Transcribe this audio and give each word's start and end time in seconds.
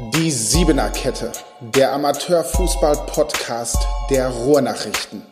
Die 0.00 0.30
Siebener 0.30 0.88
Kette, 0.88 1.30
der 1.60 1.92
Amateurfußball-Podcast 1.92 3.76
der 4.08 4.28
Ruhrnachrichten. 4.28 5.26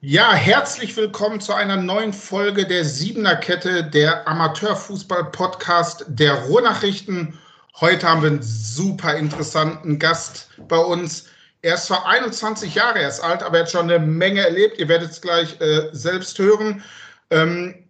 Ja, 0.00 0.34
herzlich 0.34 0.96
willkommen 0.96 1.40
zu 1.40 1.54
einer 1.54 1.76
neuen 1.76 2.12
Folge 2.12 2.66
der 2.66 2.84
Siebener 2.84 3.36
Kette, 3.36 3.84
der 3.84 4.26
Amateurfußball-Podcast 4.26 6.06
der 6.08 6.34
Ruhrnachrichten. 6.34 7.38
Heute 7.80 8.08
haben 8.08 8.22
wir 8.22 8.30
einen 8.30 8.42
super 8.42 9.14
interessanten 9.14 10.00
Gast 10.00 10.48
bei 10.66 10.78
uns. 10.78 11.26
Er 11.62 11.76
ist 11.76 11.86
zwar 11.86 12.06
21 12.06 12.74
Jahre 12.74 12.98
erst 12.98 13.22
alt, 13.22 13.44
aber 13.44 13.58
er 13.58 13.62
hat 13.62 13.70
schon 13.70 13.88
eine 13.88 14.04
Menge 14.04 14.40
erlebt. 14.40 14.80
Ihr 14.80 14.88
werdet 14.88 15.12
es 15.12 15.20
gleich 15.20 15.60
äh, 15.60 15.90
selbst 15.92 16.36
hören. 16.40 16.82
Ähm, 17.30 17.84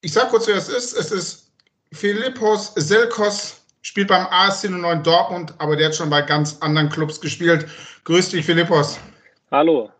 ich 0.00 0.14
sage 0.14 0.30
kurz, 0.30 0.46
wer 0.46 0.56
es 0.56 0.70
ist. 0.70 0.94
Es 0.96 1.12
ist 1.12 1.51
Philippos 1.92 2.72
Selkos 2.74 3.64
spielt 3.82 4.08
beim 4.08 4.26
AS 4.30 4.64
09 4.64 5.02
Dortmund, 5.02 5.54
aber 5.58 5.76
der 5.76 5.88
hat 5.88 5.94
schon 5.94 6.10
bei 6.10 6.22
ganz 6.22 6.58
anderen 6.60 6.88
Clubs 6.88 7.20
gespielt. 7.20 7.66
Grüß 8.04 8.30
dich, 8.30 8.46
Philippos. 8.46 8.98
Hallo. 9.50 9.90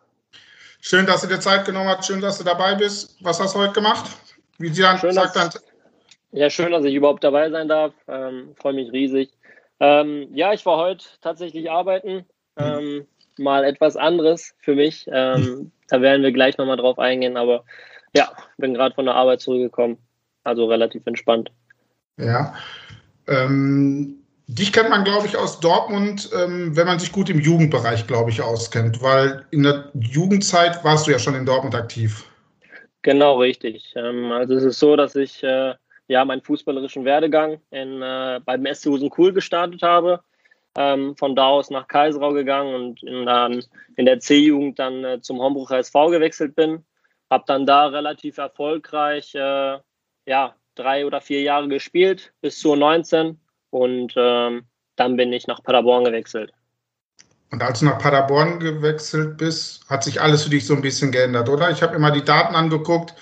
Schön, 0.81 1.07
dass 1.07 1.21
du 1.21 1.29
dir 1.29 1.39
Zeit 1.39 1.65
genommen 1.65 1.89
hast. 1.89 2.07
Schön, 2.07 2.21
dass 2.21 2.39
du 2.39 2.45
dabei 2.45 2.75
bist. 2.75 3.17
Was 3.21 3.41
hast 3.41 3.55
du 3.55 3.61
heute 3.61 3.75
gemacht? 3.75 4.11
Wie 4.59 4.69
sie 4.69 4.83
dann 4.83 4.99
schön, 4.99 5.13
sagt, 5.13 5.37
dass, 5.37 5.55
dann. 5.55 5.63
Ja, 6.33 6.49
schön, 6.49 6.73
dass 6.73 6.85
ich 6.85 6.95
überhaupt 6.95 7.23
dabei 7.23 7.51
sein 7.51 7.69
darf. 7.69 7.93
Ähm, 8.09 8.55
Freue 8.57 8.73
mich 8.73 8.91
riesig. 8.91 9.31
Ähm, 9.79 10.29
ja, 10.33 10.53
ich 10.53 10.65
war 10.65 10.79
heute 10.79 11.05
tatsächlich 11.21 11.71
arbeiten. 11.71 12.25
Ähm, 12.57 13.07
mal 13.39 13.65
etwas 13.65 13.97
anderes 13.97 14.55
für 14.61 14.75
mich. 14.75 15.07
Ähm, 15.13 15.73
da 15.89 16.01
werden 16.01 16.23
wir 16.23 16.33
gleich 16.33 16.57
nochmal 16.57 16.77
drauf 16.77 16.99
eingehen, 16.99 17.37
aber 17.37 17.65
ja, 18.15 18.33
bin 18.57 18.75
gerade 18.75 18.95
von 18.95 19.05
der 19.05 19.15
Arbeit 19.15 19.41
zurückgekommen. 19.41 19.99
Also 20.45 20.67
relativ 20.67 21.07
entspannt. 21.07 21.51
Ja. 22.19 22.55
Ähm, 23.27 24.23
dich 24.47 24.73
kennt 24.73 24.91
man, 24.91 25.05
glaube 25.05 25.27
ich, 25.27 25.37
aus 25.37 25.61
Dortmund, 25.61 26.31
ähm, 26.35 26.77
wenn 26.77 26.87
man 26.87 26.99
sich 26.99 27.13
gut 27.13 27.31
im 27.31 27.41
Jugendbereich, 27.41 28.07
glaube 28.07 28.31
ich, 28.31 28.43
auskennt, 28.43 29.03
weil 29.03 29.47
in 29.51 29.63
der 29.63 29.91
Jugendzeit 29.95 30.85
warst 30.85 31.07
du 31.07 31.11
ja 31.11 31.19
schon 31.19 31.35
in 31.35 31.47
Dortmund 31.47 31.75
aktiv. 31.75 32.25
Genau, 33.03 33.39
richtig. 33.39 33.93
Ähm, 33.97 34.31
also 34.31 34.55
es 34.55 34.65
ist 34.65 34.79
so, 34.79 34.97
dass 34.97 35.17
ich 35.17 35.43
äh, 35.43 35.75
ja 36.09 36.25
meinen 36.25 36.43
fußballerischen 36.43 37.05
Werdegang 37.05 37.61
in, 37.71 38.03
äh, 38.03 38.41
beim 38.45 38.67
SC 38.67 38.87
Husen 38.87 39.11
gestartet 39.35 39.83
habe. 39.83 40.21
Ähm, 40.75 41.15
von 41.17 41.37
da 41.37 41.49
aus 41.49 41.69
nach 41.69 41.87
Kaiserau 41.87 42.33
gegangen 42.33 42.75
und 42.75 43.03
in, 43.03 43.27
dann 43.27 43.63
in 43.97 44.07
der 44.07 44.21
C-Jugend 44.21 44.79
dann 44.79 45.05
äh, 45.05 45.21
zum 45.21 45.39
Hombrucher 45.39 45.79
SV 45.79 46.09
gewechselt 46.09 46.55
bin. 46.55 46.83
Habe 47.31 47.45
dann 47.47 47.67
da 47.67 47.89
relativ 47.89 48.39
erfolgreich 48.39 49.35
äh, 49.35 49.79
ja, 50.25 50.55
drei 50.75 51.07
oder 51.07 51.21
vier 51.21 51.43
Jahre 51.43 51.69
gespielt, 51.69 52.33
bis 52.41 52.59
zu 52.59 52.75
19. 52.75 53.39
Und 53.71 54.15
ähm, 54.17 54.65
dann 54.97 55.17
bin 55.17 55.33
ich 55.33 55.47
nach 55.47 55.63
Paderborn 55.63 56.05
gewechselt. 56.05 56.53
Und 57.51 57.63
als 57.63 57.81
du 57.81 57.85
nach 57.85 57.99
Paderborn 57.99 58.61
gewechselt 58.61 59.37
bist, 59.37 59.89
hat 59.89 60.05
sich 60.05 60.21
alles 60.21 60.45
für 60.45 60.51
dich 60.51 60.67
so 60.67 60.75
ein 60.75 60.83
bisschen 60.83 61.13
geändert, 61.13 61.49
oder? 61.49 61.71
Ich 61.71 61.83
habe 61.83 61.95
immer 61.95 62.11
die 62.11 62.25
Daten 62.25 62.55
angeguckt. 62.55 63.15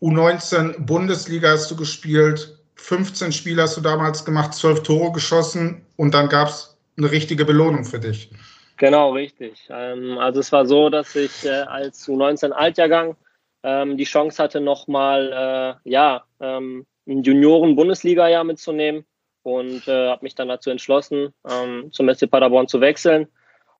U19 0.00 0.86
Bundesliga 0.86 1.50
hast 1.50 1.70
du 1.70 1.76
gespielt, 1.76 2.56
15 2.76 3.32
Spiele 3.32 3.62
hast 3.62 3.76
du 3.76 3.80
damals 3.80 4.24
gemacht, 4.24 4.54
12 4.54 4.84
Tore 4.84 5.12
geschossen 5.12 5.84
und 5.96 6.14
dann 6.14 6.28
gab 6.28 6.48
es 6.48 6.78
eine 6.96 7.10
richtige 7.10 7.44
Belohnung 7.44 7.84
für 7.84 7.98
dich. 7.98 8.30
Genau, 8.78 9.12
richtig. 9.12 9.68
Ähm, 9.70 10.18
also 10.18 10.40
es 10.40 10.52
war 10.52 10.64
so, 10.64 10.88
dass 10.88 11.14
ich 11.16 11.44
äh, 11.44 11.50
als 11.50 12.08
U19 12.08 12.52
Altjahrgang 12.52 13.16
ähm, 13.62 13.96
die 13.96 14.04
Chance 14.04 14.42
hatte, 14.42 14.60
nochmal 14.60 15.78
äh, 15.84 15.90
ja, 15.90 16.24
ähm, 16.40 16.86
ein 17.06 17.22
Junioren-Bundesliga-Jahr 17.22 18.44
mitzunehmen 18.44 19.04
und 19.42 19.88
äh, 19.88 20.08
habe 20.08 20.24
mich 20.24 20.34
dann 20.34 20.48
dazu 20.48 20.70
entschlossen, 20.70 21.32
ähm, 21.48 21.90
zum 21.92 22.12
SC 22.12 22.30
Paderborn 22.30 22.68
zu 22.68 22.80
wechseln. 22.80 23.28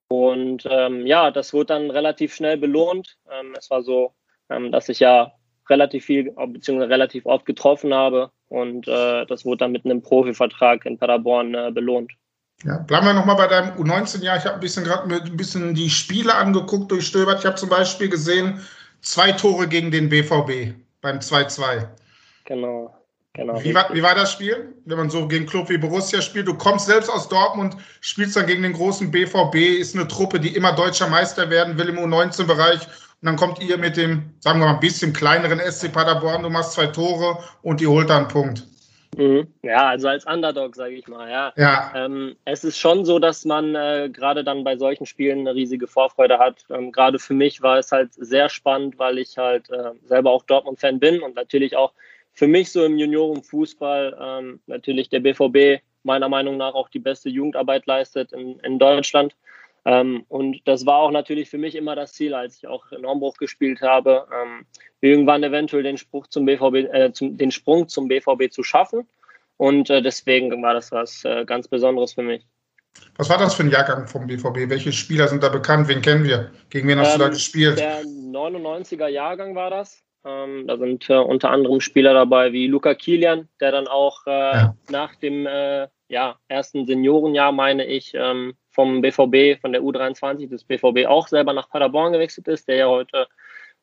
Und 0.07 0.67
ähm, 0.69 1.05
ja, 1.05 1.29
das 1.29 1.53
wurde 1.53 1.67
dann 1.67 1.91
relativ 1.91 2.33
schnell 2.33 2.57
belohnt. 2.57 3.17
Ähm, 3.31 3.53
es 3.57 3.69
war 3.69 3.83
so, 3.83 4.13
ähm, 4.49 4.71
dass 4.71 4.89
ich 4.89 4.99
ja 4.99 5.31
relativ 5.69 6.05
viel 6.05 6.31
bzw. 6.31 6.85
relativ 6.85 7.25
oft 7.27 7.45
getroffen 7.45 7.93
habe 7.93 8.31
und 8.47 8.87
äh, 8.87 9.25
das 9.27 9.45
wurde 9.45 9.57
dann 9.57 9.71
mit 9.71 9.85
einem 9.85 10.01
Profivertrag 10.01 10.85
in 10.85 10.97
Paderborn 10.97 11.53
äh, 11.53 11.71
belohnt. 11.71 12.11
Ja, 12.63 12.79
bleiben 12.79 13.05
wir 13.05 13.13
nochmal 13.13 13.37
bei 13.37 13.47
deinem 13.47 13.77
U19-Jahr. 13.77 14.37
Ich 14.37 14.45
habe 14.45 14.55
ein 14.55 14.59
bisschen 14.59 14.83
gerade 14.83 15.15
ein 15.15 15.37
bisschen 15.37 15.75
die 15.75 15.89
Spiele 15.89 16.35
angeguckt, 16.35 16.91
durchstöbert. 16.91 17.39
Ich 17.39 17.45
habe 17.45 17.55
zum 17.55 17.69
Beispiel 17.69 18.09
gesehen, 18.09 18.59
zwei 19.01 19.31
Tore 19.31 19.67
gegen 19.67 19.91
den 19.91 20.09
BVB 20.09 20.75
beim 21.01 21.19
2-2. 21.19 21.87
Genau. 22.45 22.93
Genau. 23.33 23.63
Wie 23.63 23.73
war, 23.75 23.93
wie 23.93 24.01
war 24.01 24.15
das 24.15 24.31
Spiel, 24.31 24.73
wenn 24.85 24.97
man 24.97 25.09
so 25.09 25.27
gegen 25.27 25.45
Club 25.45 25.69
wie 25.69 25.77
Borussia 25.77 26.21
spielt? 26.21 26.47
Du 26.47 26.55
kommst 26.55 26.87
selbst 26.87 27.09
aus 27.09 27.29
Dortmund, 27.29 27.77
spielst 28.01 28.35
dann 28.35 28.47
gegen 28.47 28.63
den 28.63 28.73
großen 28.73 29.11
BVB, 29.11 29.55
ist 29.79 29.95
eine 29.95 30.07
Truppe, 30.07 30.39
die 30.39 30.55
immer 30.55 30.73
deutscher 30.73 31.07
Meister 31.07 31.49
werden 31.49 31.77
will 31.77 31.89
im 31.89 31.99
U19-Bereich. 31.99 32.81
Und 32.81 33.25
dann 33.25 33.35
kommt 33.35 33.61
ihr 33.61 33.77
mit 33.77 33.97
dem, 33.97 34.33
sagen 34.39 34.59
wir 34.59 34.65
mal, 34.65 34.73
ein 34.73 34.79
bisschen 34.79 35.13
kleineren 35.13 35.59
SC 35.59 35.91
Paderborn, 35.91 36.43
du 36.43 36.49
machst 36.49 36.73
zwei 36.73 36.87
Tore 36.87 37.37
und 37.61 37.79
die 37.79 37.87
holt 37.87 38.09
dann 38.09 38.23
einen 38.23 38.27
Punkt. 38.29 38.67
Mhm. 39.17 39.47
Ja, 39.63 39.87
also 39.87 40.07
als 40.07 40.25
Underdog, 40.25 40.75
sage 40.75 40.95
ich 40.95 41.07
mal, 41.07 41.29
ja. 41.29 41.53
ja. 41.57 41.91
Ähm, 41.95 42.35
es 42.45 42.63
ist 42.63 42.77
schon 42.77 43.05
so, 43.05 43.19
dass 43.19 43.43
man 43.43 43.75
äh, 43.75 44.09
gerade 44.11 44.43
dann 44.43 44.63
bei 44.63 44.77
solchen 44.77 45.05
Spielen 45.05 45.39
eine 45.39 45.55
riesige 45.55 45.87
Vorfreude 45.87 46.37
hat. 46.37 46.65
Ähm, 46.69 46.91
gerade 46.91 47.19
für 47.19 47.33
mich 47.33 47.61
war 47.61 47.79
es 47.79 47.91
halt 47.91 48.13
sehr 48.13 48.49
spannend, 48.49 48.99
weil 48.99 49.17
ich 49.17 49.37
halt 49.37 49.69
äh, 49.71 49.91
selber 50.05 50.31
auch 50.31 50.43
Dortmund-Fan 50.43 50.99
bin 50.99 51.21
und 51.21 51.35
natürlich 51.35 51.75
auch 51.75 51.93
für 52.33 52.47
mich 52.47 52.71
so 52.71 52.85
im 52.85 52.97
Juniorenfußball 52.97 54.17
ähm, 54.21 54.59
natürlich 54.67 55.09
der 55.09 55.19
BVB 55.19 55.81
meiner 56.03 56.29
Meinung 56.29 56.57
nach 56.57 56.73
auch 56.73 56.89
die 56.89 56.99
beste 56.99 57.29
Jugendarbeit 57.29 57.85
leistet 57.85 58.31
in, 58.31 58.59
in 58.59 58.79
Deutschland. 58.79 59.35
Ähm, 59.89 60.23
und 60.27 60.61
das 60.65 60.85
war 60.85 60.97
auch 60.97 61.09
natürlich 61.09 61.49
für 61.49 61.57
mich 61.57 61.73
immer 61.73 61.95
das 61.95 62.13
Ziel, 62.13 62.35
als 62.35 62.57
ich 62.57 62.67
auch 62.67 62.91
in 62.91 63.07
Hombruch 63.07 63.37
gespielt 63.37 63.81
habe, 63.81 64.27
ähm, 64.31 64.67
irgendwann 65.01 65.41
eventuell 65.41 65.81
den, 65.81 65.97
Spruch 65.97 66.27
zum 66.27 66.45
BVB, 66.45 66.93
äh, 66.93 67.11
zum, 67.11 67.37
den 67.37 67.49
Sprung 67.49 67.87
zum 67.87 68.07
BVB 68.07 68.51
zu 68.51 68.61
schaffen. 68.61 69.07
Und 69.57 69.89
äh, 69.89 70.03
deswegen 70.03 70.51
war 70.61 70.75
das 70.75 70.91
was 70.91 71.25
äh, 71.25 71.43
ganz 71.43 71.67
Besonderes 71.67 72.13
für 72.13 72.21
mich. 72.21 72.45
Was 73.17 73.31
war 73.31 73.39
das 73.39 73.55
für 73.55 73.63
ein 73.63 73.71
Jahrgang 73.71 74.07
vom 74.07 74.27
BVB? 74.27 74.69
Welche 74.69 74.91
Spieler 74.91 75.27
sind 75.27 75.41
da 75.41 75.49
bekannt? 75.49 75.87
Wen 75.87 76.03
kennen 76.03 76.23
wir? 76.23 76.51
Gegen 76.69 76.87
wen 76.87 76.99
hast 76.99 77.13
ähm, 77.13 77.17
du 77.17 77.19
da 77.19 77.25
ähm, 77.25 77.33
gespielt? 77.33 77.79
Der 77.79 78.03
99er 78.03 79.07
Jahrgang 79.07 79.55
war 79.55 79.71
das. 79.71 80.03
Ähm, 80.23 80.67
da 80.67 80.77
sind 80.77 81.09
äh, 81.09 81.15
unter 81.15 81.49
anderem 81.49 81.81
Spieler 81.81 82.13
dabei 82.13 82.53
wie 82.53 82.67
Luca 82.67 82.93
Kilian, 82.93 83.47
der 83.59 83.71
dann 83.71 83.87
auch 83.87 84.27
äh, 84.27 84.29
ja. 84.29 84.75
nach 84.91 85.15
dem 85.15 85.47
äh, 85.47 85.87
ja, 86.09 86.37
ersten 86.47 86.85
Seniorenjahr, 86.85 87.51
meine 87.51 87.85
ich, 87.85 88.13
ähm, 88.13 88.53
vom 88.79 89.01
BVB, 89.01 89.59
von 89.59 89.73
der 89.73 89.81
U23 89.81 90.47
des 90.47 90.63
BVB 90.63 91.05
auch 91.05 91.27
selber 91.27 91.51
nach 91.51 91.69
Paderborn 91.69 92.13
gewechselt 92.13 92.47
ist, 92.47 92.69
der 92.69 92.77
ja 92.77 92.87
heute 92.87 93.27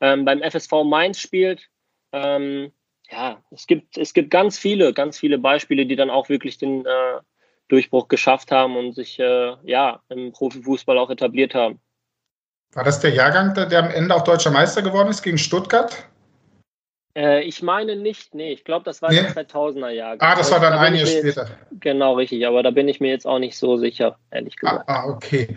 ähm, 0.01 0.25
beim 0.25 0.41
FSV 0.41 0.73
Mainz 0.87 1.19
spielt. 1.19 1.69
Ähm, 2.13 2.73
ja, 3.11 3.43
es 3.51 3.67
gibt, 3.67 3.99
es 3.99 4.15
gibt 4.15 4.31
ganz 4.31 4.59
viele, 4.59 4.95
ganz 4.95 5.19
viele 5.19 5.37
Beispiele, 5.37 5.85
die 5.85 5.97
dann 5.97 6.09
auch 6.09 6.31
wirklich 6.31 6.57
den 6.57 6.87
äh, 6.87 7.21
Durchbruch 7.69 8.09
geschafft 8.09 8.51
haben 8.51 8.75
und 8.75 8.95
sich 8.95 9.21
äh, 9.21 9.57
ja, 9.65 10.01
im 10.09 10.33
Profifußball 10.33 10.97
auch 10.97 11.11
etabliert 11.11 11.55
haben. 11.55 11.79
War 12.73 12.85
das 12.85 12.99
der 13.01 13.11
Jahrgang, 13.11 13.53
der, 13.53 13.67
der 13.67 13.81
am 13.81 13.91
Ende 13.91 14.15
auch 14.15 14.25
deutscher 14.25 14.51
Meister 14.51 14.81
geworden 14.81 15.11
ist 15.11 15.23
gegen 15.23 15.37
Stuttgart? 15.37 16.09
Äh, 17.17 17.45
ich 17.45 17.63
meine 17.63 17.97
nicht, 17.97 18.35
nee, 18.35 18.53
ich 18.53 18.65
glaube, 18.65 18.85
das 18.85 19.01
war 19.01 19.11
nee. 19.11 19.23
der 19.23 19.35
2000er 19.35 19.89
Jahr. 19.89 20.17
Ah, 20.19 20.37
das 20.37 20.51
war 20.53 20.61
dann 20.61 20.75
da 20.75 20.81
ein 20.81 20.95
Jahr 20.95 21.07
später. 21.07 21.49
Jetzt, 21.49 21.81
genau, 21.81 22.15
richtig, 22.15 22.47
aber 22.47 22.63
da 22.63 22.71
bin 22.71 22.89
ich 22.89 23.01
mir 23.01 23.09
jetzt 23.09 23.27
auch 23.27 23.39
nicht 23.39 23.57
so 23.57 23.79
sicher, 23.79 24.19
ehrlich 24.31 24.55
ah, 24.57 24.61
gesagt. 24.61 24.89
Ah, 24.89 25.05
ah 25.05 25.09
okay. 25.09 25.57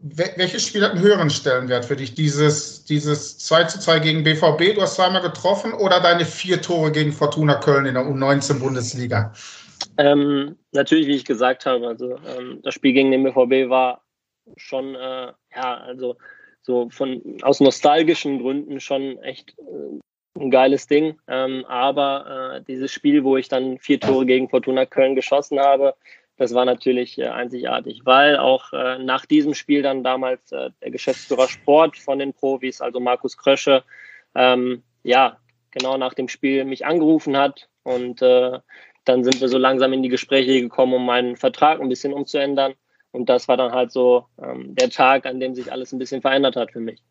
Welches 0.00 0.66
Spiel 0.66 0.82
hat 0.82 0.92
einen 0.92 1.02
höheren 1.02 1.28
Stellenwert 1.28 1.84
für 1.84 1.94
dich? 1.94 2.14
Dieses, 2.14 2.84
dieses 2.84 3.38
2 3.38 3.64
zu 3.64 3.78
2 3.78 3.98
gegen 4.00 4.24
BVB, 4.24 4.74
du 4.74 4.80
hast 4.80 4.96
zweimal 4.96 5.22
getroffen, 5.22 5.74
oder 5.74 6.00
deine 6.00 6.24
vier 6.24 6.60
Tore 6.62 6.90
gegen 6.90 7.12
Fortuna 7.12 7.56
Köln 7.56 7.84
in 7.84 7.94
der 7.94 8.02
U19-Bundesliga? 8.02 9.32
Ähm, 9.98 10.56
natürlich, 10.72 11.06
wie 11.06 11.16
ich 11.16 11.24
gesagt 11.26 11.66
habe, 11.66 11.86
also 11.86 12.16
ähm, 12.26 12.60
das 12.62 12.74
Spiel 12.74 12.94
gegen 12.94 13.12
den 13.12 13.22
BVB 13.22 13.68
war 13.68 14.02
schon, 14.56 14.94
äh, 14.94 15.32
ja, 15.54 15.76
also 15.86 16.16
so 16.62 16.88
von 16.90 17.38
aus 17.42 17.60
nostalgischen 17.60 18.38
Gründen 18.40 18.80
schon 18.80 19.18
echt 19.18 19.50
äh, 19.58 20.00
ein 20.38 20.50
geiles 20.50 20.86
Ding. 20.86 21.18
Ähm, 21.28 21.64
aber 21.66 22.56
äh, 22.56 22.62
dieses 22.62 22.90
Spiel, 22.92 23.24
wo 23.24 23.36
ich 23.36 23.48
dann 23.48 23.78
vier 23.78 24.00
Tore 24.00 24.26
gegen 24.26 24.48
Fortuna 24.48 24.86
Köln 24.86 25.14
geschossen 25.14 25.60
habe, 25.60 25.94
das 26.36 26.54
war 26.54 26.64
natürlich 26.64 27.18
äh, 27.18 27.28
einzigartig, 27.28 28.00
weil 28.04 28.38
auch 28.38 28.72
äh, 28.72 28.98
nach 28.98 29.26
diesem 29.26 29.54
Spiel 29.54 29.82
dann 29.82 30.02
damals 30.02 30.50
äh, 30.52 30.70
der 30.82 30.90
Geschäftsführer 30.90 31.48
Sport 31.48 31.96
von 31.98 32.18
den 32.18 32.32
Profis, 32.32 32.80
also 32.80 33.00
Markus 33.00 33.36
Krösche, 33.36 33.84
ähm, 34.34 34.82
ja, 35.02 35.36
genau 35.70 35.96
nach 35.98 36.14
dem 36.14 36.28
Spiel 36.28 36.64
mich 36.64 36.86
angerufen 36.86 37.36
hat 37.36 37.68
und 37.82 38.22
äh, 38.22 38.58
dann 39.04 39.24
sind 39.24 39.40
wir 39.40 39.48
so 39.48 39.58
langsam 39.58 39.92
in 39.92 40.02
die 40.02 40.08
Gespräche 40.08 40.60
gekommen, 40.60 40.94
um 40.94 41.06
meinen 41.06 41.36
Vertrag 41.36 41.80
ein 41.80 41.88
bisschen 41.88 42.12
umzuändern. 42.12 42.74
Und 43.10 43.28
das 43.28 43.46
war 43.48 43.56
dann 43.56 43.72
halt 43.72 43.92
so 43.92 44.26
ähm, 44.42 44.74
der 44.74 44.88
Tag, 44.88 45.26
an 45.26 45.38
dem 45.38 45.54
sich 45.54 45.70
alles 45.70 45.92
ein 45.92 45.98
bisschen 45.98 46.22
verändert 46.22 46.56
hat 46.56 46.72
für 46.72 46.80
mich. 46.80 47.02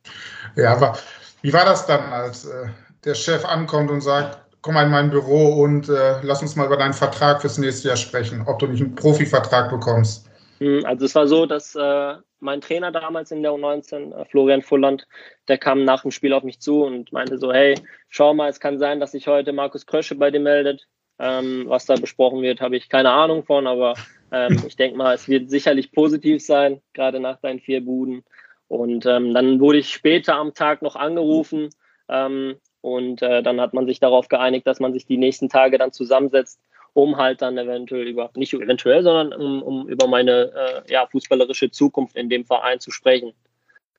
Ja, 0.56 0.74
aber 0.74 0.98
wie 1.42 1.54
war 1.54 1.66
das 1.66 1.86
dann, 1.86 2.12
als 2.12 2.46
äh, 2.46 2.70
der 3.04 3.16
Chef 3.16 3.46
ankommt 3.46 3.92
und 3.92 4.02
sagt, 4.02 4.40
komm 4.62 4.76
mal 4.76 4.86
in 4.86 4.92
mein 4.92 5.10
Büro 5.10 5.62
und 5.62 5.90
äh, 5.90 6.22
lass 6.22 6.42
uns 6.42 6.56
mal 6.56 6.68
über 6.68 6.78
deinen 6.78 6.94
Vertrag 6.94 7.42
fürs 7.42 7.58
nächste 7.58 7.90
Jahr 7.90 7.98
sprechen, 7.98 8.44
ob 8.46 8.60
du 8.60 8.68
nicht 8.68 8.82
einen 8.82 8.96
Profivertrag 8.96 9.70
bekommst. 9.70 10.30
Hm, 10.60 10.86
also 10.86 11.06
es 11.06 11.16
war 11.16 11.28
so, 11.28 11.48
dass 11.48 11.76
äh, 11.76 12.14
mein 12.40 12.62
Trainer 12.62 12.92
damals 12.92 13.32
in 13.32 13.42
der 13.42 13.52
U19, 13.52 14.14
äh, 14.14 14.26
Florian 14.26 14.62
Fulland, 14.62 15.08
der 15.48 15.58
kam 15.58 15.84
nach 15.84 16.04
dem 16.04 16.12
Spiel 16.12 16.34
auf 16.34 16.44
mich 16.44 16.60
zu 16.60 16.84
und 16.84 17.12
meinte 17.12 17.38
so, 17.38 17.52
hey, 17.52 17.76
schau 18.10 18.34
mal, 18.34 18.50
es 18.50 18.60
kann 18.60 18.78
sein, 18.78 19.00
dass 19.00 19.14
sich 19.14 19.28
heute 19.28 19.54
Markus 19.54 19.86
Krösche 19.86 20.16
bei 20.16 20.30
dir 20.30 20.40
meldet. 20.40 20.88
Ähm, 21.18 21.66
was 21.68 21.86
da 21.86 21.96
besprochen 21.96 22.42
wird, 22.42 22.62
habe 22.62 22.78
ich 22.78 22.90
keine 22.90 23.12
Ahnung 23.12 23.44
von, 23.44 23.68
aber 23.68 23.96
ähm, 24.32 24.62
ich 24.68 24.76
denke 24.76 24.98
mal, 24.98 25.16
es 25.16 25.28
wird 25.28 25.50
sicherlich 25.50 25.92
positiv 25.92 26.44
sein, 26.44 26.82
gerade 26.94 27.20
nach 27.20 27.40
deinen 27.40 27.60
vier 27.60 27.84
Buden. 27.84 28.24
Und 28.68 29.06
ähm, 29.06 29.34
dann 29.34 29.60
wurde 29.60 29.80
ich 29.80 29.92
später 29.92 30.36
am 30.36 30.54
Tag 30.54 30.82
noch 30.82 30.96
angerufen 30.96 31.70
ähm, 32.08 32.56
und 32.82 33.22
äh, 33.22 33.44
dann 33.44 33.62
hat 33.62 33.74
man 33.74 33.86
sich 33.86 34.00
darauf 34.00 34.28
geeinigt, 34.28 34.68
dass 34.68 34.80
man 34.80 34.94
sich 34.94 35.06
die 35.06 35.18
nächsten 35.18 35.50
Tage 35.50 35.78
dann 35.78 35.92
zusammensetzt, 35.92 36.60
um 36.94 37.18
halt 37.18 37.42
dann 37.42 37.58
eventuell 37.58 38.08
über, 38.08 38.32
nicht 38.36 38.54
eventuell, 38.54 39.04
sondern 39.04 39.34
um, 39.40 39.64
um 39.64 39.88
über 39.88 40.08
meine 40.08 40.52
äh, 40.88 40.92
ja, 40.92 41.08
fußballerische 41.08 41.72
Zukunft 41.72 42.16
in 42.16 42.30
dem 42.30 42.46
Verein 42.46 42.80
zu 42.80 42.92
sprechen. 42.92 43.34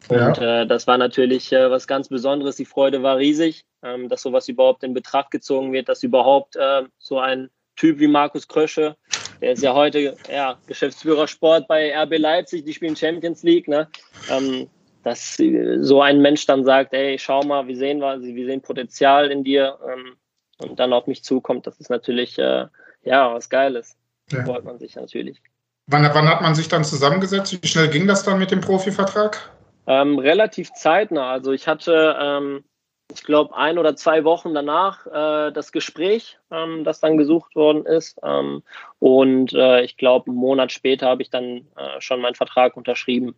Und 0.08 0.38
ja. 0.38 0.62
äh, 0.62 0.66
das 0.66 0.86
war 0.86 0.98
natürlich 0.98 1.52
äh, 1.52 1.70
was 1.70 1.86
ganz 1.86 2.08
Besonderes. 2.08 2.56
Die 2.56 2.64
Freude 2.64 3.02
war 3.02 3.18
riesig, 3.18 3.64
ähm, 3.82 4.08
dass 4.08 4.22
sowas 4.22 4.48
überhaupt 4.48 4.82
in 4.82 4.94
Betracht 4.94 5.30
gezogen 5.30 5.72
wird, 5.72 5.88
dass 5.88 6.02
überhaupt 6.02 6.56
äh, 6.56 6.82
so 6.98 7.18
ein 7.18 7.50
Typ 7.76 8.00
wie 8.00 8.08
Markus 8.08 8.48
Krösche, 8.48 8.96
der 9.40 9.52
ist 9.52 9.62
ja 9.62 9.74
heute 9.74 10.16
ja, 10.30 10.58
Geschäftsführer 10.66 11.26
Sport 11.26 11.66
bei 11.68 11.96
RB 11.96 12.18
Leipzig, 12.18 12.64
die 12.64 12.74
spielen 12.74 12.96
Champions 12.96 13.42
League, 13.42 13.66
ne? 13.66 13.88
Ähm, 14.30 14.68
dass 15.02 15.36
so 15.80 16.00
ein 16.00 16.20
Mensch 16.20 16.46
dann 16.46 16.64
sagt, 16.64 16.92
ey, 16.92 17.18
schau 17.18 17.42
mal, 17.42 17.66
wir 17.66 17.76
sehen 17.76 18.00
was, 18.00 18.22
wir 18.22 18.46
sehen 18.46 18.62
Potenzial 18.62 19.30
in 19.30 19.44
dir 19.44 19.78
ähm, 19.90 20.16
und 20.58 20.78
dann 20.78 20.92
auf 20.92 21.06
mich 21.06 21.24
zukommt, 21.24 21.66
das 21.66 21.80
ist 21.80 21.90
natürlich 21.90 22.38
äh, 22.38 22.66
ja 23.02 23.34
was 23.34 23.48
Geiles. 23.48 23.96
Ja. 24.30 24.44
Freut 24.44 24.64
man 24.64 24.78
sich 24.78 24.96
natürlich. 24.96 25.42
Wann, 25.88 26.02
wann, 26.14 26.28
hat 26.28 26.42
man 26.42 26.54
sich 26.54 26.68
dann 26.68 26.84
zusammengesetzt? 26.84 27.60
Wie 27.62 27.66
schnell 27.66 27.88
ging 27.88 28.06
das 28.06 28.22
dann 28.22 28.38
mit 28.38 28.50
dem 28.50 28.60
Profivertrag? 28.60 29.50
Ähm, 29.86 30.18
relativ 30.18 30.72
zeitnah. 30.72 31.30
Also 31.30 31.52
ich 31.52 31.66
hatte, 31.66 32.16
ähm, 32.18 32.64
ich 33.12 33.24
glaube, 33.24 33.56
ein 33.56 33.78
oder 33.78 33.96
zwei 33.96 34.24
Wochen 34.24 34.54
danach 34.54 35.06
äh, 35.06 35.52
das 35.52 35.72
Gespräch, 35.72 36.38
ähm, 36.52 36.84
das 36.84 37.00
dann 37.00 37.16
gesucht 37.16 37.56
worden 37.56 37.84
ist. 37.84 38.18
Ähm, 38.22 38.62
und 39.00 39.52
äh, 39.54 39.82
ich 39.82 39.96
glaube, 39.96 40.30
einen 40.30 40.38
Monat 40.38 40.70
später 40.70 41.08
habe 41.08 41.22
ich 41.22 41.30
dann 41.30 41.66
äh, 41.76 42.00
schon 42.00 42.20
meinen 42.20 42.36
Vertrag 42.36 42.76
unterschrieben. 42.76 43.34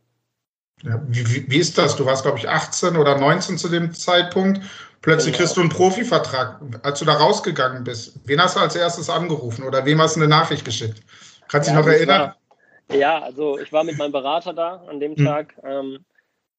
Ja, 0.82 1.00
wie, 1.06 1.50
wie, 1.50 1.58
ist 1.58 1.78
das? 1.78 1.96
Du 1.96 2.04
warst, 2.04 2.24
glaube 2.24 2.38
ich, 2.38 2.48
18 2.48 2.96
oder 2.96 3.16
19 3.18 3.58
zu 3.58 3.68
dem 3.68 3.92
Zeitpunkt. 3.94 4.60
Plötzlich 5.00 5.34
genau. 5.34 5.44
kriegst 5.44 5.56
du 5.56 5.60
einen 5.60 5.70
Profivertrag. 5.70 6.60
Als 6.82 6.98
du 6.98 7.04
da 7.04 7.14
rausgegangen 7.14 7.84
bist, 7.84 8.18
wen 8.24 8.40
hast 8.40 8.56
du 8.56 8.60
als 8.60 8.74
erstes 8.74 9.08
angerufen 9.08 9.64
oder 9.64 9.84
wem 9.84 10.00
hast 10.00 10.16
du 10.16 10.20
eine 10.20 10.28
Nachricht 10.28 10.64
geschickt? 10.64 11.02
Kannst 11.48 11.68
du 11.68 11.72
ja, 11.72 11.78
dich 11.78 11.86
noch 11.86 11.92
erinnern? 11.92 12.34
War, 12.88 12.96
ja, 12.96 13.22
also 13.22 13.58
ich 13.58 13.72
war 13.72 13.84
mit 13.84 13.98
meinem 13.98 14.12
Berater 14.12 14.52
da 14.52 14.82
an 14.88 15.00
dem 15.00 15.14
hm. 15.14 15.24
Tag. 15.24 15.54
Ähm, 15.62 16.04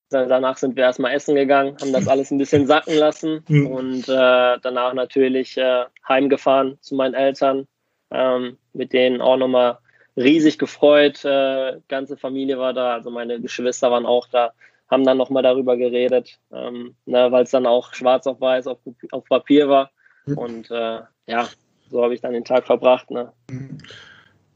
danach 0.10 0.58
sind 0.58 0.76
wir 0.76 0.84
erstmal 0.84 1.14
essen 1.14 1.36
gegangen, 1.36 1.76
haben 1.82 1.92
das 1.92 2.08
alles 2.08 2.32
ein 2.32 2.38
bisschen 2.38 2.68
sacken 2.68 2.96
lassen 2.96 3.44
hm. 3.48 3.68
und 3.68 4.08
äh, 4.08 4.58
danach 4.62 4.94
natürlich 4.94 5.58
äh, 5.58 5.86
heimgefahren 6.08 6.78
zu 6.82 6.96
meinen 6.96 7.16
Eltern, 7.16 7.68
ähm, 8.12 8.58
mit 8.74 8.94
denen 8.94 9.22
auch 9.22 9.38
nochmal 9.38 9.80
riesig 10.16 10.58
gefreut. 10.58 11.24
Äh, 11.26 11.80
ganze 11.88 12.18
Familie 12.18 12.58
war 12.58 12.74
da, 12.74 12.94
also 12.94 13.10
meine 13.10 13.40
Geschwister 13.40 13.92
waren 13.92 14.06
auch 14.06 14.28
da, 14.28 14.54
haben 14.90 15.04
dann 15.04 15.18
nochmal 15.18 15.44
darüber 15.44 15.78
geredet, 15.78 16.40
ähm, 16.52 16.96
ne, 17.06 17.32
weil 17.32 17.44
es 17.44 17.52
dann 17.52 17.66
auch 17.66 17.94
schwarz 17.94 18.28
auf 18.28 18.40
weiß 18.40 18.68
auf, 18.68 18.80
auf 19.12 19.26
Papier 19.26 19.68
war. 19.70 19.92
Mhm. 20.26 20.38
Und 20.38 20.72
äh, 20.72 21.00
ja, 21.28 21.48
so 21.90 22.04
habe 22.04 22.14
ich 22.14 22.22
dann 22.22 22.34
den 22.34 22.46
Tag 22.46 22.66
verbracht. 22.66 23.10
Ne. 23.12 23.32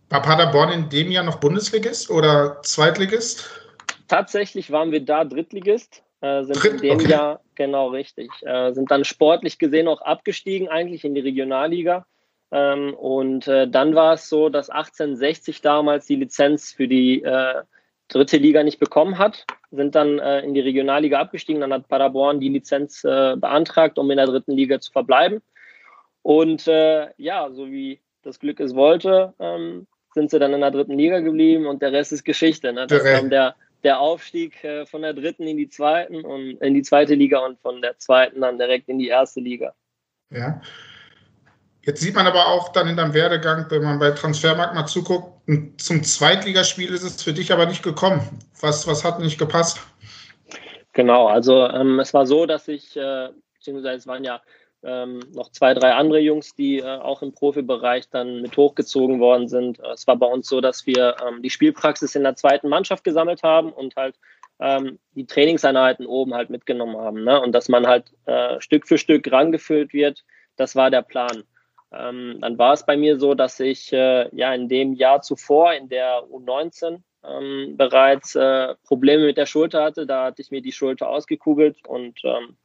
War 0.09 0.21
Paderborn 0.21 0.71
in 0.71 0.89
dem 0.89 1.11
Jahr 1.11 1.23
noch 1.23 1.39
Bundesligist 1.39 2.09
oder 2.09 2.61
Zweitligist? 2.63 3.49
Tatsächlich 4.07 4.71
waren 4.71 4.91
wir 4.91 5.03
da 5.03 5.23
Drittligist. 5.23 6.03
Äh, 6.21 6.43
sind 6.43 6.61
Dritt, 6.61 6.73
in 6.73 6.81
dem 6.81 6.95
okay. 6.97 7.09
Jahr, 7.11 7.39
genau 7.55 7.89
richtig, 7.89 8.29
äh, 8.41 8.73
sind 8.73 8.91
dann 8.91 9.05
sportlich 9.05 9.57
gesehen 9.57 9.87
auch 9.87 10.01
abgestiegen, 10.01 10.67
eigentlich 10.67 11.05
in 11.05 11.15
die 11.15 11.21
Regionalliga. 11.21 12.05
Ähm, 12.51 12.93
und 12.95 13.47
äh, 13.47 13.67
dann 13.67 13.95
war 13.95 14.13
es 14.13 14.29
so, 14.29 14.49
dass 14.49 14.69
1860 14.69 15.61
damals 15.61 16.05
die 16.05 16.15
Lizenz 16.15 16.71
für 16.71 16.87
die 16.87 17.23
äh, 17.23 17.61
dritte 18.07 18.37
Liga 18.37 18.63
nicht 18.63 18.79
bekommen 18.79 19.17
hat, 19.17 19.45
sind 19.71 19.95
dann 19.95 20.19
äh, 20.19 20.41
in 20.41 20.53
die 20.53 20.59
Regionalliga 20.59 21.19
abgestiegen. 21.19 21.61
Dann 21.61 21.73
hat 21.73 21.87
Paderborn 21.87 22.39
die 22.39 22.49
Lizenz 22.49 23.03
äh, 23.03 23.35
beantragt, 23.37 23.99
um 23.99 24.09
in 24.09 24.17
der 24.17 24.25
dritten 24.25 24.51
Liga 24.51 24.79
zu 24.79 24.91
verbleiben. 24.91 25.41
Und 26.23 26.67
äh, 26.67 27.09
ja, 27.17 27.49
so 27.51 27.71
wie 27.71 27.99
das 28.23 28.39
Glück 28.39 28.59
es 28.59 28.75
wollte, 28.75 29.33
ähm, 29.39 29.87
sind 30.13 30.31
sie 30.31 30.39
dann 30.39 30.53
in 30.53 30.61
der 30.61 30.71
dritten 30.71 30.97
Liga 30.97 31.19
geblieben 31.19 31.67
und 31.67 31.81
der 31.81 31.91
Rest 31.91 32.11
ist 32.11 32.23
Geschichte. 32.23 32.73
Ne? 32.73 32.87
Das 32.87 33.03
kam 33.03 33.29
der, 33.29 33.55
der 33.83 33.99
Aufstieg 33.99 34.63
äh, 34.63 34.85
von 34.85 35.03
der 35.03 35.13
dritten 35.13 35.43
in 35.43 35.57
die 35.57 35.69
zweiten 35.69 36.25
und 36.25 36.57
in 36.61 36.73
die 36.73 36.81
zweite 36.81 37.15
Liga 37.15 37.39
und 37.39 37.59
von 37.59 37.81
der 37.81 37.97
zweiten 37.99 38.41
dann 38.41 38.57
direkt 38.57 38.89
in 38.89 38.97
die 38.97 39.07
erste 39.07 39.39
Liga. 39.39 39.73
Ja. 40.31 40.61
Jetzt 41.89 42.01
sieht 42.01 42.13
man 42.13 42.27
aber 42.27 42.45
auch 42.45 42.69
dann 42.69 42.87
in 42.87 42.97
deinem 42.97 43.15
Werdegang, 43.15 43.65
wenn 43.69 43.81
man 43.81 43.97
bei 43.97 44.11
Transfermarkt 44.11 44.75
mal 44.75 44.85
zuguckt, 44.85 45.41
zum 45.81 46.03
Zweitligaspiel 46.03 46.93
ist 46.93 47.01
es 47.01 47.23
für 47.23 47.33
dich 47.33 47.51
aber 47.51 47.65
nicht 47.65 47.81
gekommen. 47.81 48.21
Was, 48.61 48.85
was 48.85 49.03
hat 49.03 49.19
nicht 49.19 49.39
gepasst? 49.39 49.79
Genau, 50.93 51.25
also 51.25 51.65
ähm, 51.65 51.99
es 51.99 52.13
war 52.13 52.27
so, 52.27 52.45
dass 52.45 52.67
ich, 52.67 52.95
äh, 52.95 53.29
beziehungsweise 53.55 53.97
es 53.97 54.05
waren 54.05 54.23
ja 54.23 54.39
ähm, 54.83 55.21
noch 55.33 55.51
zwei, 55.51 55.73
drei 55.73 55.93
andere 55.93 56.19
Jungs, 56.19 56.53
die 56.53 56.77
äh, 56.77 56.83
auch 56.83 57.23
im 57.23 57.33
Profibereich 57.33 58.07
dann 58.11 58.43
mit 58.43 58.55
hochgezogen 58.55 59.19
worden 59.19 59.47
sind. 59.47 59.79
Es 59.91 60.05
war 60.05 60.15
bei 60.15 60.27
uns 60.27 60.47
so, 60.47 60.61
dass 60.61 60.85
wir 60.85 61.15
ähm, 61.27 61.41
die 61.41 61.49
Spielpraxis 61.49 62.13
in 62.13 62.21
der 62.21 62.35
zweiten 62.35 62.69
Mannschaft 62.69 63.03
gesammelt 63.03 63.41
haben 63.41 63.73
und 63.73 63.95
halt 63.95 64.13
ähm, 64.59 64.99
die 65.15 65.25
Trainingseinheiten 65.25 66.05
oben 66.05 66.35
halt 66.35 66.51
mitgenommen 66.51 66.97
haben. 66.97 67.23
Ne? 67.23 67.41
Und 67.41 67.51
dass 67.53 67.67
man 67.67 67.87
halt 67.87 68.13
äh, 68.27 68.61
Stück 68.61 68.87
für 68.87 68.99
Stück 68.99 69.31
rangefüllt 69.31 69.91
wird, 69.91 70.23
das 70.55 70.75
war 70.75 70.91
der 70.91 71.01
Plan. 71.01 71.45
Ähm, 71.91 72.37
dann 72.41 72.57
war 72.57 72.73
es 72.73 72.85
bei 72.85 72.97
mir 72.97 73.19
so, 73.19 73.33
dass 73.33 73.59
ich 73.59 73.91
äh, 73.93 74.29
ja 74.35 74.53
in 74.53 74.69
dem 74.69 74.93
Jahr 74.93 75.21
zuvor 75.21 75.73
in 75.73 75.89
der 75.89 76.23
U19 76.29 77.01
ähm, 77.23 77.77
bereits 77.77 78.35
äh, 78.35 78.75
Probleme 78.85 79.25
mit 79.25 79.37
der 79.37 79.47
Schulter 79.47 79.83
hatte. 79.83 80.05
Da 80.05 80.25
hatte 80.25 80.41
ich 80.41 80.51
mir 80.51 80.61
die 80.61 80.71
Schulter 80.71 81.09
ausgekugelt 81.09 81.87
und 81.87 82.19
ähm, 82.23 82.57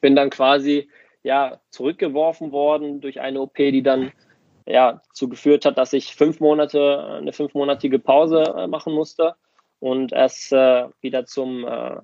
bin 0.00 0.14
dann 0.14 0.30
quasi 0.30 0.90
ja 1.22 1.60
zurückgeworfen 1.70 2.52
worden 2.52 3.00
durch 3.00 3.20
eine 3.20 3.40
OP, 3.40 3.56
die 3.56 3.82
dann 3.82 4.12
ja 4.66 5.00
dazu 5.08 5.28
geführt 5.28 5.64
hat, 5.64 5.78
dass 5.78 5.92
ich 5.92 6.14
fünf 6.14 6.40
Monate 6.40 7.02
eine 7.18 7.32
fünfmonatige 7.32 7.98
Pause 7.98 8.42
äh, 8.56 8.66
machen 8.66 8.92
musste 8.92 9.36
und 9.78 10.12
erst 10.12 10.52
äh, 10.52 10.88
wieder 11.00 11.24
zum 11.24 11.66
äh, 11.66 11.96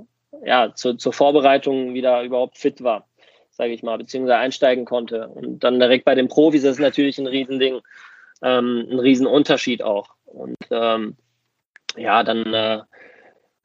ja 0.44 0.74
zu, 0.74 0.94
zur 0.94 1.12
Vorbereitung 1.12 1.94
wieder 1.94 2.22
überhaupt 2.22 2.58
fit 2.58 2.82
war 2.82 3.06
sage 3.56 3.72
ich 3.72 3.82
mal, 3.82 3.96
beziehungsweise 3.96 4.36
einsteigen 4.36 4.84
konnte. 4.84 5.28
Und 5.28 5.64
dann 5.64 5.80
direkt 5.80 6.04
bei 6.04 6.14
den 6.14 6.28
Profis 6.28 6.64
ist 6.64 6.78
natürlich 6.78 7.18
ein 7.18 7.26
Riesending, 7.26 7.80
ähm, 8.42 8.86
ein 8.90 8.98
Riesenunterschied 8.98 9.82
auch. 9.82 10.10
Und 10.26 10.56
ähm, 10.70 11.16
ja, 11.96 12.22
dann 12.22 12.52
äh, 12.52 12.80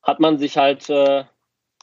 hat 0.02 0.20
man 0.20 0.38
sich 0.38 0.58
halt 0.58 0.90
äh, 0.90 1.26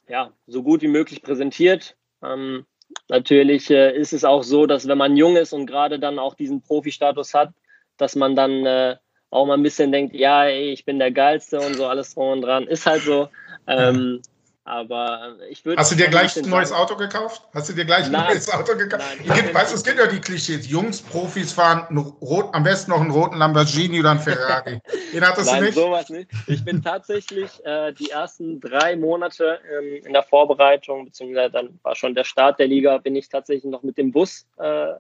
ja, 0.08 0.32
so 0.46 0.62
gut 0.62 0.80
wie 0.80 0.88
möglich 0.88 1.22
präsentiert. 1.22 1.96
Ähm, 2.22 2.64
natürlich 3.08 3.70
äh, 3.70 3.94
ist 3.94 4.14
es 4.14 4.24
auch 4.24 4.42
so, 4.42 4.66
dass 4.66 4.88
wenn 4.88 4.98
man 4.98 5.16
jung 5.16 5.36
ist 5.36 5.52
und 5.52 5.66
gerade 5.66 5.98
dann 5.98 6.18
auch 6.18 6.34
diesen 6.34 6.62
Profi-Status 6.62 7.34
hat, 7.34 7.50
dass 7.98 8.16
man 8.16 8.34
dann 8.34 8.64
äh, 8.64 8.96
auch 9.30 9.44
mal 9.44 9.54
ein 9.54 9.62
bisschen 9.62 9.92
denkt, 9.92 10.14
ja, 10.14 10.44
ey, 10.44 10.72
ich 10.72 10.86
bin 10.86 10.98
der 10.98 11.10
Geilste 11.10 11.60
und 11.60 11.74
so 11.74 11.86
alles 11.86 12.14
drum 12.14 12.32
und 12.32 12.40
dran. 12.40 12.66
Ist 12.66 12.86
halt 12.86 13.02
so. 13.02 13.28
Ähm, 13.66 14.22
aber 14.68 15.36
ich 15.48 15.64
würde. 15.64 15.80
Hast 15.80 15.92
du 15.92 15.96
dir 15.96 16.08
gleich 16.08 16.36
ein 16.36 16.48
neues 16.48 16.72
Auto 16.72 16.96
gekauft? 16.96 17.42
Hast 17.54 17.68
du 17.68 17.72
dir 17.72 17.84
gleich 17.84 18.06
ein 18.06 18.12
nein, 18.12 18.28
neues 18.28 18.52
Auto 18.52 18.76
gekauft? 18.76 19.04
Nein, 19.24 19.54
weißt 19.54 19.72
du, 19.72 19.76
es 19.76 19.84
gibt 19.84 19.98
ja 19.98 20.06
die 20.06 20.20
Klischees. 20.20 20.68
Jungs, 20.68 21.00
Profis 21.00 21.52
fahren 21.52 21.86
rot, 22.20 22.50
am 22.52 22.62
besten 22.62 22.90
noch 22.90 23.00
einen 23.00 23.10
roten 23.10 23.38
Lamborghini 23.38 24.00
oder 24.00 24.12
einen 24.12 24.20
Ferrari. 24.20 24.80
Den 25.12 25.26
hattest 25.26 25.50
nein, 25.50 25.60
du 25.60 25.66
nicht? 25.66 25.74
sowas 25.74 26.10
nicht. 26.10 26.30
Ich 26.46 26.64
bin 26.64 26.82
tatsächlich 26.82 27.64
äh, 27.64 27.92
die 27.92 28.10
ersten 28.10 28.60
drei 28.60 28.96
Monate 28.96 29.58
ähm, 29.72 30.02
in 30.04 30.12
der 30.12 30.22
Vorbereitung, 30.22 31.06
beziehungsweise 31.06 31.52
dann 31.52 31.78
war 31.82 31.94
schon 31.94 32.14
der 32.14 32.24
Start 32.24 32.58
der 32.58 32.66
Liga, 32.66 32.98
bin 32.98 33.16
ich 33.16 33.28
tatsächlich 33.28 33.70
noch 33.70 33.82
mit 33.82 33.96
dem 33.96 34.12
Bus 34.12 34.46
äh, 34.58 34.92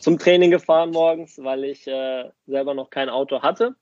zum 0.00 0.18
Training 0.18 0.50
gefahren 0.50 0.90
morgens, 0.90 1.38
weil 1.42 1.64
ich 1.64 1.86
äh, 1.86 2.30
selber 2.46 2.74
noch 2.74 2.90
kein 2.90 3.08
Auto 3.08 3.42
hatte. 3.42 3.74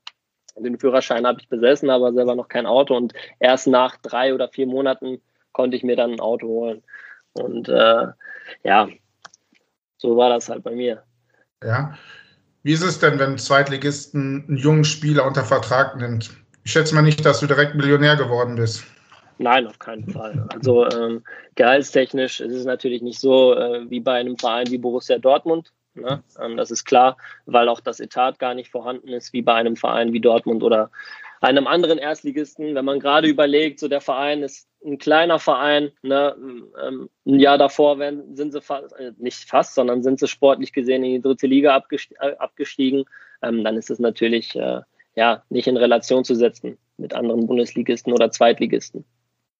Den 0.55 0.77
Führerschein 0.77 1.25
habe 1.25 1.41
ich 1.41 1.49
besessen, 1.49 1.89
aber 1.89 2.13
selber 2.13 2.35
noch 2.35 2.47
kein 2.47 2.65
Auto. 2.65 2.95
Und 2.95 3.13
erst 3.39 3.67
nach 3.67 3.97
drei 3.97 4.33
oder 4.33 4.49
vier 4.49 4.67
Monaten 4.67 5.19
konnte 5.53 5.77
ich 5.77 5.83
mir 5.83 5.95
dann 5.95 6.11
ein 6.11 6.19
Auto 6.19 6.47
holen. 6.47 6.83
Und 7.33 7.69
äh, 7.69 8.07
ja, 8.63 8.87
so 9.97 10.17
war 10.17 10.29
das 10.29 10.49
halt 10.49 10.63
bei 10.63 10.71
mir. 10.71 11.03
Ja. 11.63 11.97
Wie 12.63 12.73
ist 12.73 12.83
es 12.83 12.99
denn, 12.99 13.19
wenn 13.19 13.37
Zweitligisten 13.37 14.45
einen 14.47 14.57
jungen 14.57 14.85
Spieler 14.85 15.25
unter 15.25 15.43
Vertrag 15.43 15.97
nimmt? 15.97 16.31
Ich 16.63 16.71
schätze 16.71 16.95
mal 16.95 17.01
nicht, 17.01 17.25
dass 17.25 17.39
du 17.39 17.47
direkt 17.47 17.75
Millionär 17.75 18.15
geworden 18.15 18.55
bist. 18.55 18.83
Nein, 19.37 19.67
auf 19.67 19.79
keinen 19.79 20.07
Fall. 20.09 20.47
Also 20.53 20.87
ähm, 20.89 21.23
gehaltstechnisch 21.55 22.39
ist 22.39 22.53
es 22.53 22.65
natürlich 22.65 23.01
nicht 23.01 23.19
so 23.19 23.55
äh, 23.55 23.89
wie 23.89 23.99
bei 23.99 24.13
einem 24.13 24.37
Verein 24.37 24.67
wie 24.69 24.77
Borussia 24.77 25.17
Dortmund, 25.17 25.73
Ne? 25.95 26.23
Ähm, 26.39 26.57
das 26.57 26.71
ist 26.71 26.85
klar, 26.85 27.17
weil 27.45 27.69
auch 27.69 27.79
das 27.79 27.99
Etat 27.99 28.39
gar 28.39 28.55
nicht 28.55 28.71
vorhanden 28.71 29.09
ist, 29.09 29.31
wie 29.33 29.41
bei 29.41 29.53
einem 29.53 29.75
Verein 29.75 30.11
wie 30.11 30.19
Dortmund 30.19 30.63
oder 30.63 30.89
einem 31.43 31.67
anderen 31.67 31.97
Erstligisten. 31.97 32.73
Wenn 32.73 32.85
man 32.85 32.99
gerade 32.99 33.27
überlegt, 33.27 33.79
so 33.79 33.87
der 33.87 34.01
Verein 34.01 34.43
ist 34.43 34.67
ein 34.85 34.97
kleiner 34.97 35.39
Verein, 35.39 35.91
ne? 36.01 36.35
Ähm, 36.39 37.09
ein 37.25 37.39
Jahr 37.39 37.57
davor 37.57 37.99
werden, 37.99 38.35
sind 38.35 38.53
sie 38.53 38.61
fast, 38.61 38.93
äh, 38.97 39.11
nicht 39.17 39.47
fast, 39.49 39.75
sondern 39.75 40.03
sind 40.03 40.19
sie 40.19 40.27
sportlich 40.27 40.73
gesehen 40.73 41.03
in 41.03 41.11
die 41.11 41.21
dritte 41.21 41.47
Liga 41.47 41.83
äh, 42.19 42.35
abgestiegen, 42.37 43.05
ähm, 43.41 43.63
dann 43.63 43.77
ist 43.77 43.89
es 43.89 43.99
natürlich 43.99 44.55
äh, 44.55 44.81
ja, 45.15 45.43
nicht 45.49 45.67
in 45.67 45.77
Relation 45.77 46.23
zu 46.23 46.35
setzen 46.35 46.77
mit 46.97 47.13
anderen 47.13 47.45
Bundesligisten 47.45 48.13
oder 48.13 48.31
Zweitligisten. 48.31 49.05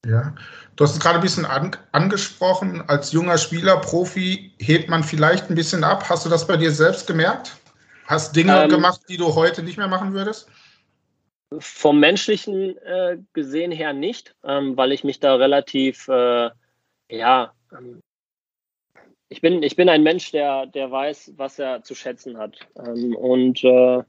Ja, 0.06 0.36
du 0.76 0.84
hast 0.84 0.94
es 0.94 1.00
gerade 1.00 1.20
ein 1.20 1.22
bisschen 1.22 1.46
an, 1.46 1.76
angesprochen. 1.94 2.84
Als 2.88 3.12
junger 3.14 3.38
Spieler, 3.38 3.78
Profi, 3.78 4.54
hebt 4.60 4.90
man 4.90 5.04
vielleicht 5.04 5.50
ein 5.50 5.56
bisschen 5.56 5.84
ab. 5.84 6.10
Hast 6.10 6.26
du 6.26 6.30
das 6.30 6.46
bei 6.46 6.58
dir 6.58 6.72
selbst 6.72 7.08
gemerkt? 7.08 7.56
Hast 8.06 8.36
Dinge 8.36 8.64
ähm, 8.64 8.70
gemacht, 8.70 9.02
die 9.08 9.18
du 9.18 9.34
heute 9.36 9.64
nicht 9.64 9.78
mehr 9.78 9.88
machen 9.88 10.14
würdest? 10.14 10.50
Vom 11.60 12.00
menschlichen 12.00 12.78
äh, 12.78 13.18
gesehen 13.34 13.72
her 13.72 13.94
nicht, 13.94 14.36
ähm, 14.44 14.78
weil 14.78 14.92
ich 14.92 15.04
mich 15.04 15.20
da 15.20 15.36
relativ, 15.36 16.08
äh, 16.08 16.50
ja, 17.10 17.54
ähm, 17.72 18.00
ich 19.30 19.42
bin, 19.42 19.64
ich 19.64 19.76
bin 19.76 19.90
ein 19.90 20.04
Mensch, 20.04 20.32
der, 20.32 20.68
der 20.68 20.92
weiß, 20.92 21.34
was 21.38 21.58
er 21.58 21.82
zu 21.84 21.96
schätzen 21.96 22.38
hat. 22.38 22.60
Ähm, 22.78 23.16
und 23.16 23.64
äh, 23.64 24.04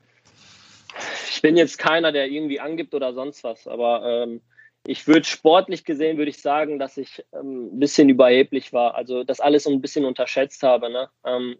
ich 1.30 1.40
bin 1.42 1.56
jetzt 1.56 1.78
keiner, 1.78 2.12
der 2.12 2.28
irgendwie 2.28 2.60
angibt 2.60 2.94
oder 2.94 3.14
sonst 3.14 3.42
was, 3.42 3.66
aber 3.66 4.02
ähm, 4.04 4.40
ich 4.86 5.06
würde 5.06 5.24
sportlich 5.24 5.84
gesehen, 5.84 6.18
würde 6.18 6.30
ich 6.30 6.42
sagen, 6.42 6.78
dass 6.78 6.98
ich 6.98 7.24
ähm, 7.32 7.74
ein 7.74 7.80
bisschen 7.80 8.10
überheblich 8.10 8.72
war. 8.72 8.94
Also 8.94 9.24
das 9.24 9.40
alles 9.40 9.66
ein 9.66 9.80
bisschen 9.80 10.04
unterschätzt 10.04 10.62
habe. 10.62 10.90
Ne? 10.90 11.08
Ähm, 11.24 11.56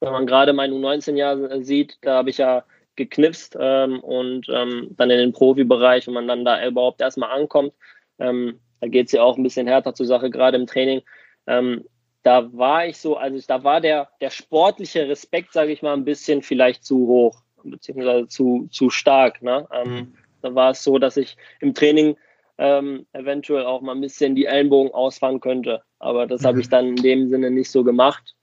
wenn 0.00 0.12
man 0.12 0.26
gerade 0.26 0.52
mein 0.52 0.72
U19-Jahr 0.72 1.62
sieht, 1.62 1.96
da 2.02 2.18
habe 2.18 2.28
ich 2.28 2.38
ja 2.38 2.64
geknipst 2.96 3.56
ähm, 3.60 4.00
und 4.00 4.48
ähm, 4.48 4.88
dann 4.96 5.10
in 5.10 5.18
den 5.18 5.32
Profibereich, 5.32 6.06
wenn 6.06 6.14
man 6.14 6.28
dann 6.28 6.44
da 6.44 6.66
überhaupt 6.66 7.00
erstmal 7.00 7.30
ankommt, 7.30 7.72
ähm, 8.18 8.58
da 8.80 8.88
geht 8.88 9.06
es 9.06 9.12
ja 9.12 9.22
auch 9.22 9.36
ein 9.36 9.42
bisschen 9.42 9.66
härter 9.66 9.94
zur 9.94 10.06
Sache, 10.06 10.30
gerade 10.30 10.56
im 10.56 10.66
Training. 10.66 11.02
Ähm, 11.46 11.84
da 12.22 12.52
war 12.52 12.86
ich 12.86 12.98
so, 12.98 13.16
also 13.16 13.38
da 13.46 13.62
war 13.62 13.80
der, 13.80 14.08
der 14.20 14.30
sportliche 14.30 15.08
Respekt, 15.08 15.52
sage 15.52 15.72
ich 15.72 15.82
mal, 15.82 15.92
ein 15.92 16.04
bisschen 16.04 16.42
vielleicht 16.42 16.84
zu 16.84 17.06
hoch, 17.06 17.42
beziehungsweise 17.62 18.26
zu, 18.26 18.68
zu 18.70 18.90
stark. 18.90 19.42
Ne? 19.42 19.68
Ähm, 19.72 20.14
da 20.42 20.54
war 20.54 20.70
es 20.70 20.82
so, 20.82 20.98
dass 20.98 21.16
ich 21.16 21.36
im 21.60 21.72
Training 21.72 22.16
ähm, 22.58 23.06
eventuell 23.12 23.64
auch 23.64 23.80
mal 23.80 23.94
ein 23.94 24.00
bisschen 24.00 24.34
die 24.34 24.46
Ellenbogen 24.46 24.92
ausfahren 24.92 25.40
könnte. 25.40 25.82
Aber 25.98 26.26
das 26.26 26.42
mhm. 26.42 26.46
habe 26.46 26.60
ich 26.60 26.68
dann 26.68 26.88
in 26.88 26.96
dem 26.96 27.28
Sinne 27.28 27.50
nicht 27.50 27.70
so 27.70 27.84
gemacht. 27.84 28.34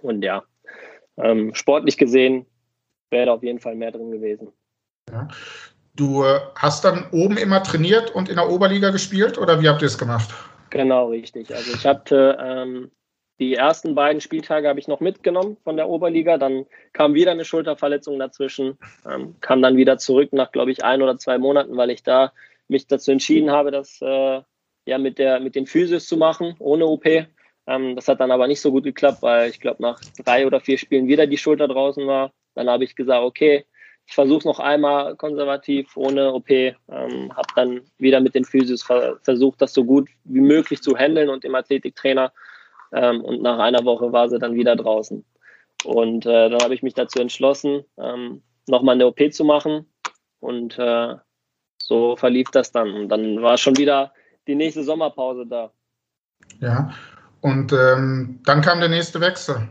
Und 0.00 0.22
ja, 0.22 0.44
sportlich 1.52 1.96
gesehen 1.96 2.46
wäre 3.10 3.26
da 3.26 3.32
auf 3.34 3.42
jeden 3.42 3.60
Fall 3.60 3.74
mehr 3.74 3.92
drin 3.92 4.10
gewesen. 4.10 4.48
Ja. 5.10 5.28
Du 5.94 6.22
äh, 6.22 6.40
hast 6.54 6.84
dann 6.84 7.06
oben 7.10 7.36
immer 7.36 7.62
trainiert 7.62 8.14
und 8.14 8.28
in 8.28 8.36
der 8.36 8.48
Oberliga 8.48 8.90
gespielt 8.90 9.36
oder 9.36 9.60
wie 9.60 9.68
habt 9.68 9.82
ihr 9.82 9.86
es 9.86 9.98
gemacht? 9.98 10.32
Genau, 10.70 11.08
richtig. 11.08 11.54
Also 11.54 11.72
ich 11.74 11.86
hatte 11.86 12.38
ähm, 12.40 12.90
die 13.40 13.54
ersten 13.54 13.94
beiden 13.94 14.20
Spieltage 14.20 14.68
habe 14.68 14.80
ich 14.80 14.88
noch 14.88 15.00
mitgenommen 15.00 15.56
von 15.62 15.76
der 15.76 15.88
Oberliga. 15.88 16.38
Dann 16.38 16.66
kam 16.92 17.14
wieder 17.14 17.30
eine 17.30 17.44
Schulterverletzung 17.44 18.18
dazwischen, 18.18 18.78
ähm, 19.08 19.36
kam 19.40 19.62
dann 19.62 19.76
wieder 19.76 19.98
zurück 19.98 20.32
nach, 20.32 20.50
glaube 20.50 20.72
ich, 20.72 20.84
ein 20.84 21.02
oder 21.02 21.18
zwei 21.18 21.38
Monaten, 21.38 21.76
weil 21.76 21.90
ich 21.90 22.02
da 22.02 22.32
mich 22.68 22.86
dazu 22.86 23.12
entschieden 23.12 23.50
habe, 23.50 23.70
das 23.70 24.00
äh, 24.02 24.42
ja 24.86 24.98
mit 24.98 25.18
der 25.18 25.40
mit 25.40 25.54
den 25.54 25.66
Physios 25.66 26.06
zu 26.06 26.16
machen, 26.16 26.54
ohne 26.58 26.86
OP. 26.86 27.06
Ähm, 27.06 27.96
das 27.96 28.08
hat 28.08 28.20
dann 28.20 28.30
aber 28.30 28.46
nicht 28.46 28.60
so 28.60 28.72
gut 28.72 28.84
geklappt, 28.84 29.22
weil 29.22 29.50
ich 29.50 29.60
glaube, 29.60 29.82
nach 29.82 30.00
drei 30.24 30.46
oder 30.46 30.60
vier 30.60 30.78
Spielen 30.78 31.06
wieder 31.06 31.26
die 31.26 31.38
Schulter 31.38 31.68
draußen 31.68 32.06
war. 32.06 32.32
Dann 32.58 32.68
habe 32.68 32.84
ich 32.84 32.96
gesagt, 32.96 33.22
okay, 33.22 33.64
ich 34.06 34.14
versuche 34.14 34.38
es 34.38 34.44
noch 34.44 34.58
einmal 34.58 35.16
konservativ 35.16 35.96
ohne 35.96 36.32
OP. 36.32 36.50
Ähm, 36.50 36.76
habe 36.88 37.48
dann 37.54 37.80
wieder 37.98 38.20
mit 38.20 38.34
den 38.34 38.44
Physios 38.44 38.82
ver 38.82 39.18
versucht, 39.22 39.60
das 39.62 39.74
so 39.74 39.84
gut 39.84 40.08
wie 40.24 40.40
möglich 40.40 40.82
zu 40.82 40.96
handeln 40.96 41.28
und 41.28 41.44
dem 41.44 41.54
Athletiktrainer. 41.54 42.32
Ähm, 42.92 43.20
und 43.22 43.42
nach 43.42 43.58
einer 43.58 43.84
Woche 43.84 44.10
war 44.12 44.28
sie 44.28 44.38
dann 44.38 44.54
wieder 44.54 44.76
draußen. 44.76 45.24
Und 45.84 46.26
äh, 46.26 46.50
dann 46.50 46.60
habe 46.62 46.74
ich 46.74 46.82
mich 46.82 46.94
dazu 46.94 47.20
entschlossen, 47.20 47.84
ähm, 47.98 48.42
nochmal 48.66 48.94
eine 48.94 49.06
OP 49.06 49.20
zu 49.30 49.44
machen. 49.44 49.86
Und 50.40 50.78
äh, 50.78 51.14
so 51.80 52.16
verlief 52.16 52.50
das 52.50 52.72
dann. 52.72 52.92
Und 52.94 53.08
dann 53.10 53.42
war 53.42 53.58
schon 53.58 53.76
wieder 53.76 54.12
die 54.46 54.54
nächste 54.54 54.82
Sommerpause 54.82 55.46
da. 55.46 55.70
Ja, 56.60 56.90
und 57.40 57.72
ähm, 57.72 58.40
dann 58.44 58.62
kam 58.62 58.80
der 58.80 58.88
nächste 58.88 59.20
Wechsel. 59.20 59.68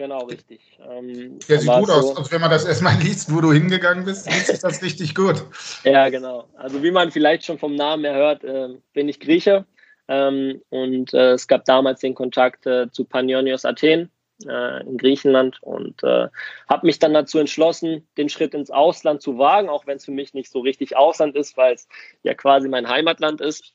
Genau, 0.00 0.24
richtig. 0.24 0.60
Ähm, 0.90 1.38
der 1.46 1.58
sieht 1.58 1.70
gut 1.70 1.88
so, 1.88 1.92
aus. 1.92 2.16
Also 2.16 2.32
wenn 2.32 2.40
man 2.40 2.48
das 2.48 2.64
erstmal 2.64 2.98
liest, 3.02 3.30
wo 3.34 3.42
du 3.42 3.52
hingegangen 3.52 4.06
bist, 4.06 4.24
liest 4.30 4.64
das 4.64 4.82
richtig 4.82 5.14
gut. 5.14 5.44
Ja, 5.84 6.08
genau. 6.08 6.48
Also 6.56 6.82
wie 6.82 6.90
man 6.90 7.10
vielleicht 7.10 7.44
schon 7.44 7.58
vom 7.58 7.74
Namen 7.74 8.04
her 8.04 8.14
hört, 8.14 8.42
äh, 8.42 8.68
bin 8.94 9.10
ich 9.10 9.20
Grieche. 9.20 9.66
Ähm, 10.08 10.62
und 10.70 11.12
äh, 11.12 11.32
es 11.32 11.46
gab 11.48 11.66
damals 11.66 12.00
den 12.00 12.14
Kontakt 12.14 12.64
äh, 12.64 12.90
zu 12.90 13.04
Panionios 13.04 13.66
Athen 13.66 14.10
äh, 14.48 14.80
in 14.84 14.96
Griechenland 14.96 15.62
und 15.62 16.02
äh, 16.02 16.28
habe 16.66 16.86
mich 16.86 16.98
dann 16.98 17.12
dazu 17.12 17.38
entschlossen, 17.38 18.08
den 18.16 18.30
Schritt 18.30 18.54
ins 18.54 18.70
Ausland 18.70 19.20
zu 19.20 19.36
wagen, 19.36 19.68
auch 19.68 19.86
wenn 19.86 19.98
es 19.98 20.06
für 20.06 20.12
mich 20.12 20.32
nicht 20.32 20.50
so 20.50 20.60
richtig 20.60 20.96
Ausland 20.96 21.36
ist, 21.36 21.58
weil 21.58 21.74
es 21.74 21.86
ja 22.22 22.32
quasi 22.32 22.70
mein 22.70 22.88
Heimatland 22.88 23.42
ist. 23.42 23.74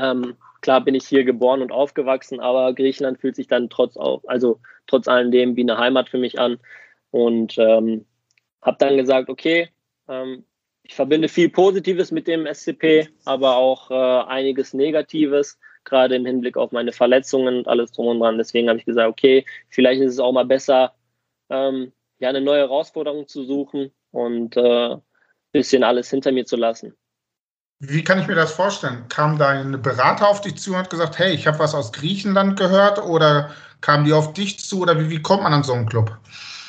Ähm, 0.00 0.34
klar 0.62 0.80
bin 0.80 0.94
ich 0.94 1.06
hier 1.06 1.24
geboren 1.24 1.60
und 1.60 1.72
aufgewachsen, 1.72 2.40
aber 2.40 2.72
Griechenland 2.72 3.20
fühlt 3.20 3.36
sich 3.36 3.48
dann 3.48 3.68
trotz 3.68 3.98
auch, 3.98 4.22
also 4.26 4.58
trotz 4.86 5.08
alledem 5.08 5.56
wie 5.56 5.62
eine 5.62 5.78
Heimat 5.78 6.08
für 6.08 6.18
mich 6.18 6.38
an. 6.38 6.58
Und 7.10 7.58
ähm, 7.58 8.06
habe 8.62 8.76
dann 8.78 8.96
gesagt, 8.96 9.28
okay, 9.28 9.68
ähm, 10.08 10.44
ich 10.82 10.94
verbinde 10.94 11.28
viel 11.28 11.48
Positives 11.48 12.10
mit 12.10 12.26
dem 12.26 12.46
SCP, 12.46 13.08
aber 13.24 13.56
auch 13.56 13.90
äh, 13.90 14.28
einiges 14.28 14.74
Negatives 14.74 15.58
gerade 15.84 16.16
im 16.16 16.26
Hinblick 16.26 16.56
auf 16.56 16.72
meine 16.72 16.92
Verletzungen 16.92 17.58
und 17.58 17.68
alles 17.68 17.92
drum 17.92 18.06
und 18.06 18.20
dran. 18.20 18.38
Deswegen 18.38 18.68
habe 18.68 18.78
ich 18.78 18.84
gesagt, 18.84 19.08
okay, 19.08 19.44
vielleicht 19.68 20.00
ist 20.00 20.12
es 20.12 20.20
auch 20.20 20.32
mal 20.32 20.44
besser, 20.44 20.94
ähm, 21.50 21.92
ja, 22.18 22.28
eine 22.28 22.40
neue 22.40 22.60
Herausforderung 22.60 23.26
zu 23.26 23.44
suchen 23.44 23.90
und 24.10 24.56
ein 24.56 24.64
äh, 24.64 24.96
bisschen 25.50 25.82
alles 25.82 26.10
hinter 26.10 26.32
mir 26.32 26.46
zu 26.46 26.56
lassen. 26.56 26.94
Wie 27.80 28.04
kann 28.04 28.20
ich 28.20 28.28
mir 28.28 28.36
das 28.36 28.52
vorstellen? 28.52 29.06
Kam 29.08 29.38
dein 29.38 29.82
Berater 29.82 30.28
auf 30.28 30.40
dich 30.40 30.56
zu 30.56 30.70
und 30.70 30.76
hat 30.76 30.90
gesagt, 30.90 31.18
hey, 31.18 31.34
ich 31.34 31.48
habe 31.48 31.58
was 31.58 31.74
aus 31.74 31.92
Griechenland 31.92 32.56
gehört 32.56 33.02
oder 33.04 33.50
kamen 33.82 34.04
die 34.04 34.12
auf 34.14 34.32
dich 34.32 34.58
zu 34.58 34.80
oder 34.80 34.98
wie, 34.98 35.10
wie 35.10 35.20
kommt 35.20 35.42
man 35.42 35.52
an 35.52 35.62
so 35.62 35.74
einen 35.74 35.86
Club? 35.86 36.16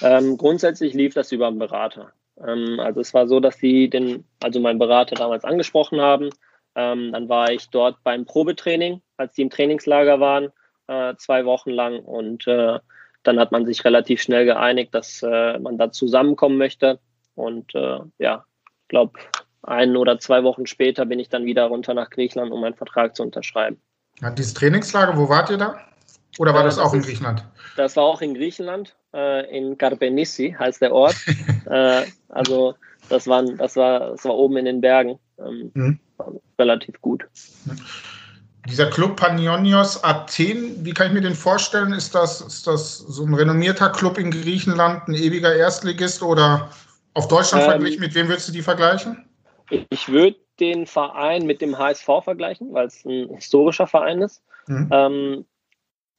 Ähm, 0.02 0.38
grundsätzlich 0.38 0.94
lief 0.94 1.14
das 1.14 1.32
über 1.32 1.48
einen 1.48 1.60
Berater. 1.60 2.12
Ähm, 2.46 2.80
also 2.80 3.00
es 3.00 3.14
war 3.14 3.28
so, 3.28 3.40
dass 3.40 3.56
sie 3.56 3.90
den, 3.90 4.26
also 4.42 4.60
meinen 4.60 4.80
Berater 4.80 5.16
damals 5.16 5.46
angesprochen 5.46 6.02
haben 6.02 6.30
ähm, 6.76 7.12
dann 7.12 7.30
war 7.30 7.52
ich 7.52 7.70
dort 7.70 8.04
beim 8.04 8.26
Probetraining, 8.26 9.02
als 9.18 9.34
die 9.34 9.44
im 9.44 9.50
Trainingslager 9.50 10.20
waren, 10.20 10.50
äh, 10.88 11.16
zwei 11.18 11.46
Wochen 11.46 11.70
lang. 11.70 12.00
Und 12.00 12.48
äh, 12.48 12.80
dann 13.24 13.40
hat 13.40 13.52
man 13.52 13.66
sich 13.66 13.86
relativ 13.86 14.22
schnell 14.22 14.46
geeinigt, 14.46 14.94
dass 14.94 15.22
äh, 15.22 15.60
man 15.60 15.78
da 15.78 15.92
zusammenkommen 15.92 16.58
möchte. 16.58 17.00
Und 17.36 17.74
äh, 17.76 18.00
ja, 18.18 18.46
ich 18.66 18.88
glaube, 18.88 19.20
ein 19.62 19.96
oder 19.96 20.20
zwei 20.20 20.44
Wochen 20.44 20.66
später 20.66 21.06
bin 21.06 21.20
ich 21.20 21.30
dann 21.30 21.46
wieder 21.46 21.66
runter 21.66 21.94
nach 21.94 22.10
Griechenland, 22.10 22.52
um 22.52 22.62
meinen 22.62 22.76
Vertrag 22.76 23.16
zu 23.16 23.24
unterschreiben. 23.24 23.80
Ja, 24.22 24.30
dieses 24.32 24.54
Trainingslager, 24.54 25.18
wo 25.18 25.30
wart 25.30 25.50
ihr 25.50 25.58
da? 25.58 25.80
Oder 26.40 26.54
war 26.54 26.62
äh, 26.62 26.66
das, 26.66 26.76
das, 26.76 26.86
auch 26.86 26.94
in 26.94 27.02
Griechenland? 27.02 27.46
Das 27.78 27.96
war 27.96 28.04
auch 28.04 28.22
in 28.22 28.34
Griechenland, 28.34 28.96
äh, 29.14 29.58
in 29.58 29.78
Karpenissi 29.78 30.56
heißt 30.58 30.82
der 30.82 30.94
Ort. 30.94 31.16
also 32.30 32.76
das, 33.10 33.28
waren, 33.28 33.58
das, 33.58 33.76
war, 33.76 34.12
das 34.12 34.26
war 34.26 34.36
oben 34.36 34.58
in 34.58 34.66
den 34.66 34.82
Bergen. 34.82 35.20
Ähm, 35.40 35.72
mhm 35.74 36.00
relativ 36.60 37.02
gut. 37.02 37.26
Dieser 38.70 38.90
Club 38.90 39.18
Panionios 39.18 40.04
Athen, 40.04 40.86
wie 40.86 40.94
kann 40.94 41.08
ich 41.08 41.14
mir 41.14 41.22
den 41.22 41.36
vorstellen? 41.36 41.92
Ist 41.92 42.16
das, 42.16 42.40
ist 42.42 42.66
das 42.66 43.00
so 43.00 43.26
ein 43.26 43.34
renommierter 43.34 43.90
Club 43.90 44.18
in 44.18 44.32
Griechenland, 44.32 45.08
ein 45.08 45.16
ewiger 45.16 45.54
Erstligist 45.54 46.24
oder 46.24 46.70
auf 47.14 47.28
Deutschland 47.28 47.66
ähm, 47.66 47.72
verglichen? 47.72 48.00
Mit 48.00 48.16
wem 48.16 48.30
würdest 48.30 48.48
du 48.48 48.54
die 48.54 48.62
vergleichen? 48.62 49.26
Ich 49.90 50.08
würde 50.08 50.38
den 50.60 50.86
Verein 50.86 51.46
mit 51.46 51.62
dem 51.62 51.78
HSV 51.78 52.08
vergleichen, 52.24 52.74
weil 52.74 52.88
es 52.88 53.04
ein 53.06 53.30
historischer 53.36 53.88
Verein 53.88 54.22
ist. 54.22 54.42
Mhm. 54.68 54.90
Ähm, 54.92 55.46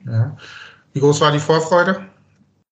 Ja. 0.05 0.37
Wie 0.93 0.99
groß 0.99 1.21
war 1.21 1.31
die 1.31 1.39
Vorfreude? 1.39 2.07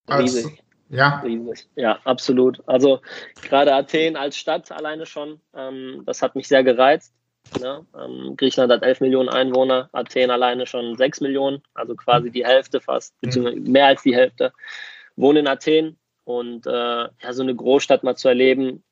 Als, 0.08 0.48
Ja. 0.88 1.20
Riesig. 1.24 1.68
Ja, 1.74 1.98
absolut. 2.04 2.62
Also 2.66 3.00
gerade 3.42 3.74
Athen 3.74 4.16
als 4.16 4.36
Stadt 4.36 4.70
alleine 4.70 5.06
schon, 5.06 5.40
ähm, 5.54 6.02
das 6.06 6.22
hat 6.22 6.36
mich 6.36 6.48
sehr 6.48 6.62
gereizt. 6.62 7.12
Ne? 7.60 7.86
Ähm, 7.96 8.36
Griechenland 8.36 8.72
hat 8.72 8.82
11 8.82 9.00
Millionen 9.00 9.28
Einwohner, 9.28 9.88
Athen 9.92 10.30
alleine 10.30 10.66
schon 10.66 10.96
6 10.96 11.20
Millionen, 11.20 11.62
also 11.74 11.94
quasi 11.94 12.30
die 12.30 12.44
Hälfte 12.44 12.80
fast, 12.80 13.14
mhm. 13.14 13.26
beziehungsweise 13.26 13.60
mehr 13.60 13.86
als 13.86 14.02
die 14.02 14.14
Hälfte, 14.14 14.52
wohnen 15.16 15.38
in 15.38 15.48
Athen. 15.48 15.98
Und 16.24 16.66
äh, 16.66 16.70
ja, 16.70 17.32
so 17.32 17.42
eine 17.42 17.54
Großstadt 17.54 18.02
mal 18.02 18.16
zu 18.16 18.28
erleben, 18.28 18.82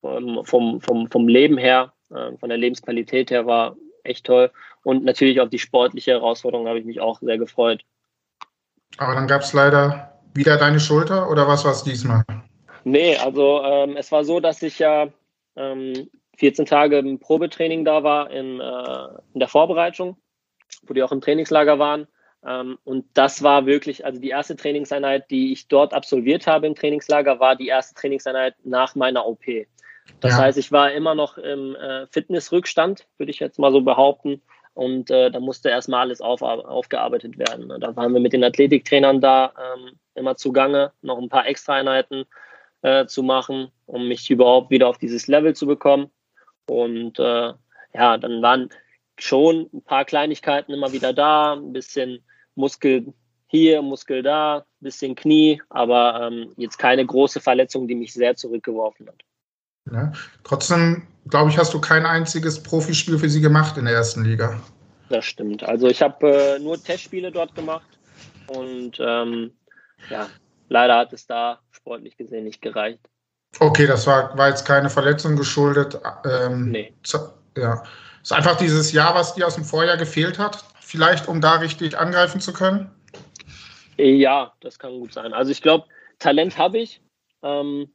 vom, 0.00 0.44
vom, 0.44 0.80
vom, 0.80 1.08
vom 1.08 1.28
Leben 1.28 1.56
her, 1.56 1.92
äh, 2.10 2.36
von 2.36 2.48
der 2.48 2.58
Lebensqualität 2.58 3.30
her, 3.30 3.46
war 3.46 3.76
echt 4.02 4.26
toll. 4.26 4.50
Und 4.82 5.04
natürlich 5.04 5.40
auf 5.40 5.48
die 5.48 5.60
sportliche 5.60 6.10
Herausforderung 6.12 6.66
habe 6.66 6.80
ich 6.80 6.84
mich 6.84 7.00
auch 7.00 7.20
sehr 7.20 7.38
gefreut. 7.38 7.84
Aber 8.98 9.14
dann 9.14 9.28
gab 9.28 9.42
es 9.42 9.52
leider 9.52 10.11
wieder 10.34 10.56
deine 10.56 10.80
Schulter 10.80 11.30
oder 11.30 11.46
was 11.46 11.64
war 11.64 11.72
es 11.72 11.82
diesmal? 11.82 12.24
Nee, 12.84 13.16
also 13.16 13.62
ähm, 13.62 13.96
es 13.96 14.10
war 14.10 14.24
so, 14.24 14.40
dass 14.40 14.62
ich 14.62 14.78
ja 14.78 15.08
ähm, 15.56 16.08
14 16.38 16.66
Tage 16.66 16.98
im 16.98 17.18
Probetraining 17.18 17.84
da 17.84 18.02
war 18.02 18.30
in, 18.30 18.60
äh, 18.60 19.08
in 19.34 19.40
der 19.40 19.48
Vorbereitung, 19.48 20.16
wo 20.86 20.94
die 20.94 21.02
auch 21.02 21.12
im 21.12 21.20
Trainingslager 21.20 21.78
waren. 21.78 22.06
Ähm, 22.44 22.78
und 22.84 23.04
das 23.14 23.42
war 23.42 23.66
wirklich, 23.66 24.04
also 24.04 24.20
die 24.20 24.30
erste 24.30 24.56
Trainingseinheit, 24.56 25.30
die 25.30 25.52
ich 25.52 25.68
dort 25.68 25.94
absolviert 25.94 26.46
habe 26.46 26.66
im 26.66 26.74
Trainingslager, 26.74 27.38
war 27.38 27.54
die 27.54 27.68
erste 27.68 27.94
Trainingseinheit 27.94 28.54
nach 28.64 28.94
meiner 28.94 29.26
OP. 29.26 29.44
Das 30.20 30.32
ja. 30.32 30.38
heißt, 30.38 30.58
ich 30.58 30.72
war 30.72 30.92
immer 30.92 31.14
noch 31.14 31.38
im 31.38 31.76
äh, 31.76 32.06
Fitnessrückstand, 32.08 33.06
würde 33.18 33.30
ich 33.30 33.38
jetzt 33.38 33.58
mal 33.58 33.70
so 33.70 33.82
behaupten. 33.82 34.42
Und 34.74 35.10
äh, 35.10 35.30
da 35.30 35.38
musste 35.38 35.68
erstmal 35.68 36.00
alles 36.00 36.20
auf, 36.20 36.40
aufgearbeitet 36.42 37.38
werden. 37.38 37.68
Da 37.80 37.94
waren 37.94 38.12
wir 38.12 38.20
mit 38.20 38.32
den 38.32 38.44
Athletiktrainern 38.44 39.20
da 39.20 39.52
ähm, 39.58 39.98
immer 40.14 40.36
zugange, 40.36 40.92
noch 41.02 41.18
ein 41.18 41.28
paar 41.28 41.46
Extraeinheiten 41.46 42.24
äh, 42.80 43.06
zu 43.06 43.22
machen, 43.22 43.70
um 43.86 44.08
mich 44.08 44.30
überhaupt 44.30 44.70
wieder 44.70 44.88
auf 44.88 44.98
dieses 44.98 45.26
Level 45.26 45.54
zu 45.54 45.66
bekommen. 45.66 46.10
Und 46.66 47.18
äh, 47.18 47.52
ja, 47.94 48.18
dann 48.18 48.40
waren 48.40 48.70
schon 49.18 49.68
ein 49.72 49.82
paar 49.82 50.04
Kleinigkeiten 50.04 50.72
immer 50.72 50.92
wieder 50.92 51.12
da, 51.12 51.52
ein 51.52 51.72
bisschen 51.72 52.24
Muskel 52.54 53.12
hier, 53.46 53.82
Muskel 53.82 54.22
da, 54.22 54.58
ein 54.58 54.64
bisschen 54.80 55.14
Knie, 55.14 55.60
aber 55.68 56.26
ähm, 56.26 56.54
jetzt 56.56 56.78
keine 56.78 57.04
große 57.04 57.40
Verletzung, 57.40 57.86
die 57.86 57.94
mich 57.94 58.14
sehr 58.14 58.34
zurückgeworfen 58.34 59.08
hat. 59.08 59.22
Ja. 59.90 60.12
Trotzdem, 60.44 61.06
glaube 61.28 61.50
ich, 61.50 61.58
hast 61.58 61.74
du 61.74 61.80
kein 61.80 62.06
einziges 62.06 62.62
Profispiel 62.62 63.18
für 63.18 63.28
sie 63.28 63.40
gemacht 63.40 63.76
in 63.76 63.84
der 63.84 63.94
ersten 63.94 64.24
Liga. 64.24 64.60
Das 65.08 65.24
stimmt. 65.24 65.62
Also 65.62 65.88
ich 65.88 66.00
habe 66.00 66.30
äh, 66.30 66.58
nur 66.58 66.82
Testspiele 66.82 67.30
dort 67.30 67.54
gemacht 67.54 67.86
und 68.46 68.98
ähm, 69.00 69.52
ja, 70.08 70.28
leider 70.68 70.98
hat 70.98 71.12
es 71.12 71.26
da 71.26 71.58
sportlich 71.70 72.16
gesehen 72.16 72.44
nicht 72.44 72.62
gereicht. 72.62 73.00
Okay, 73.58 73.86
das 73.86 74.06
war, 74.06 74.36
war 74.38 74.48
jetzt 74.48 74.64
keine 74.64 74.88
Verletzung 74.88 75.36
geschuldet. 75.36 76.00
Ähm, 76.24 76.70
nee. 76.70 76.94
Ja. 77.56 77.82
Ist 78.22 78.32
einfach 78.32 78.56
dieses 78.56 78.92
Jahr, 78.92 79.14
was 79.14 79.34
dir 79.34 79.46
aus 79.46 79.56
dem 79.56 79.64
Vorjahr 79.64 79.96
gefehlt 79.96 80.38
hat, 80.38 80.64
vielleicht 80.80 81.28
um 81.28 81.40
da 81.40 81.56
richtig 81.56 81.98
angreifen 81.98 82.40
zu 82.40 82.52
können? 82.52 82.90
Ja, 83.98 84.52
das 84.60 84.78
kann 84.78 84.98
gut 84.98 85.12
sein. 85.12 85.34
Also 85.34 85.50
ich 85.50 85.60
glaube, 85.60 85.86
Talent 86.18 86.56
habe 86.56 86.78
ich. 86.78 87.02
Ähm, 87.42 87.92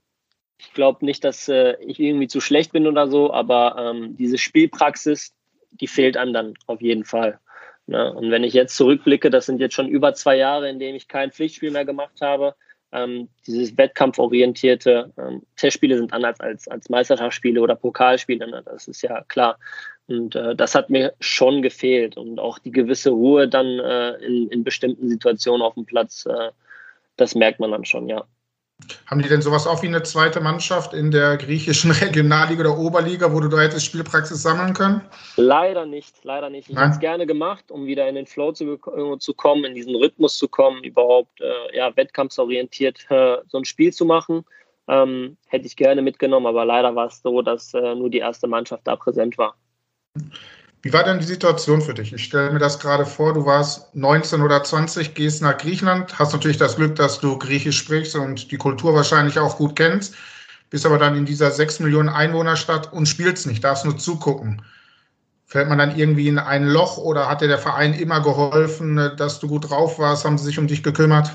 ich 0.57 0.73
glaube 0.73 1.05
nicht, 1.05 1.23
dass 1.23 1.47
äh, 1.47 1.75
ich 1.81 1.99
irgendwie 1.99 2.27
zu 2.27 2.41
schlecht 2.41 2.71
bin 2.71 2.87
oder 2.87 3.07
so, 3.07 3.31
aber 3.31 3.75
ähm, 3.77 4.15
diese 4.17 4.37
Spielpraxis, 4.37 5.33
die 5.71 5.87
fehlt 5.87 6.17
einem 6.17 6.33
dann 6.33 6.53
auf 6.65 6.81
jeden 6.81 7.05
Fall. 7.05 7.39
Ne? 7.85 8.13
Und 8.13 8.31
wenn 8.31 8.43
ich 8.43 8.53
jetzt 8.53 8.75
zurückblicke, 8.75 9.29
das 9.29 9.45
sind 9.45 9.59
jetzt 9.59 9.75
schon 9.75 9.87
über 9.87 10.13
zwei 10.13 10.35
Jahre, 10.35 10.69
in 10.69 10.79
denen 10.79 10.95
ich 10.95 11.07
kein 11.07 11.31
Pflichtspiel 11.31 11.71
mehr 11.71 11.85
gemacht 11.85 12.21
habe. 12.21 12.55
Ähm, 12.91 13.27
dieses 13.45 13.77
wettkampforientierte 13.77 15.11
ähm, 15.17 15.41
Testspiele 15.57 15.97
sind 15.97 16.13
anders 16.13 16.39
als, 16.39 16.69
als 16.69 16.89
Meisterschaftsspiele 16.89 17.59
oder 17.59 17.75
Pokalspiele, 17.75 18.47
ne? 18.49 18.63
das 18.63 18.87
ist 18.87 19.01
ja 19.01 19.23
klar. 19.27 19.59
Und 20.07 20.35
äh, 20.35 20.55
das 20.55 20.73
hat 20.73 20.89
mir 20.89 21.13
schon 21.19 21.61
gefehlt 21.61 22.15
und 22.15 22.39
auch 22.39 22.59
die 22.59 22.71
gewisse 22.71 23.09
Ruhe 23.09 23.49
dann 23.49 23.79
äh, 23.79 24.13
in, 24.25 24.47
in 24.49 24.63
bestimmten 24.63 25.09
Situationen 25.09 25.61
auf 25.61 25.73
dem 25.73 25.85
Platz, 25.85 26.25
äh, 26.25 26.51
das 27.17 27.35
merkt 27.35 27.59
man 27.59 27.71
dann 27.71 27.83
schon, 27.83 28.07
ja. 28.07 28.25
Haben 29.07 29.23
die 29.23 29.29
denn 29.29 29.41
sowas 29.41 29.65
auch 29.65 29.81
wie 29.81 29.87
eine 29.87 30.03
zweite 30.03 30.39
Mannschaft 30.39 30.93
in 30.93 31.09
der 31.09 31.37
griechischen 31.37 31.91
Regionalliga 32.03 32.61
oder 32.61 32.77
Oberliga, 32.77 33.33
wo 33.33 33.39
du 33.39 33.47
da 33.47 33.59
hättest 33.59 33.85
Spielpraxis 33.85 34.43
sammeln 34.43 34.73
können? 34.73 35.01
Leider 35.35 35.85
nicht, 35.85 36.23
leider 36.23 36.49
nicht. 36.49 36.69
Ich 36.69 36.75
hätte 36.75 36.91
es 36.91 36.99
gerne 36.99 37.25
gemacht, 37.25 37.71
um 37.71 37.87
wieder 37.87 38.07
in 38.07 38.15
den 38.15 38.27
Flow 38.27 38.51
zu, 38.51 38.77
zu 39.17 39.33
kommen, 39.33 39.65
in 39.65 39.73
diesen 39.73 39.95
Rhythmus 39.95 40.37
zu 40.37 40.47
kommen, 40.47 40.83
überhaupt 40.83 41.41
äh, 41.41 41.77
ja, 41.77 41.95
wettkampfsorientiert 41.95 43.09
äh, 43.09 43.37
so 43.47 43.57
ein 43.57 43.65
Spiel 43.65 43.91
zu 43.91 44.05
machen. 44.05 44.45
Ähm, 44.87 45.37
hätte 45.47 45.65
ich 45.65 45.75
gerne 45.75 46.01
mitgenommen, 46.01 46.45
aber 46.45 46.63
leider 46.63 46.95
war 46.95 47.07
es 47.07 47.21
so, 47.21 47.41
dass 47.41 47.73
äh, 47.73 47.95
nur 47.95 48.09
die 48.09 48.19
erste 48.19 48.47
Mannschaft 48.47 48.85
da 48.85 48.95
präsent 48.95 49.37
war. 49.37 49.55
Wie 50.87 50.93
war 50.93 51.03
denn 51.03 51.19
die 51.19 51.25
Situation 51.25 51.81
für 51.81 51.93
dich? 51.93 52.13
Ich 52.13 52.23
stelle 52.23 52.49
mir 52.49 52.59
das 52.59 52.79
gerade 52.79 53.05
vor, 53.05 53.33
du 53.33 53.45
warst 53.45 53.93
19 53.93 54.41
oder 54.41 54.63
20, 54.63 55.15
gehst 55.15 55.41
nach 55.41 55.57
Griechenland, 55.57 56.17
hast 56.17 56.31
natürlich 56.31 56.55
das 56.55 56.77
Glück, 56.77 56.95
dass 56.95 57.19
du 57.19 57.37
Griechisch 57.37 57.77
sprichst 57.77 58.15
und 58.15 58.53
die 58.53 58.57
Kultur 58.57 58.93
wahrscheinlich 58.93 59.37
auch 59.37 59.57
gut 59.57 59.75
kennst, 59.75 60.15
bist 60.69 60.85
aber 60.85 60.97
dann 60.97 61.17
in 61.17 61.25
dieser 61.25 61.51
6 61.51 61.81
Millionen 61.81 62.07
Einwohnerstadt 62.07 62.93
und 62.93 63.05
spielst 63.05 63.47
nicht, 63.47 63.65
darfst 63.65 63.83
nur 63.83 63.97
zugucken. 63.97 64.61
Fällt 65.45 65.67
man 65.67 65.77
dann 65.77 65.99
irgendwie 65.99 66.29
in 66.29 66.39
ein 66.39 66.65
Loch 66.65 66.97
oder 66.97 67.27
hat 67.27 67.41
dir 67.41 67.49
der 67.49 67.57
Verein 67.57 67.93
immer 67.93 68.21
geholfen, 68.21 69.11
dass 69.17 69.41
du 69.41 69.49
gut 69.49 69.69
drauf 69.69 69.99
warst? 69.99 70.23
Haben 70.23 70.37
sie 70.37 70.45
sich 70.45 70.57
um 70.57 70.67
dich 70.67 70.83
gekümmert? 70.83 71.31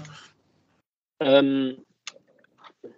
Ähm, 1.20 1.76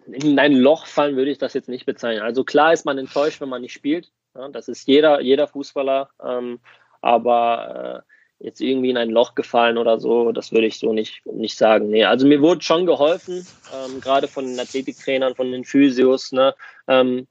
in 0.06 0.38
ein 0.38 0.52
Loch 0.52 0.86
fallen 0.86 1.16
würde 1.16 1.32
ich 1.32 1.38
das 1.38 1.52
jetzt 1.52 1.68
nicht 1.68 1.84
bezeichnen. 1.84 2.22
Also 2.22 2.44
klar 2.44 2.72
ist 2.72 2.84
man 2.84 2.96
enttäuscht, 2.96 3.40
wenn 3.40 3.48
man 3.48 3.62
nicht 3.62 3.72
spielt. 3.72 4.12
Ja, 4.34 4.48
das 4.48 4.68
ist 4.68 4.86
jeder, 4.86 5.20
jeder 5.20 5.46
Fußballer. 5.46 6.10
Ähm, 6.22 6.60
aber 7.00 8.04
äh, 8.04 8.44
jetzt 8.44 8.60
irgendwie 8.60 8.90
in 8.90 8.96
ein 8.96 9.10
Loch 9.10 9.34
gefallen 9.34 9.78
oder 9.78 9.98
so, 9.98 10.32
das 10.32 10.52
würde 10.52 10.66
ich 10.66 10.78
so 10.78 10.92
nicht, 10.92 11.24
nicht 11.26 11.56
sagen. 11.56 11.88
Nee, 11.88 12.04
also 12.04 12.26
mir 12.26 12.40
wurde 12.40 12.62
schon 12.62 12.86
geholfen, 12.86 13.46
ähm, 13.72 14.00
gerade 14.00 14.28
von 14.28 14.44
den 14.46 14.58
Athletiktrainern, 14.58 15.34
von 15.34 15.52
den 15.52 15.64
Physios, 15.64 16.32
ne, 16.32 16.54
ähm, 16.88 17.26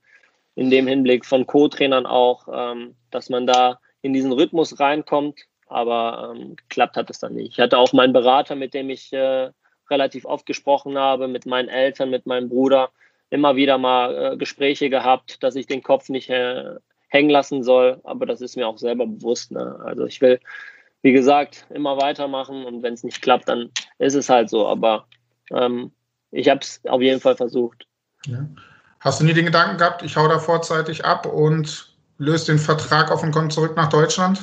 in 0.55 0.69
dem 0.69 0.87
Hinblick 0.87 1.25
von 1.25 1.47
Co-Trainern 1.47 2.05
auch, 2.05 2.47
ähm, 2.51 2.95
dass 3.11 3.29
man 3.29 3.47
da 3.47 3.79
in 4.01 4.13
diesen 4.13 4.31
Rhythmus 4.31 4.79
reinkommt. 4.79 5.41
Aber 5.67 6.35
ähm, 6.35 6.55
geklappt 6.55 6.97
hat 6.97 7.09
es 7.09 7.19
dann 7.19 7.33
nicht. 7.33 7.53
Ich 7.53 7.59
hatte 7.59 7.79
auch 7.79 7.93
meinen 7.93 8.13
Berater, 8.13 8.55
mit 8.55 8.75
dem 8.75 8.91
ich 8.91 9.11
äh, 9.11 9.49
relativ 9.89 10.25
oft 10.25 10.45
gesprochen 10.45 10.97
habe, 10.97 11.27
mit 11.27 11.47
meinen 11.47 11.69
Eltern, 11.69 12.11
mit 12.11 12.27
meinem 12.27 12.49
Bruder, 12.49 12.91
immer 13.31 13.55
wieder 13.55 13.79
mal 13.79 14.33
äh, 14.33 14.37
Gespräche 14.37 14.91
gehabt, 14.91 15.41
dass 15.41 15.55
ich 15.55 15.65
den 15.65 15.81
Kopf 15.81 16.09
nicht 16.09 16.29
äh, 16.29 16.75
hängen 17.13 17.29
lassen 17.29 17.63
soll. 17.63 18.01
Aber 18.03 18.25
das 18.25 18.41
ist 18.41 18.57
mir 18.57 18.67
auch 18.67 18.77
selber 18.77 19.05
bewusst. 19.05 19.51
Ne? 19.51 19.79
Also 19.85 20.05
ich 20.05 20.19
will, 20.19 20.39
wie 21.03 21.13
gesagt, 21.13 21.65
immer 21.69 21.97
weitermachen 22.01 22.65
und 22.65 22.81
wenn 22.83 22.95
es 22.95 23.03
nicht 23.03 23.21
klappt, 23.21 23.47
dann 23.47 23.69
ist 23.99 24.15
es 24.15 24.29
halt 24.29 24.49
so. 24.49 24.67
Aber 24.67 25.05
ähm, 25.51 25.91
ich 26.31 26.49
habe 26.49 26.61
es 26.61 26.81
auf 26.85 27.01
jeden 27.01 27.21
Fall 27.21 27.35
versucht. 27.35 27.85
Ja. 28.25 28.45
Hast 28.99 29.21
du 29.21 29.25
nie 29.25 29.33
den 29.33 29.45
Gedanken 29.45 29.77
gehabt, 29.77 30.01
ich 30.01 30.15
hau 30.15 30.27
da 30.27 30.39
vorzeitig 30.39 31.05
ab 31.05 31.25
und 31.25 31.93
löse 32.17 32.47
den 32.47 32.59
Vertrag 32.59 33.11
auf 33.11 33.21
und 33.21 33.31
komme 33.31 33.49
zurück 33.49 33.75
nach 33.75 33.89
Deutschland? 33.89 34.39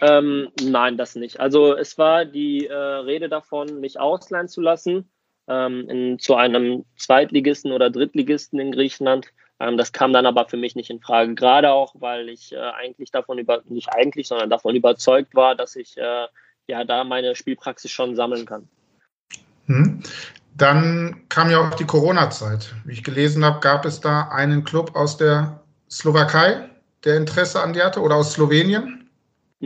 Ähm, 0.00 0.48
nein, 0.62 0.96
das 0.96 1.14
nicht. 1.14 1.38
Also 1.38 1.76
es 1.76 1.96
war 1.96 2.24
die 2.24 2.66
äh, 2.66 2.74
Rede 2.74 3.28
davon, 3.28 3.80
mich 3.80 4.00
ausleihen 4.00 4.48
zu 4.48 4.60
lassen 4.60 5.08
ähm, 5.46 5.88
in, 5.88 6.18
zu 6.18 6.34
einem 6.34 6.84
Zweitligisten 6.96 7.72
oder 7.72 7.90
Drittligisten 7.90 8.58
in 8.58 8.72
Griechenland. 8.72 9.28
Ähm, 9.64 9.76
das 9.76 9.92
kam 9.92 10.12
dann 10.12 10.26
aber 10.26 10.46
für 10.46 10.56
mich 10.56 10.74
nicht 10.76 10.90
in 10.90 11.00
Frage, 11.00 11.34
gerade 11.34 11.70
auch, 11.70 11.94
weil 11.98 12.28
ich 12.28 12.52
äh, 12.52 12.58
eigentlich 12.58 13.10
davon 13.10 13.38
über, 13.38 13.62
nicht 13.68 13.88
eigentlich, 13.92 14.28
sondern 14.28 14.50
davon 14.50 14.74
überzeugt 14.74 15.34
war, 15.34 15.54
dass 15.54 15.76
ich 15.76 15.96
äh, 15.96 16.26
ja 16.66 16.84
da 16.84 17.04
meine 17.04 17.34
Spielpraxis 17.34 17.90
schon 17.90 18.14
sammeln 18.14 18.46
kann. 18.46 18.68
Hm. 19.66 20.02
Dann 20.56 21.22
kam 21.30 21.50
ja 21.50 21.60
auch 21.60 21.74
die 21.74 21.86
Corona-Zeit. 21.86 22.74
Wie 22.84 22.92
ich 22.92 23.02
gelesen 23.02 23.44
habe, 23.44 23.60
gab 23.60 23.84
es 23.84 24.00
da 24.00 24.28
einen 24.28 24.64
Club 24.64 24.94
aus 24.94 25.16
der 25.16 25.60
Slowakei, 25.90 26.68
der 27.04 27.16
Interesse 27.16 27.60
an 27.60 27.72
dir 27.72 27.84
hatte, 27.84 28.00
oder 28.00 28.16
aus 28.16 28.34
Slowenien? 28.34 29.03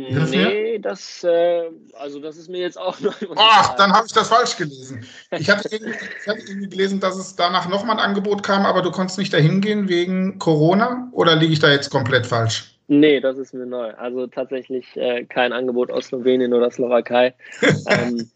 Nee, 0.00 0.78
das, 0.78 1.24
äh, 1.24 1.64
also 1.94 2.20
das 2.20 2.36
ist 2.36 2.48
mir 2.48 2.60
jetzt 2.60 2.78
auch 2.78 2.98
noch. 3.00 3.14
Ach, 3.36 3.76
dann 3.76 3.92
habe 3.92 4.06
ich 4.06 4.12
das 4.12 4.28
falsch 4.28 4.56
gelesen. 4.56 5.04
Ich 5.30 5.48
hatte, 5.48 5.68
irgendwie, 5.70 5.94
ich 6.20 6.28
hatte 6.28 6.40
irgendwie 6.46 6.68
gelesen, 6.68 7.00
dass 7.00 7.16
es 7.16 7.36
danach 7.36 7.68
nochmal 7.68 7.96
ein 7.98 8.04
Angebot 8.04 8.42
kam, 8.42 8.66
aber 8.66 8.82
du 8.82 8.90
konntest 8.90 9.18
nicht 9.18 9.32
dahin 9.32 9.60
gehen 9.60 9.88
wegen 9.88 10.38
Corona 10.38 11.08
oder 11.12 11.36
liege 11.36 11.52
ich 11.52 11.58
da 11.58 11.70
jetzt 11.70 11.90
komplett 11.90 12.26
falsch? 12.26 12.74
Nee, 12.90 13.20
das 13.20 13.36
ist 13.36 13.52
mir 13.52 13.66
neu. 13.66 13.92
Also 13.94 14.26
tatsächlich 14.26 14.96
äh, 14.96 15.24
kein 15.24 15.52
Angebot 15.52 15.90
aus 15.90 16.06
Slowenien 16.06 16.54
oder 16.54 16.70
Slowakei. 16.70 17.34
ähm, 17.86 18.30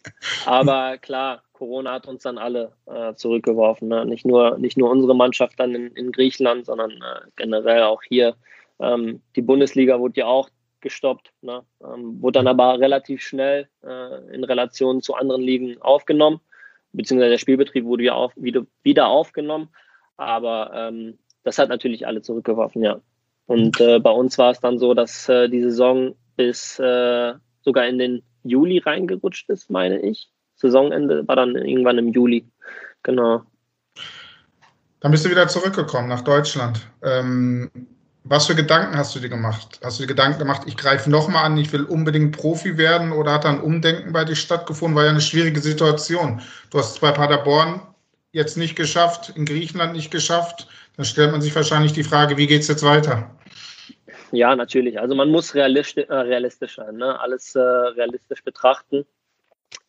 aber 0.45 0.99
klar, 0.99 1.43
Corona 1.55 1.93
hat 1.93 2.07
uns 2.07 2.23
dann 2.23 2.37
alle 2.37 2.73
äh, 2.87 3.15
zurückgeworfen. 3.15 3.89
Ne? 3.89 4.05
Nicht, 4.05 4.27
nur, 4.27 4.59
nicht 4.59 4.77
nur 4.77 4.91
unsere 4.91 5.17
Mannschaft 5.17 5.59
dann 5.59 5.75
in, 5.75 5.87
in 5.93 6.13
Griechenland, 6.13 6.67
sondern 6.67 6.91
äh, 6.91 7.31
generell 7.37 7.85
auch 7.85 8.03
hier. 8.03 8.35
Ähm, 8.79 9.23
die 9.37 9.43
Bundesliga 9.43 9.99
wurde 9.99 10.21
ja 10.21 10.27
auch 10.27 10.51
gestoppt. 10.83 11.33
Ne? 11.41 11.65
Ähm, 11.83 12.21
wurde 12.21 12.39
dann 12.39 12.49
aber 12.49 12.79
relativ 12.79 13.23
schnell 13.23 13.69
äh, 13.83 14.35
in 14.35 14.45
Relation 14.45 15.01
zu 15.01 15.15
anderen 15.15 15.43
Ligen 15.43 15.81
aufgenommen. 15.81 16.41
beziehungsweise 16.93 17.31
der 17.31 17.39
Spielbetrieb 17.39 17.85
wurde 17.85 18.05
ja 18.05 18.15
auf, 18.15 18.33
wieder, 18.37 18.67
wieder 18.83 19.09
aufgenommen. 19.09 19.71
Aber 20.17 20.71
ähm, 20.75 21.19
das 21.45 21.59
hat 21.59 21.71
natürlich 21.71 22.07
alle 22.07 22.23
zurückgeworfen, 22.23 22.83
ja. 22.83 23.01
Und 23.47 23.81
äh, 23.81 23.99
bei 23.99 24.11
uns 24.11 24.39
war 24.39 24.51
es 24.51 24.61
dann 24.61 24.79
so, 24.79 24.95
dass 24.95 25.29
äh, 25.29 25.49
die 25.49 25.63
Saison 25.63 26.15
bis 26.37 26.79
äh, 26.79 27.35
sogar 27.63 27.87
in 27.87 27.99
den 27.99 28.23
Juli 28.45 28.79
reingerutscht 28.79 29.49
ist, 29.51 29.71
meine 29.71 30.01
ich. 30.01 30.31
Saisonende 30.55 31.27
war 31.27 31.37
dann 31.37 31.57
irgendwann 31.57 31.99
im 31.99 32.09
Juli. 32.09 32.47
Genau. 33.03 33.43
Dann 35.01 35.11
bist 35.11 35.25
du 35.25 35.31
wieder 35.31 35.49
zurückgekommen 35.49 36.09
nach 36.09 36.23
Deutschland. 36.23 36.81
Ähm, 37.03 37.71
was 38.25 38.47
für 38.47 38.55
Gedanken 38.55 38.97
hast 38.97 39.15
du 39.15 39.21
dir 39.21 39.29
gemacht? 39.29 39.81
Hast 39.83 39.99
du 39.99 40.05
dir 40.05 40.09
Gedanken 40.09 40.39
gemacht, 40.39 40.63
ich 40.67 40.77
greife 40.77 41.11
nochmal 41.11 41.45
an, 41.45 41.59
ich 41.59 41.73
will 41.73 41.85
unbedingt 41.85 42.37
Profi 42.37 42.79
werden 42.79 43.13
oder 43.13 43.33
hat 43.33 43.45
da 43.45 43.51
ein 43.51 43.61
Umdenken 43.61 44.13
bei 44.13 44.25
dir 44.25 44.37
stattgefunden? 44.37 44.97
War 44.97 45.05
ja 45.05 45.11
eine 45.11 45.21
schwierige 45.21 45.61
Situation. 45.61 46.41
Du 46.71 46.79
hast 46.79 46.93
es 46.93 46.99
bei 47.01 47.11
Paderborn 47.11 47.81
jetzt 48.31 48.57
nicht 48.57 48.77
geschafft, 48.77 49.33
in 49.35 49.45
Griechenland 49.45 49.93
nicht 49.95 50.11
geschafft. 50.11 50.69
Dann 50.97 51.05
stellt 51.05 51.33
man 51.33 51.43
sich 51.43 51.55
wahrscheinlich 51.55 51.93
die 51.93 52.05
Frage, 52.05 52.37
wie 52.37 52.47
geht 52.47 52.63
es 52.63 52.69
jetzt 52.69 52.85
weiter? 52.85 53.31
Ja, 54.31 54.55
natürlich. 54.57 54.99
Also 54.99 55.15
man 55.15 55.31
muss 55.31 55.55
realistisch, 55.55 56.07
äh, 56.09 56.15
realistisch 56.15 56.77
sein, 56.77 56.97
ne? 56.97 57.21
alles 57.21 57.55
äh, 57.55 57.61
realistisch 57.61 58.43
betrachten. 58.43 59.05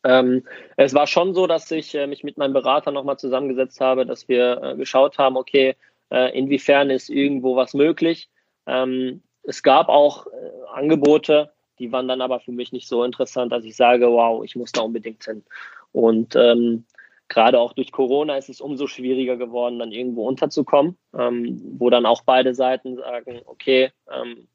Ähm, 0.04 0.44
es 0.76 0.94
war 0.94 1.08
schon 1.08 1.34
so, 1.34 1.48
dass 1.48 1.72
ich 1.72 1.96
äh, 1.96 2.08
mich 2.08 2.24
mit 2.24 2.38
meinem 2.38 2.54
Berater 2.54 2.92
nochmal 2.92 3.18
zusammengesetzt 3.18 3.80
habe, 3.80 4.06
dass 4.06 4.28
wir 4.28 4.62
äh, 4.62 4.76
geschaut 4.76 5.18
haben, 5.18 5.38
okay, 5.38 5.76
äh, 6.12 6.38
inwiefern 6.38 6.90
ist 6.90 7.10
irgendwo 7.10 7.56
was 7.56 7.74
möglich. 7.74 8.30
Ähm, 8.66 9.24
es 9.44 9.64
gab 9.64 9.90
auch 9.90 10.28
äh, 10.28 10.30
Angebote, 10.74 11.52
die 11.80 11.92
waren 11.92 12.08
dann 12.08 12.22
aber 12.22 12.40
für 12.40 12.52
mich 12.52 12.72
nicht 12.72 12.88
so 12.88 13.04
interessant, 13.04 13.52
dass 13.52 13.66
ich 13.66 13.76
sage, 13.76 14.10
wow, 14.10 14.44
ich 14.44 14.56
muss 14.56 14.72
da 14.72 14.82
unbedingt 14.82 15.24
hin. 15.26 15.44
Und 15.92 16.36
ähm, 16.36 16.86
gerade 17.28 17.60
auch 17.60 17.74
durch 17.74 17.92
Corona 17.92 18.38
ist 18.38 18.50
es 18.50 18.62
umso 18.62 18.88
schwieriger 18.88 19.38
geworden, 19.38 19.80
dann 19.80 19.92
irgendwo 19.92 20.28
unterzukommen, 20.28 20.98
ähm, 21.18 21.62
wo 21.78 21.90
dann 21.90 22.06
auch 22.06 22.22
beide 22.24 22.54
Seiten 22.54 22.96
sagen, 22.96 23.42
okay, 23.46 23.92
ähm, 24.12 24.48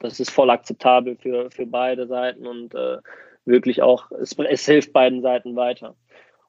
das 0.00 0.20
ist 0.20 0.30
voll 0.30 0.50
akzeptabel 0.50 1.16
für, 1.16 1.50
für 1.50 1.66
beide 1.66 2.06
Seiten 2.06 2.46
und 2.46 2.74
äh, 2.74 2.98
wirklich 3.44 3.82
auch, 3.82 4.10
es, 4.12 4.36
es, 4.38 4.66
hilft 4.66 4.92
beiden 4.92 5.22
Seiten 5.22 5.56
weiter. 5.56 5.96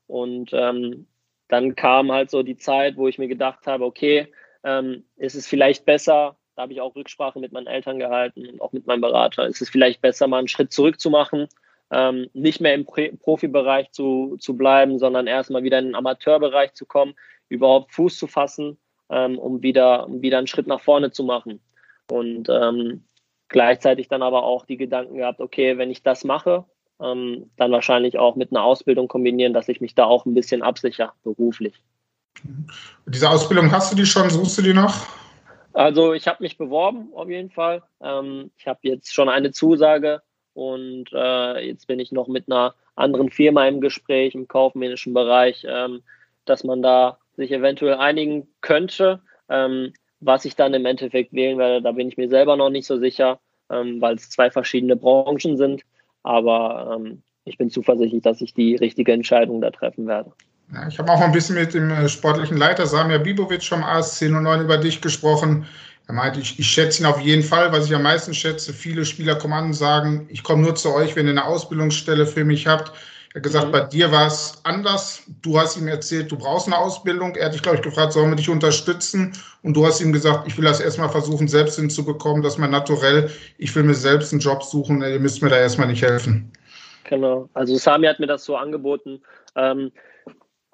Und 0.08 0.52
ähm, 0.54 1.08
dann 1.48 1.76
kam 1.76 2.12
halt 2.12 2.32
so 2.32 2.44
die 2.44 2.58
Zeit, 2.58 2.98
wo 2.98 3.08
ich 3.08 3.18
mir 3.18 3.28
gedacht 3.28 3.68
habe, 3.68 3.86
okay, 3.86 4.28
ähm, 4.66 5.06
ist 5.16 5.36
es 5.36 5.48
vielleicht 5.48 5.86
besser, 5.86 6.36
da 6.56 6.64
habe 6.64 6.74
ich 6.74 6.82
auch 6.82 6.96
Rücksprache 6.96 7.40
mit 7.40 7.52
meinen 7.52 7.68
Eltern 7.68 8.00
gehalten 8.00 8.48
und 8.48 8.62
auch 8.62 8.74
mit 8.74 8.88
meinem 8.88 9.02
Berater, 9.02 9.46
ist 9.46 9.62
es 9.62 9.70
vielleicht 9.70 10.02
besser, 10.02 10.28
mal 10.28 10.40
einen 10.40 10.48
Schritt 10.48 10.74
zurück 10.74 11.00
zu 11.00 11.10
machen, 11.10 11.48
ähm, 11.92 12.30
nicht 12.34 12.62
mehr 12.62 12.74
im 12.74 12.86
Profibereich 12.86 13.92
zu, 13.92 14.38
zu 14.40 14.58
bleiben, 14.58 14.98
sondern 14.98 15.28
erstmal 15.28 15.64
wieder 15.64 15.80
in 15.80 15.86
den 15.86 15.96
Amateurbereich 15.96 16.74
zu 16.74 16.86
kommen, 16.86 17.14
überhaupt 17.48 17.94
Fuß 17.94 18.18
zu 18.18 18.28
fassen, 18.28 18.78
ähm, 19.10 19.38
um, 19.38 19.62
wieder, 19.62 20.08
um 20.08 20.22
wieder 20.22 20.40
einen 20.40 20.48
Schritt 20.48 20.68
nach 20.68 20.82
vorne 20.82 21.12
zu 21.12 21.24
machen. 21.24 21.62
Und 22.10 22.50
ähm, 22.50 23.04
gleichzeitig 23.50 24.08
dann 24.08 24.24
aber 24.24 24.44
auch 24.44 24.66
die 24.66 24.78
Gedanken 24.78 25.18
gehabt, 25.18 25.42
okay, 25.42 25.78
wenn 25.78 25.92
ich 25.92 26.02
das 26.02 26.24
mache, 26.24 26.66
ähm, 27.00 27.52
dann 27.58 27.72
wahrscheinlich 27.72 28.18
auch 28.18 28.36
mit 28.36 28.52
einer 28.52 28.64
Ausbildung 28.64 29.08
kombinieren, 29.08 29.54
dass 29.54 29.70
ich 29.70 29.82
mich 29.82 29.94
da 29.94 30.06
auch 30.06 30.26
ein 30.26 30.34
bisschen 30.34 30.64
absichere 30.64 31.14
beruflich. 31.24 31.84
Diese 33.06 33.30
Ausbildung 33.30 33.72
hast 33.72 33.92
du 33.92 33.96
die 33.96 34.06
schon, 34.06 34.30
suchst 34.30 34.58
du 34.58 34.62
die 34.62 34.74
noch? 34.74 35.08
Also 35.74 36.14
ich 36.14 36.28
habe 36.28 36.42
mich 36.42 36.58
beworben 36.58 37.10
auf 37.14 37.30
jeden 37.30 37.50
Fall. 37.50 37.84
Ähm, 38.02 38.52
ich 38.58 38.68
habe 38.68 38.80
jetzt 38.84 39.14
schon 39.14 39.30
eine 39.30 39.52
Zusage 39.52 40.22
und 40.54 41.12
äh, 41.12 41.68
jetzt 41.68 41.88
bin 41.88 42.00
ich 42.00 42.14
noch 42.14 42.28
mit 42.28 42.50
einer 42.50 42.76
anderen 42.96 43.30
Firma 43.30 43.68
im 43.68 43.82
Gespräch 43.82 44.36
im 44.36 44.48
kaufmännischen 44.48 45.14
Bereich, 45.14 45.66
ähm, 45.70 46.02
dass 46.46 46.64
man 46.64 46.82
da 46.82 47.18
sich 47.36 47.52
eventuell 47.52 47.96
einigen 47.96 48.48
könnte. 48.62 49.22
Ähm, 49.50 49.92
was 50.22 50.46
ich 50.46 50.56
dann 50.56 50.74
im 50.74 50.86
Endeffekt 50.86 51.34
wählen 51.34 51.58
werde, 51.58 51.82
da 51.82 51.92
bin 51.92 52.08
ich 52.08 52.16
mir 52.16 52.30
selber 52.30 52.56
noch 52.56 52.70
nicht 52.70 52.88
so 52.88 52.98
sicher, 52.98 53.40
ähm, 53.70 54.00
weil 54.00 54.16
es 54.16 54.30
zwei 54.30 54.50
verschiedene 54.50 54.96
Branchen 54.96 55.58
sind. 55.58 55.84
Aber 56.24 56.96
ähm, 56.96 57.22
ich 57.44 57.58
bin 57.58 57.70
zuversichtlich, 57.70 58.24
dass 58.24 58.42
ich 58.42 58.54
die 58.54 58.76
richtige 58.76 59.12
Entscheidung 59.12 59.60
da 59.60 59.72
treffen 59.72 60.08
werde. 60.08 60.32
Ja, 60.74 60.88
ich 60.88 60.98
habe 60.98 61.12
auch 61.12 61.20
mal 61.20 61.26
ein 61.26 61.32
bisschen 61.32 61.56
mit 61.56 61.74
dem 61.74 61.92
äh, 61.92 62.10
sportlichen 62.10 62.58
Leiter 62.58 62.86
Samir 62.88 63.20
Bibovic 63.20 63.64
vom 63.64 63.84
ASC 63.84 64.30
09 64.30 64.62
über 64.62 64.78
dich 64.78 65.02
gesprochen. 65.02 65.66
Er 66.08 66.14
meinte, 66.14 66.40
ich, 66.40 66.60
ich 66.60 66.68
schätze 66.68 67.02
ihn 67.02 67.06
auf 67.06 67.20
jeden 67.20 67.44
Fall, 67.44 67.72
was 67.72 67.86
ich 67.86 67.96
am 67.96 68.04
meisten 68.04 68.34
schätze. 68.34 68.74
Viele 68.74 69.06
Spieler 69.06 69.36
kommen 69.36 69.54
an 69.54 69.66
und 69.66 69.74
sagen, 69.74 70.28
ich 70.30 70.44
komme 70.44 70.64
nur 70.64 70.76
zu 70.76 70.94
euch, 70.94 71.16
wenn 71.16 71.26
ihr 71.26 71.32
eine 71.32 71.46
Ausbildungsstelle 71.46 72.26
für 72.26 72.46
mich 72.46 72.68
habt. 72.68 72.92
Er 73.34 73.40
hat 73.40 73.44
gesagt, 73.44 73.68
mhm. 73.68 73.72
bei 73.72 73.82
dir 73.82 74.12
war 74.12 74.28
es 74.28 74.60
anders. 74.64 75.24
Du 75.42 75.60
hast 75.60 75.78
ihm 75.78 75.88
erzählt, 75.88 76.32
du 76.32 76.38
brauchst 76.38 76.68
eine 76.68 76.78
Ausbildung. 76.78 77.36
Er 77.36 77.48
hat 77.48 77.54
dich, 77.54 77.62
glaube 77.62 77.78
ich, 77.78 77.84
gefragt, 77.84 78.14
sollen 78.14 78.30
wir 78.30 78.36
dich 78.36 78.50
unterstützen? 78.50 79.34
Und 79.62 79.76
du 79.76 79.86
hast 79.86 80.00
ihm 80.00 80.14
gesagt, 80.14 80.48
ich 80.48 80.58
will 80.58 80.66
das 80.66 80.80
erstmal 80.80 81.10
versuchen, 81.10 81.48
selbst 81.48 81.76
hinzubekommen, 81.76 82.44
dass 82.44 82.58
man 82.58 82.72
naturell, 82.72 83.30
ich 83.58 83.76
will 83.76 83.84
mir 83.84 83.96
selbst 83.96 84.32
einen 84.32 84.42
Job 84.42 84.64
suchen, 84.64 85.02
ihr 85.02 85.20
müsst 85.20 85.42
mir 85.42 85.50
da 85.50 85.58
erstmal 85.58 85.88
nicht 85.88 86.02
helfen. 86.02 86.52
Genau. 87.04 87.50
Also 87.54 87.76
Sami 87.78 88.08
hat 88.08 88.20
mir 88.20 88.28
das 88.28 88.46
so 88.46 88.56
angeboten. 88.56 89.22
Ähm, 89.56 89.92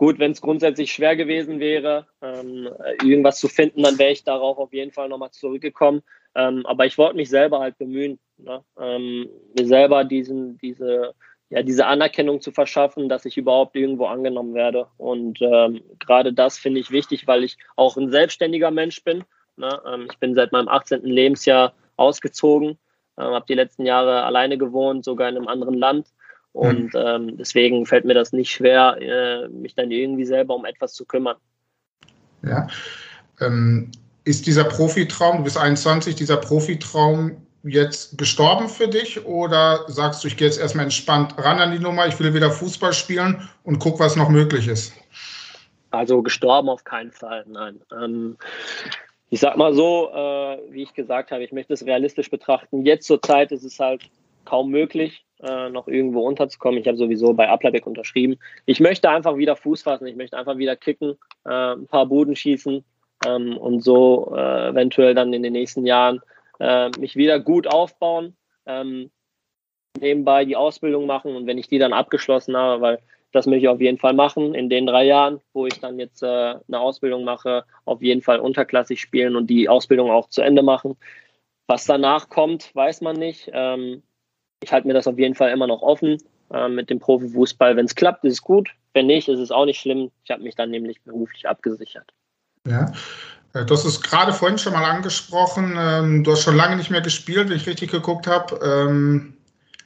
Gut, 0.01 0.17
wenn 0.17 0.31
es 0.31 0.41
grundsätzlich 0.41 0.91
schwer 0.91 1.15
gewesen 1.15 1.59
wäre, 1.59 2.07
ähm, 2.23 2.67
irgendwas 3.03 3.39
zu 3.39 3.47
finden, 3.47 3.83
dann 3.83 3.99
wäre 3.99 4.09
ich 4.09 4.23
darauf 4.23 4.57
auf 4.57 4.73
jeden 4.73 4.91
Fall 4.91 5.07
nochmal 5.09 5.29
zurückgekommen. 5.29 6.01
Ähm, 6.33 6.65
aber 6.65 6.87
ich 6.87 6.97
wollte 6.97 7.17
mich 7.17 7.29
selber 7.29 7.59
halt 7.59 7.77
bemühen, 7.77 8.17
ne? 8.39 8.63
ähm, 8.79 9.29
mir 9.55 9.67
selber 9.67 10.03
diesen, 10.03 10.57
diese, 10.57 11.13
ja, 11.51 11.61
diese 11.61 11.85
Anerkennung 11.85 12.41
zu 12.41 12.51
verschaffen, 12.51 13.09
dass 13.09 13.25
ich 13.25 13.37
überhaupt 13.37 13.75
irgendwo 13.75 14.07
angenommen 14.07 14.55
werde. 14.55 14.87
Und 14.97 15.39
ähm, 15.43 15.83
gerade 15.99 16.33
das 16.33 16.57
finde 16.57 16.79
ich 16.79 16.89
wichtig, 16.89 17.27
weil 17.27 17.43
ich 17.43 17.59
auch 17.75 17.95
ein 17.95 18.09
selbstständiger 18.09 18.71
Mensch 18.71 19.03
bin. 19.03 19.23
Ne? 19.55 19.79
Ähm, 19.85 20.07
ich 20.11 20.17
bin 20.17 20.33
seit 20.33 20.51
meinem 20.51 20.67
18. 20.67 21.03
Lebensjahr 21.03 21.73
ausgezogen, 21.97 22.79
äh, 23.17 23.21
habe 23.21 23.45
die 23.47 23.53
letzten 23.53 23.85
Jahre 23.85 24.23
alleine 24.23 24.57
gewohnt, 24.57 25.05
sogar 25.05 25.29
in 25.29 25.37
einem 25.37 25.47
anderen 25.47 25.75
Land 25.75 26.07
und 26.53 26.93
mhm. 26.93 26.99
ähm, 26.99 27.37
deswegen 27.37 27.85
fällt 27.85 28.05
mir 28.05 28.13
das 28.13 28.33
nicht 28.33 28.51
schwer, 28.51 28.97
äh, 28.99 29.47
mich 29.47 29.75
dann 29.75 29.91
irgendwie 29.91 30.25
selber 30.25 30.55
um 30.55 30.65
etwas 30.65 30.93
zu 30.93 31.05
kümmern. 31.05 31.37
Ja. 32.43 32.67
Ähm, 33.39 33.91
ist 34.23 34.45
dieser 34.45 34.65
Profitraum, 34.65 35.37
du 35.37 35.43
bist 35.43 35.57
21, 35.57 36.15
dieser 36.15 36.37
Profitraum 36.37 37.37
jetzt 37.63 38.17
gestorben 38.17 38.69
für 38.69 38.87
dich 38.87 39.25
oder 39.25 39.85
sagst 39.87 40.23
du, 40.23 40.27
ich 40.27 40.37
gehe 40.37 40.47
jetzt 40.47 40.59
erstmal 40.59 40.85
entspannt 40.85 41.35
ran 41.37 41.59
an 41.59 41.71
die 41.71 41.79
Nummer, 41.79 42.07
ich 42.07 42.19
will 42.19 42.33
wieder 42.33 42.51
Fußball 42.51 42.93
spielen 42.93 43.47
und 43.63 43.79
guck, 43.79 43.99
was 43.99 44.15
noch 44.15 44.29
möglich 44.29 44.67
ist? 44.67 44.93
Also 45.91 46.21
gestorben 46.21 46.69
auf 46.69 46.83
keinen 46.83 47.11
Fall, 47.11 47.45
nein. 47.47 47.81
Ähm, 47.91 48.37
ich 49.29 49.39
sag 49.39 49.57
mal 49.57 49.73
so, 49.73 50.09
äh, 50.13 50.59
wie 50.71 50.83
ich 50.83 50.93
gesagt 50.93 51.31
habe, 51.31 51.43
ich 51.43 51.51
möchte 51.51 51.73
es 51.73 51.85
realistisch 51.85 52.29
betrachten. 52.29 52.85
Jetzt 52.85 53.07
zur 53.07 53.21
Zeit 53.21 53.51
ist 53.51 53.63
es 53.63 53.79
halt 53.79 54.09
kaum 54.45 54.71
möglich, 54.71 55.25
äh, 55.43 55.69
noch 55.69 55.87
irgendwo 55.87 56.21
unterzukommen. 56.21 56.79
Ich 56.79 56.87
habe 56.87 56.97
sowieso 56.97 57.33
bei 57.33 57.49
Aplabeck 57.49 57.87
unterschrieben. 57.87 58.37
Ich 58.65 58.79
möchte 58.79 59.09
einfach 59.09 59.37
wieder 59.37 59.55
Fuß 59.55 59.83
fassen, 59.83 60.07
ich 60.07 60.15
möchte 60.15 60.37
einfach 60.37 60.57
wieder 60.57 60.75
kicken, 60.75 61.17
äh, 61.45 61.73
ein 61.73 61.87
paar 61.87 62.05
Buden 62.05 62.35
schießen 62.35 62.83
ähm, 63.25 63.57
und 63.57 63.83
so 63.83 64.33
äh, 64.35 64.69
eventuell 64.69 65.13
dann 65.13 65.33
in 65.33 65.43
den 65.43 65.53
nächsten 65.53 65.85
Jahren 65.85 66.21
äh, 66.59 66.89
mich 66.99 67.15
wieder 67.15 67.39
gut 67.39 67.67
aufbauen, 67.67 68.35
ähm, 68.65 69.11
nebenbei 69.99 70.45
die 70.45 70.55
Ausbildung 70.55 71.05
machen 71.05 71.35
und 71.35 71.47
wenn 71.47 71.57
ich 71.57 71.67
die 71.67 71.79
dann 71.79 71.93
abgeschlossen 71.93 72.55
habe, 72.55 72.81
weil 72.81 72.99
das 73.31 73.45
möchte 73.45 73.65
ich 73.65 73.69
auf 73.69 73.81
jeden 73.81 73.97
Fall 73.97 74.13
machen 74.13 74.53
in 74.53 74.69
den 74.69 74.85
drei 74.85 75.05
Jahren, 75.05 75.39
wo 75.53 75.65
ich 75.65 75.79
dann 75.79 75.99
jetzt 75.99 76.21
äh, 76.21 76.25
eine 76.25 76.79
Ausbildung 76.79 77.23
mache, 77.23 77.65
auf 77.85 78.01
jeden 78.01 78.21
Fall 78.21 78.39
unterklassig 78.39 78.99
spielen 78.99 79.35
und 79.35 79.49
die 79.49 79.69
Ausbildung 79.69 80.11
auch 80.11 80.27
zu 80.29 80.41
Ende 80.41 80.63
machen. 80.63 80.97
Was 81.67 81.85
danach 81.85 82.27
kommt, 82.27 82.75
weiß 82.75 83.01
man 83.01 83.15
nicht. 83.15 83.49
Ähm, 83.53 84.03
ich 84.63 84.71
halte 84.71 84.87
mir 84.87 84.93
das 84.93 85.07
auf 85.07 85.17
jeden 85.17 85.33
Fall 85.35 85.51
immer 85.51 85.67
noch 85.67 85.81
offen 85.81 86.17
äh, 86.53 86.69
mit 86.69 86.89
dem 86.89 86.99
Profifußball. 86.99 87.75
Wenn 87.75 87.83
es 87.85 87.95
klappt, 87.95 88.23
ist 88.23 88.33
es 88.33 88.41
gut. 88.41 88.69
Wenn 88.93 89.07
nicht, 89.07 89.27
ist 89.27 89.39
es 89.39 89.51
auch 89.51 89.65
nicht 89.65 89.81
schlimm. 89.81 90.11
Ich 90.23 90.31
habe 90.31 90.43
mich 90.43 90.55
dann 90.55 90.69
nämlich 90.69 91.01
beruflich 91.01 91.45
abgesichert. 91.47 92.13
Ja. 92.67 92.93
Äh, 93.53 93.65
du 93.65 93.73
hast 93.73 93.85
es 93.85 94.01
gerade 94.01 94.33
vorhin 94.33 94.57
schon 94.57 94.73
mal 94.73 94.83
angesprochen. 94.85 95.75
Ähm, 95.77 96.23
du 96.23 96.31
hast 96.31 96.41
schon 96.43 96.55
lange 96.55 96.75
nicht 96.75 96.91
mehr 96.91 97.01
gespielt, 97.01 97.49
wenn 97.49 97.57
ich 97.57 97.67
richtig 97.67 97.91
geguckt 97.91 98.27
habe. 98.27 98.59
Ähm, 98.63 99.33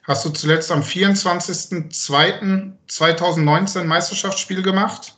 hast 0.04 0.26
du 0.26 0.30
zuletzt 0.30 0.72
am 0.72 0.82
24.02.2019 0.82 3.80
ein 3.80 3.88
Meisterschaftsspiel 3.88 4.62
gemacht? 4.62 5.14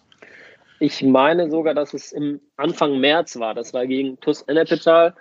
Ich 0.80 1.02
meine 1.02 1.50
sogar, 1.50 1.74
dass 1.74 1.96
es 1.96 2.12
im 2.12 2.40
Anfang 2.58 3.00
März 3.00 3.40
war. 3.40 3.56
Das 3.56 3.74
war 3.74 3.88
gegen 3.88 4.20
TuS 4.20 4.44
Ennepetal. 4.44 5.16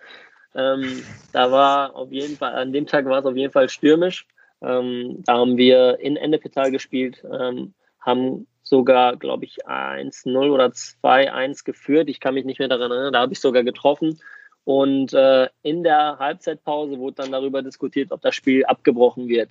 Ähm, 0.56 1.02
da 1.32 1.50
war 1.52 1.94
auf 1.94 2.10
jeden 2.10 2.36
Fall, 2.36 2.54
an 2.54 2.72
dem 2.72 2.86
Tag 2.86 3.04
war 3.06 3.20
es 3.20 3.26
auf 3.26 3.36
jeden 3.36 3.52
Fall 3.52 3.68
stürmisch. 3.68 4.26
Ähm, 4.62 5.22
da 5.24 5.34
haben 5.34 5.56
wir 5.56 5.98
in 6.00 6.16
Endepetal 6.16 6.70
gespielt, 6.70 7.22
ähm, 7.30 7.74
haben 8.00 8.46
sogar, 8.62 9.16
glaube 9.16 9.44
ich, 9.44 9.66
1-0 9.66 10.50
oder 10.50 10.66
2-1 10.66 11.64
geführt. 11.64 12.08
Ich 12.08 12.20
kann 12.20 12.34
mich 12.34 12.44
nicht 12.44 12.58
mehr 12.58 12.68
daran 12.68 12.90
erinnern, 12.90 13.12
da 13.12 13.20
habe 13.20 13.32
ich 13.32 13.40
sogar 13.40 13.64
getroffen. 13.64 14.20
Und 14.64 15.12
äh, 15.12 15.48
in 15.62 15.84
der 15.84 16.18
Halbzeitpause 16.18 16.98
wurde 16.98 17.22
dann 17.22 17.32
darüber 17.32 17.62
diskutiert, 17.62 18.10
ob 18.10 18.22
das 18.22 18.34
Spiel 18.34 18.64
abgebrochen 18.64 19.28
wird. 19.28 19.50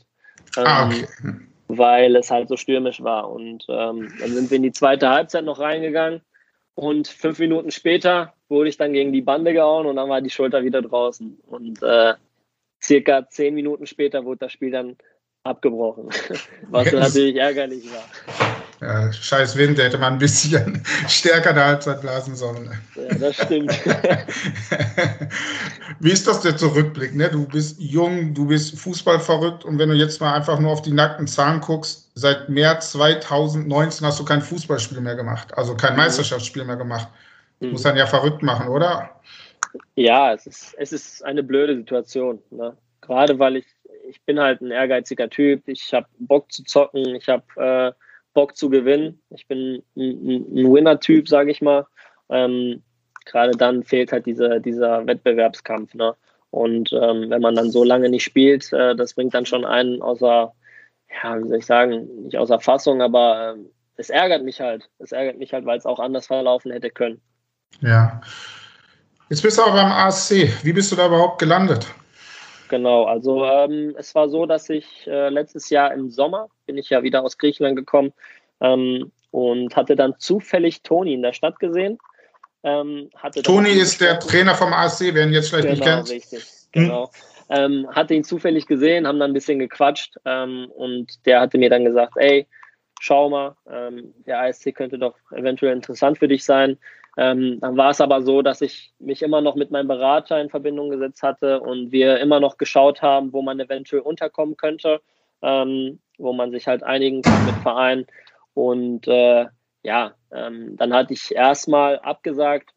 ah, 0.57 0.89
ähm, 0.91 1.03
okay. 1.03 1.35
weil 1.67 2.15
es 2.15 2.31
halt 2.31 2.49
so 2.49 2.57
stürmisch 2.57 3.01
war. 3.01 3.29
Und 3.29 3.65
ähm, 3.69 4.11
dann 4.19 4.31
sind 4.31 4.49
wir 4.49 4.57
in 4.57 4.63
die 4.63 4.73
zweite 4.73 5.09
Halbzeit 5.09 5.45
noch 5.45 5.59
reingegangen 5.59 6.21
und 6.75 7.07
fünf 7.07 7.39
Minuten 7.39 7.71
später 7.71 8.33
wurde 8.49 8.69
ich 8.69 8.77
dann 8.77 8.93
gegen 8.93 9.13
die 9.13 9.21
Bande 9.21 9.53
gehauen 9.53 9.85
und 9.85 9.95
dann 9.95 10.09
war 10.09 10.21
die 10.21 10.29
Schulter 10.29 10.63
wieder 10.63 10.81
draußen. 10.81 11.39
Und 11.47 11.81
äh, 11.81 12.13
circa 12.83 13.27
zehn 13.29 13.55
Minuten 13.55 13.87
später 13.87 14.25
wurde 14.25 14.39
das 14.39 14.51
Spiel 14.51 14.71
dann 14.71 14.97
abgebrochen, 15.43 16.09
was 16.69 16.91
natürlich 16.91 17.37
ärgerlich 17.37 17.85
war. 17.91 18.54
Ja, 18.81 19.11
scheiß 19.11 19.55
Wind, 19.57 19.77
hätte 19.77 19.97
man 19.97 20.13
ein 20.13 20.19
bisschen 20.19 20.83
stärker 21.07 21.53
der 21.53 21.65
Halbzeit 21.65 22.01
blasen 22.01 22.35
sollen. 22.35 22.71
Ja, 22.95 23.15
das 23.15 23.35
stimmt. 23.35 23.71
Wie 25.99 26.11
ist 26.11 26.27
das 26.27 26.41
der 26.41 26.57
Zurückblick? 26.57 27.15
Ne? 27.15 27.29
Du 27.29 27.47
bist 27.47 27.79
jung, 27.79 28.33
du 28.33 28.47
bist 28.47 28.77
Fußball 28.77 29.19
verrückt 29.19 29.63
und 29.63 29.79
wenn 29.79 29.89
du 29.89 29.95
jetzt 29.95 30.19
mal 30.19 30.33
einfach 30.33 30.59
nur 30.59 30.71
auf 30.71 30.81
die 30.81 30.91
nackten 30.91 31.27
Zahlen 31.27 31.61
guckst, 31.61 32.11
seit 32.15 32.49
März 32.49 32.91
2019 32.91 34.05
hast 34.05 34.19
du 34.19 34.25
kein 34.25 34.41
Fußballspiel 34.41 34.99
mehr 34.99 35.15
gemacht, 35.15 35.57
also 35.57 35.75
kein 35.75 35.93
mhm. 35.93 35.99
Meisterschaftsspiel 35.99 36.65
mehr 36.65 36.75
gemacht. 36.75 37.07
Mhm. 37.59 37.71
muss 37.71 37.83
dann 37.83 37.95
ja 37.95 38.05
verrückt 38.05 38.43
machen, 38.43 38.67
oder? 38.67 39.09
Ja, 39.95 40.33
es 40.33 40.45
ist, 40.45 40.75
es 40.77 40.91
ist 40.91 41.23
eine 41.23 41.43
blöde 41.43 41.75
Situation. 41.75 42.41
Ne? 42.51 42.75
Gerade 43.01 43.39
weil 43.39 43.57
ich, 43.57 43.65
ich 44.09 44.21
bin 44.21 44.39
halt 44.39 44.61
ein 44.61 44.71
ehrgeiziger 44.71 45.29
Typ, 45.29 45.63
ich 45.67 45.93
habe 45.93 46.07
Bock 46.19 46.51
zu 46.51 46.63
zocken, 46.63 47.15
ich 47.15 47.27
habe 47.29 47.43
äh, 47.55 48.04
Bock 48.35 48.55
zu 48.55 48.69
gewinnen. 48.69 49.19
Ich 49.31 49.47
bin 49.47 49.81
ein, 49.97 50.55
ein 50.55 50.71
Winner-Typ, 50.71 51.27
sage 51.27 51.49
ich 51.49 51.61
mal. 51.61 51.87
Ähm, 52.29 52.83
Gerade 53.25 53.53
dann 53.53 53.83
fehlt 53.83 54.11
halt 54.11 54.27
dieser, 54.27 54.59
dieser 54.59 55.07
Wettbewerbskampf. 55.07 55.95
Ne? 55.95 56.13
Und 56.51 56.93
ähm, 56.93 57.31
wenn 57.31 57.41
man 57.41 57.55
dann 57.55 57.71
so 57.71 57.83
lange 57.83 58.09
nicht 58.09 58.23
spielt, 58.23 58.71
äh, 58.71 58.95
das 58.95 59.15
bringt 59.15 59.33
dann 59.33 59.47
schon 59.47 59.65
einen 59.65 60.03
außer, 60.03 60.53
ja, 61.23 61.39
wie 61.39 61.47
soll 61.47 61.57
ich 61.57 61.65
sagen, 61.65 62.07
nicht 62.23 62.37
außer 62.37 62.59
Fassung, 62.59 63.01
aber 63.01 63.55
äh, 63.57 63.59
es 63.97 64.11
ärgert 64.11 64.43
mich 64.43 64.61
halt. 64.61 64.87
Es 64.99 65.11
ärgert 65.11 65.39
mich 65.39 65.53
halt, 65.53 65.65
weil 65.65 65.79
es 65.79 65.87
auch 65.87 65.99
anders 65.99 66.27
verlaufen 66.27 66.71
hätte 66.71 66.91
können. 66.91 67.19
Ja. 67.81 68.21
Jetzt 69.29 69.41
bist 69.41 69.57
du 69.57 69.63
aber 69.63 69.73
beim 69.73 69.91
ASC. 69.91 70.49
Wie 70.63 70.73
bist 70.73 70.91
du 70.91 70.95
da 70.95 71.07
überhaupt 71.07 71.39
gelandet? 71.39 71.87
Genau, 72.67 73.05
also 73.05 73.43
ähm, 73.45 73.95
es 73.97 74.13
war 74.13 74.29
so, 74.29 74.45
dass 74.45 74.69
ich 74.69 75.07
äh, 75.07 75.29
letztes 75.29 75.69
Jahr 75.69 75.93
im 75.93 76.11
Sommer 76.11 76.49
bin 76.65 76.77
ich 76.77 76.89
ja 76.89 77.03
wieder 77.03 77.23
aus 77.23 77.37
Griechenland 77.37 77.75
gekommen 77.75 78.13
ähm, 78.61 79.11
und 79.31 79.75
hatte 79.75 79.95
dann 79.95 80.15
zufällig 80.19 80.81
Toni 80.81 81.13
in 81.13 81.21
der 81.21 81.33
Stadt 81.33 81.59
gesehen. 81.59 81.97
Ähm, 82.63 83.09
Toni 83.43 83.69
ist 83.69 84.01
der 84.01 84.19
Trainer 84.19 84.55
vom 84.55 84.73
ASC, 84.73 85.13
wer 85.13 85.27
ihn 85.27 85.33
jetzt 85.33 85.49
vielleicht 85.49 85.67
genau, 85.67 85.75
nicht 85.75 85.83
kennt. 85.83 86.09
Richtig, 86.09 86.45
genau. 86.71 87.11
Hm. 87.47 87.87
hatte 87.91 88.15
ihn 88.15 88.23
zufällig 88.23 88.65
gesehen, 88.65 89.05
haben 89.05 89.19
dann 89.19 89.29
ein 89.29 89.35
bisschen 89.35 89.59
gequatscht 89.59 90.15
ähm, 90.25 90.67
und 90.75 91.23
der 91.27 91.41
hatte 91.41 91.59
mir 91.59 91.69
dann 91.69 91.85
gesagt, 91.85 92.13
ey, 92.15 92.47
schau 92.99 93.29
mal, 93.29 93.55
ähm, 93.69 94.15
der 94.25 94.41
ASC 94.41 94.73
könnte 94.73 94.97
doch 94.97 95.15
eventuell 95.31 95.73
interessant 95.73 96.17
für 96.17 96.27
dich 96.27 96.43
sein. 96.43 96.79
Ähm, 97.17 97.59
dann 97.61 97.77
war 97.77 97.91
es 97.91 98.01
aber 98.01 98.21
so, 98.21 98.41
dass 98.41 98.61
ich 98.61 98.93
mich 98.99 99.21
immer 99.21 99.41
noch 99.41 99.55
mit 99.55 99.71
meinem 99.71 99.87
Berater 99.87 100.41
in 100.41 100.49
Verbindung 100.49 100.89
gesetzt 100.89 101.23
hatte 101.23 101.61
und 101.61 101.91
wir 101.91 102.19
immer 102.19 102.39
noch 102.39 102.57
geschaut 102.57 103.01
haben, 103.01 103.31
wo 103.31 103.41
man 103.41 103.59
eventuell 103.59 104.01
unterkommen 104.01 104.57
könnte, 104.57 105.01
ähm, 105.41 105.99
wo 106.17 106.33
man 106.33 106.51
sich 106.51 106.67
halt 106.67 106.83
einigen 106.83 107.21
kann 107.21 107.45
mit 107.45 107.55
Vereinen. 107.55 108.07
Und 108.53 109.07
äh, 109.07 109.47
ja, 109.83 110.13
ähm, 110.31 110.75
dann 110.77 110.93
hatte 110.93 111.13
ich 111.13 111.35
erstmal 111.35 111.99
abgesagt. 111.99 112.71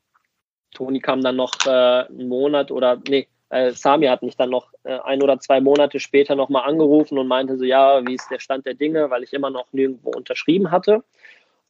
Toni 0.74 1.00
kam 1.00 1.22
dann 1.22 1.36
noch 1.36 1.54
äh, 1.66 1.70
einen 1.70 2.28
Monat 2.28 2.70
oder 2.70 3.00
nee, 3.08 3.28
äh, 3.50 3.70
Sami 3.72 4.06
hat 4.06 4.22
mich 4.22 4.36
dann 4.36 4.50
noch 4.50 4.72
äh, 4.84 4.98
ein 5.04 5.22
oder 5.22 5.38
zwei 5.40 5.60
Monate 5.60 6.00
später 6.00 6.34
nochmal 6.34 6.68
angerufen 6.68 7.18
und 7.18 7.26
meinte 7.26 7.56
so, 7.56 7.64
ja, 7.64 8.06
wie 8.06 8.14
ist 8.14 8.30
der 8.30 8.40
Stand 8.40 8.66
der 8.66 8.74
Dinge, 8.74 9.10
weil 9.10 9.22
ich 9.22 9.32
immer 9.32 9.50
noch 9.50 9.72
nirgendwo 9.72 10.10
unterschrieben 10.10 10.70
hatte. 10.70 11.02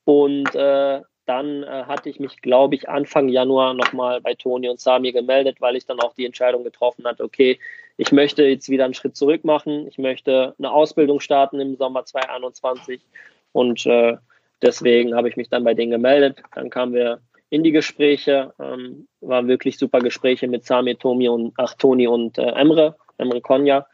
Und 0.05 0.55
äh, 0.55 1.03
dann 1.27 1.63
äh, 1.63 1.85
hatte 1.85 2.09
ich 2.09 2.19
mich, 2.19 2.41
glaube 2.41 2.75
ich, 2.75 2.89
Anfang 2.89 3.29
Januar 3.29 3.75
nochmal 3.75 4.21
bei 4.21 4.35
Toni 4.35 4.69
und 4.69 4.81
Sami 4.81 5.13
gemeldet, 5.13 5.61
weil 5.61 5.77
ich 5.77 5.87
dann 5.87 6.01
auch 6.01 6.15
die 6.15 6.25
Entscheidung 6.25 6.65
getroffen 6.65 7.05
hatte, 7.07 7.23
okay, 7.23 7.61
ich 7.99 8.13
möchte 8.13 8.45
jetzt 8.45 8.71
wieder 8.71 8.85
einen 8.85 8.95
Schritt 8.95 9.17
zurück 9.17 9.45
machen, 9.45 9.87
ich 9.89 9.99
möchte 9.99 10.55
eine 10.59 10.71
Ausbildung 10.71 11.21
starten 11.21 11.61
im 11.61 11.77
Sommer 11.77 12.05
2021 12.05 13.03
und 13.53 13.85
äh, 13.87 14.17
deswegen 14.63 15.15
habe 15.15 15.29
ich 15.29 15.37
mich 15.37 15.49
dann 15.49 15.65
bei 15.65 15.75
denen 15.75 15.91
gemeldet. 15.91 16.41
Dann 16.55 16.71
kamen 16.71 16.95
wir 16.95 17.21
in 17.51 17.65
die 17.65 17.73
Gespräche, 17.73 18.55
ähm, 18.61 19.09
waren 19.21 19.49
wirklich 19.49 19.79
super 19.79 19.99
Gespräche 19.99 20.47
mit 20.47 20.65
Sami, 20.65 20.95
Tomi 20.95 21.29
und 21.29 21.55
ach, 21.57 21.75
Toni 21.75 22.07
und 22.07 22.39
äh, 22.39 22.51
Emre, 22.53 22.97
Emre 23.17 23.41
Konya 23.41 23.85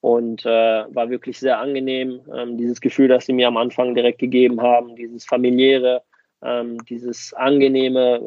und 0.00 0.44
äh, 0.44 0.48
war 0.48 1.08
wirklich 1.08 1.38
sehr 1.38 1.60
angenehm. 1.60 2.22
Ähm, 2.34 2.58
dieses 2.58 2.80
Gefühl, 2.80 3.06
das 3.06 3.26
sie 3.26 3.32
mir 3.32 3.46
am 3.46 3.56
Anfang 3.56 3.94
direkt 3.94 4.18
gegeben 4.18 4.60
haben, 4.60 4.96
dieses 4.96 5.24
familiäre, 5.24 6.02
ähm, 6.42 6.84
dieses 6.86 7.32
angenehme, 7.34 8.20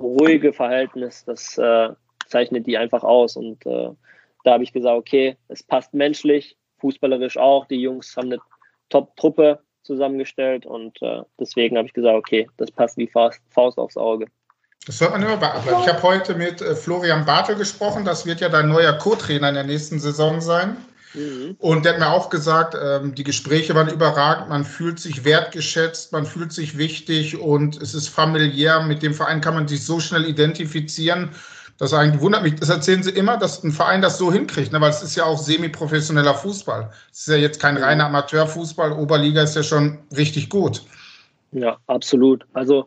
ruhige 0.00 0.52
Verhältnis, 0.52 1.24
das 1.24 1.56
äh, 1.58 1.90
zeichnet 2.26 2.66
die 2.66 2.76
einfach 2.76 3.04
aus. 3.04 3.36
Und 3.36 3.64
äh, 3.66 3.90
da 4.44 4.52
habe 4.52 4.64
ich 4.64 4.72
gesagt, 4.72 4.96
okay, 4.96 5.36
es 5.48 5.62
passt 5.62 5.94
menschlich, 5.94 6.56
fußballerisch 6.78 7.36
auch. 7.36 7.66
Die 7.66 7.80
Jungs 7.80 8.16
haben 8.16 8.32
eine 8.32 8.40
Top-Truppe 8.88 9.60
zusammengestellt 9.82 10.66
und 10.66 11.00
äh, 11.02 11.22
deswegen 11.38 11.76
habe 11.76 11.86
ich 11.86 11.92
gesagt, 11.92 12.16
okay, 12.16 12.48
das 12.56 12.70
passt 12.70 12.96
wie 12.96 13.08
Faust, 13.08 13.40
Faust 13.50 13.78
aufs 13.78 13.96
Auge. 13.96 14.26
Das 14.86 15.00
hört 15.00 15.12
man 15.12 15.22
immer 15.22 15.36
bei. 15.36 15.52
Ich 15.64 15.88
habe 15.88 16.02
heute 16.02 16.34
mit 16.34 16.60
äh, 16.60 16.74
Florian 16.74 17.24
Bartel 17.24 17.54
gesprochen. 17.54 18.04
Das 18.04 18.26
wird 18.26 18.40
ja 18.40 18.48
dein 18.48 18.68
neuer 18.68 18.92
Co-Trainer 18.94 19.48
in 19.48 19.54
der 19.54 19.64
nächsten 19.64 20.00
Saison 20.00 20.40
sein. 20.40 20.76
Mhm. 21.14 21.56
Und 21.58 21.84
der 21.84 21.92
hat 21.92 22.00
mir 22.00 22.10
auch 22.10 22.30
gesagt, 22.30 22.76
ähm, 22.80 23.14
die 23.14 23.22
Gespräche 23.22 23.74
waren 23.74 23.88
überragend, 23.88 24.48
man 24.48 24.64
fühlt 24.64 24.98
sich 24.98 25.24
wertgeschätzt, 25.24 26.12
man 26.12 26.24
fühlt 26.24 26.52
sich 26.52 26.78
wichtig 26.78 27.38
und 27.38 27.80
es 27.80 27.94
ist 27.94 28.08
familiär. 28.08 28.82
Mit 28.82 29.02
dem 29.02 29.14
Verein 29.14 29.40
kann 29.40 29.54
man 29.54 29.68
sich 29.68 29.84
so 29.84 30.00
schnell 30.00 30.24
identifizieren. 30.24 31.30
Das 31.78 31.92
eigentlich 31.92 32.20
wundert 32.20 32.42
mich. 32.42 32.54
Das 32.56 32.68
erzählen 32.68 33.02
sie 33.02 33.10
immer, 33.10 33.36
dass 33.36 33.62
ein 33.64 33.72
Verein 33.72 34.02
das 34.02 34.18
so 34.18 34.32
hinkriegt, 34.32 34.72
ne? 34.72 34.80
weil 34.80 34.90
es 34.90 35.02
ist 35.02 35.16
ja 35.16 35.24
auch 35.24 35.38
semi-professioneller 35.38 36.34
Fußball. 36.34 36.90
Es 37.10 37.20
ist 37.20 37.28
ja 37.28 37.36
jetzt 37.36 37.60
kein 37.60 37.76
reiner 37.76 38.06
Amateurfußball. 38.06 38.92
Oberliga 38.92 39.42
ist 39.42 39.56
ja 39.56 39.62
schon 39.62 39.98
richtig 40.16 40.48
gut. 40.48 40.82
Ja, 41.52 41.78
absolut. 41.86 42.46
Also, 42.52 42.86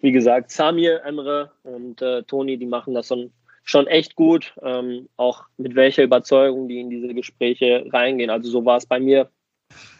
wie 0.00 0.12
gesagt, 0.12 0.50
Samir, 0.50 1.02
Emre 1.04 1.50
und 1.62 2.02
äh, 2.02 2.22
Toni, 2.24 2.58
die 2.58 2.66
machen 2.66 2.94
das 2.94 3.08
schon 3.08 3.30
schon 3.66 3.88
echt 3.88 4.14
gut, 4.14 4.54
ähm, 4.62 5.08
auch 5.16 5.42
mit 5.58 5.74
welcher 5.74 6.04
Überzeugung 6.04 6.68
die 6.68 6.80
in 6.80 6.88
diese 6.88 7.12
Gespräche 7.12 7.84
reingehen. 7.92 8.30
Also 8.30 8.48
so 8.48 8.64
war 8.64 8.76
es 8.76 8.86
bei 8.86 9.00
mir. 9.00 9.28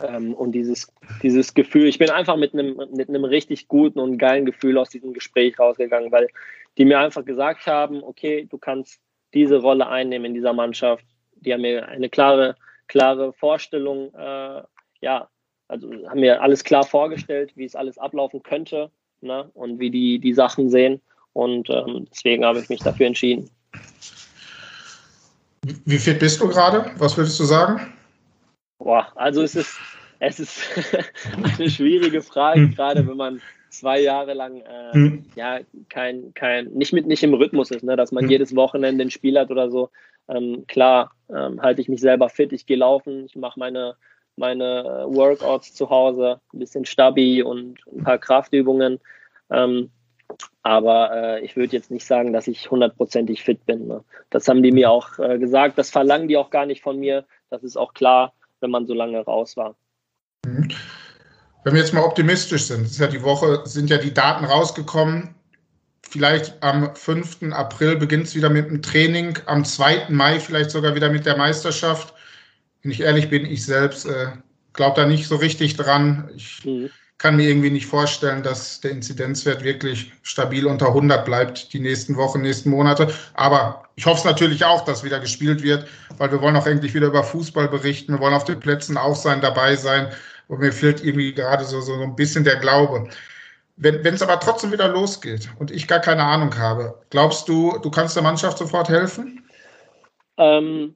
Ähm, 0.01 0.35
und 0.35 0.53
dieses, 0.53 0.93
dieses 1.23 1.55
Gefühl, 1.55 1.87
ich 1.87 1.99
bin 1.99 2.11
einfach 2.11 2.37
mit 2.37 2.53
einem, 2.53 2.77
mit 2.95 3.09
einem 3.09 3.25
richtig 3.25 3.69
guten 3.69 3.99
und 3.99 4.19
geilen 4.19 4.47
Gefühl 4.47 4.79
aus 4.79 4.91
diesem 4.91 5.13
Gespräch 5.13 5.59
rausgegangen, 5.59 6.13
weil 6.13 6.29
die 6.79 6.85
mir 6.85 6.99
einfach 6.99 7.25
gesagt 7.25 7.67
haben, 7.67 8.03
okay, 8.03 8.47
du 8.51 8.59
kannst 8.59 9.01
diese 9.35 9.57
Rolle 9.57 9.89
einnehmen 9.89 10.27
in 10.27 10.35
dieser 10.35 10.53
Mannschaft. 10.53 11.05
Die 11.41 11.53
haben 11.53 11.63
mir 11.63 11.89
eine 11.89 12.09
klare, 12.09 12.57
klare 12.89 13.33
Vorstellung, 13.33 14.13
äh, 14.15 14.63
ja, 15.01 15.29
also 15.69 15.91
haben 16.09 16.21
mir 16.21 16.41
alles 16.43 16.63
klar 16.63 16.85
vorgestellt, 16.85 17.53
wie 17.57 17.65
es 17.65 17.75
alles 17.75 17.99
ablaufen 17.99 18.43
könnte 18.43 18.91
ne, 19.21 19.51
und 19.55 19.81
wie 19.81 19.91
die 19.91 20.19
die 20.19 20.35
Sachen 20.35 20.71
sehen. 20.71 21.01
Und 21.33 21.69
ähm, 21.71 22.07
deswegen 22.11 22.45
habe 22.45 22.61
ich 22.61 22.69
mich 22.69 22.81
dafür 22.81 23.07
entschieden. 23.07 23.51
Wie 25.85 25.99
fit 25.99 26.19
bist 26.19 26.41
du 26.41 26.49
gerade? 26.49 26.93
Was 26.99 27.17
würdest 27.17 27.39
du 27.41 27.45
sagen? 27.45 27.93
Boah, 28.79 29.13
also 29.15 29.43
es 29.43 29.55
ist, 29.55 29.79
es 30.19 30.41
ist 30.41 30.63
eine 31.59 31.71
schwierige 31.71 32.23
Frage, 32.23 32.61
hm. 32.61 32.75
gerade 32.75 33.07
wenn 33.07 33.17
man 33.17 33.41
zwei 33.71 34.01
Jahre 34.01 34.35
lang 34.35 34.61
äh, 34.61 34.93
hm. 34.93 35.25
ja 35.35 35.61
kein, 35.89 36.33
kein, 36.35 36.67
nicht 36.69 36.93
mit 36.93 37.07
nicht 37.07 37.23
im 37.23 37.35
Rhythmus 37.35 37.71
ist, 37.71 37.85
ne, 37.85 37.97
dass 37.97 38.13
man 38.13 38.25
hm. 38.25 38.31
jedes 38.31 38.55
Wochenende 38.57 39.05
ein 39.05 39.11
Spiel 39.11 39.39
hat 39.39 39.51
oder 39.51 39.71
so. 39.71 39.91
Ähm, 40.29 40.65
klar, 40.67 41.13
ähm, 41.29 41.63
halte 41.63 41.81
ich 41.81 41.89
mich 41.89 42.01
selber 42.01 42.29
fit, 42.29 42.53
ich 42.53 42.67
gehe 42.67 42.77
laufen, 42.77 43.27
ich 43.27 43.37
mache 43.37 43.59
meine, 43.59 43.95
meine 44.37 45.05
Workouts 45.07 45.73
zu 45.73 45.89
Hause, 45.91 46.41
ein 46.53 46.59
bisschen 46.59 46.85
Stabi 46.85 47.43
und 47.43 47.79
ein 47.93 48.03
paar 48.03 48.19
Kraftübungen. 48.19 48.99
Ähm, 49.51 49.91
aber 50.63 51.11
äh, 51.15 51.45
ich 51.45 51.57
würde 51.57 51.77
jetzt 51.77 51.91
nicht 51.91 52.05
sagen, 52.05 52.33
dass 52.33 52.49
ich 52.49 52.71
hundertprozentig 52.71 53.45
fit 53.45 53.65
bin. 53.67 53.87
Ne? 53.87 54.03
Das 54.31 54.49
haben 54.49 54.63
die 54.63 54.73
mir 54.73 54.91
auch 54.91 55.19
äh, 55.19 55.39
gesagt. 55.39 55.79
Das 55.79 55.91
verlangen 55.91 56.27
die 56.27 56.37
auch 56.37 56.51
gar 56.51 56.67
nicht 56.67 56.83
von 56.83 56.99
mir. 56.99 57.25
Das 57.51 57.63
ist 57.63 57.77
auch 57.77 57.95
klar, 57.95 58.33
wenn 58.61 58.71
man 58.71 58.87
so 58.87 58.95
lange 58.95 59.19
raus 59.21 59.57
war. 59.57 59.77
Mhm. 60.45 60.69
Wenn 61.65 61.75
wir 61.75 61.81
jetzt 61.81 61.93
mal 61.93 62.05
optimistisch 62.05 62.65
sind, 62.65 62.85
ist 62.85 63.01
ja 63.01 63.09
die 63.09 63.23
Woche, 63.23 63.63
sind 63.65 63.91
ja 63.91 63.99
die 63.99 64.15
Daten 64.15 64.45
rausgekommen. 64.45 65.35
Vielleicht 66.03 66.63
am 66.63 66.95
5. 66.95 67.53
April 67.53 67.97
beginnt 67.97 68.27
es 68.27 68.37
wieder 68.37 68.51
mit 68.51 68.71
dem 68.71 68.83
Training, 68.83 69.39
am 69.47 69.65
2. 69.65 70.07
Mai 70.09 70.39
vielleicht 70.39 70.71
sogar 70.71 70.95
wieder 70.95 71.11
mit 71.11 71.27
der 71.27 71.37
Meisterschaft. 71.37 72.15
Wenn 72.83 72.93
ich 72.93 73.01
ehrlich 73.01 73.29
bin, 73.29 73.45
ich 73.45 73.65
selbst 73.65 74.07
äh, 74.07 74.29
glaube 74.73 75.01
da 75.01 75.07
nicht 75.07 75.27
so 75.27 75.37
richtig 75.37 75.77
dran. 75.77 76.31
Ich, 76.37 76.65
mhm 76.65 76.91
kann 77.19 77.37
mir 77.37 77.49
irgendwie 77.49 77.71
nicht 77.71 77.87
vorstellen, 77.87 78.43
dass 78.43 78.81
der 78.81 78.91
Inzidenzwert 78.91 79.65
wirklich 79.65 80.13
stabil 80.23 80.67
unter 80.67 80.89
100 80.89 81.25
bleibt 81.25 81.73
die 81.73 81.81
nächsten 81.81 82.17
Wochen, 82.17 82.43
nächsten 82.43 82.71
Monate. 82.71 83.13
Aber 83.35 83.85
ich 83.95 84.05
hoffe 84.05 84.19
es 84.19 84.25
natürlich 84.25 84.65
auch, 84.65 84.85
dass 84.85 85.03
wieder 85.03 85.19
gespielt 85.21 85.63
wird, 85.63 85.89
weil 86.19 86.31
wir 86.31 86.43
wollen 86.43 86.57
auch 86.57 86.67
endlich 86.67 86.93
wieder 86.93 87.07
über 87.07 87.25
Fußball 87.25 87.69
berichten. 87.69 88.13
Wir 88.13 88.21
wollen 88.21 88.35
auf 88.35 88.45
den 88.45 88.61
Plätzen 88.61 88.99
auch 88.99 89.17
sein, 89.17 89.41
dabei 89.41 89.77
sein. 89.77 90.09
Und 90.49 90.61
mir 90.61 90.73
fehlt 90.73 91.03
irgendwie 91.03 91.33
gerade 91.33 91.65
so, 91.65 91.81
so 91.81 91.95
ein 91.95 92.15
bisschen 92.15 92.45
der 92.45 92.57
Glaube. 92.57 93.09
Wenn 93.79 94.15
es 94.15 94.23
aber 94.23 94.41
trotzdem 94.41 94.73
wieder 94.73 94.89
losgeht 94.89 95.51
und 95.59 95.71
ich 95.71 95.87
gar 95.87 96.01
keine 96.01 96.23
Ahnung 96.23 96.57
habe, 96.57 96.99
glaubst 97.11 97.49
du, 97.49 97.79
du 97.83 97.91
kannst 97.91 98.17
der 98.17 98.23
Mannschaft 98.23 98.57
sofort 98.57 98.89
helfen? 98.89 99.43
Ähm, 100.39 100.95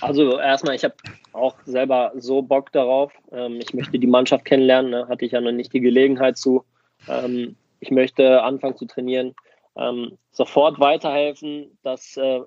also 0.00 0.38
erstmal, 0.38 0.74
ich 0.74 0.84
habe 0.84 0.94
auch 1.32 1.56
selber 1.64 2.12
so 2.16 2.42
Bock 2.42 2.72
darauf. 2.72 3.12
Ähm, 3.32 3.60
ich 3.60 3.74
möchte 3.74 3.98
die 3.98 4.06
Mannschaft 4.06 4.44
kennenlernen, 4.44 4.90
ne? 4.90 5.08
hatte 5.08 5.24
ich 5.24 5.32
ja 5.32 5.40
noch 5.40 5.52
nicht 5.52 5.72
die 5.72 5.80
Gelegenheit 5.80 6.36
zu. 6.36 6.64
Ähm, 7.08 7.56
ich 7.80 7.90
möchte 7.90 8.42
anfangen 8.42 8.76
zu 8.76 8.86
trainieren, 8.86 9.34
ähm, 9.76 10.18
sofort 10.30 10.80
weiterhelfen. 10.80 11.78
Das 11.82 12.16
äh, 12.16 12.40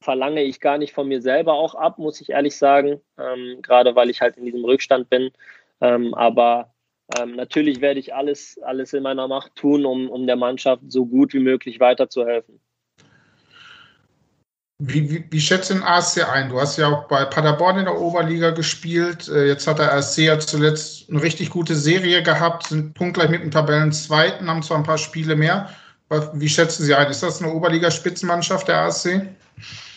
verlange 0.00 0.42
ich 0.42 0.60
gar 0.60 0.78
nicht 0.78 0.92
von 0.92 1.08
mir 1.08 1.20
selber 1.20 1.54
auch 1.54 1.74
ab, 1.74 1.98
muss 1.98 2.20
ich 2.20 2.30
ehrlich 2.30 2.56
sagen, 2.56 3.00
gerade 3.60 3.94
weil 3.94 4.08
ich 4.08 4.22
halt 4.22 4.38
in 4.38 4.46
diesem 4.46 4.64
Rückstand 4.64 5.10
bin. 5.10 5.30
Aber 5.80 6.72
natürlich 7.26 7.82
werde 7.82 8.00
ich 8.00 8.14
alles, 8.14 8.58
alles 8.62 8.94
in 8.94 9.02
meiner 9.02 9.28
Macht 9.28 9.54
tun, 9.54 9.84
um, 9.84 10.08
um 10.08 10.26
der 10.26 10.36
Mannschaft 10.36 10.82
so 10.88 11.04
gut 11.04 11.34
wie 11.34 11.40
möglich 11.40 11.78
weiterzuhelfen. 11.78 12.58
Wie, 14.84 15.08
wie, 15.08 15.24
wie 15.30 15.40
schätzt 15.40 15.70
du 15.70 15.74
den 15.74 15.84
ASC 15.84 16.28
ein? 16.28 16.48
Du 16.48 16.60
hast 16.60 16.76
ja 16.76 16.88
auch 16.88 17.04
bei 17.04 17.24
Paderborn 17.24 17.78
in 17.78 17.84
der 17.84 18.00
Oberliga 18.00 18.50
gespielt. 18.50 19.28
Äh, 19.28 19.46
jetzt 19.46 19.68
hat 19.68 19.78
der 19.78 19.92
ASC 19.92 20.18
ja 20.18 20.36
zuletzt 20.40 21.08
eine 21.08 21.22
richtig 21.22 21.50
gute 21.50 21.76
Serie 21.76 22.20
gehabt, 22.24 22.66
sind 22.66 22.92
punktgleich 22.94 23.30
mit 23.30 23.42
dem 23.42 23.52
Tabellenzweiten, 23.52 24.50
haben 24.50 24.64
zwar 24.64 24.78
ein 24.78 24.82
paar 24.82 24.98
Spiele 24.98 25.36
mehr. 25.36 25.68
Wie 26.34 26.48
schätzen 26.48 26.82
Sie 26.82 26.94
ein? 26.96 27.08
Ist 27.08 27.22
das 27.22 27.40
eine 27.40 27.52
Oberligaspitzenmannschaft 27.52 28.66
der 28.66 28.80
ASC? 28.80 29.28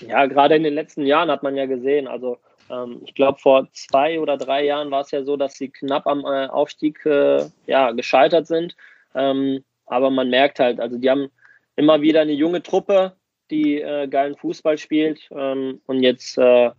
Ja, 0.01 0.27
gerade 0.27 0.55
in 0.55 0.63
den 0.63 0.75
letzten 0.75 1.07
Jahren 1.07 1.31
hat 1.31 1.41
man 1.41 1.55
ja 1.55 1.65
gesehen. 1.65 2.07
Also 2.07 2.37
ähm, 2.69 3.01
ich 3.05 3.15
glaube, 3.15 3.39
vor 3.39 3.67
zwei 3.73 4.19
oder 4.19 4.37
drei 4.37 4.65
Jahren 4.65 4.91
war 4.91 5.01
es 5.01 5.09
ja 5.09 5.23
so, 5.23 5.35
dass 5.35 5.55
sie 5.55 5.69
knapp 5.69 6.05
am 6.05 6.19
äh, 6.19 6.45
Aufstieg 6.45 7.03
äh, 7.07 7.45
ja, 7.65 7.91
gescheitert 7.91 8.45
sind. 8.45 8.75
Ähm, 9.15 9.63
aber 9.87 10.11
man 10.11 10.29
merkt 10.29 10.59
halt, 10.59 10.79
also 10.79 10.99
die 10.99 11.09
haben 11.09 11.31
immer 11.75 12.01
wieder 12.01 12.21
eine 12.21 12.33
junge 12.33 12.61
Truppe, 12.61 13.13
die 13.51 13.81
äh, 13.81 14.07
geilen 14.07 14.35
Fußball 14.35 14.77
spielt. 14.77 15.27
Ähm, 15.31 15.81
und 15.85 16.01
jetzt 16.01 16.37
äh, 16.37 16.71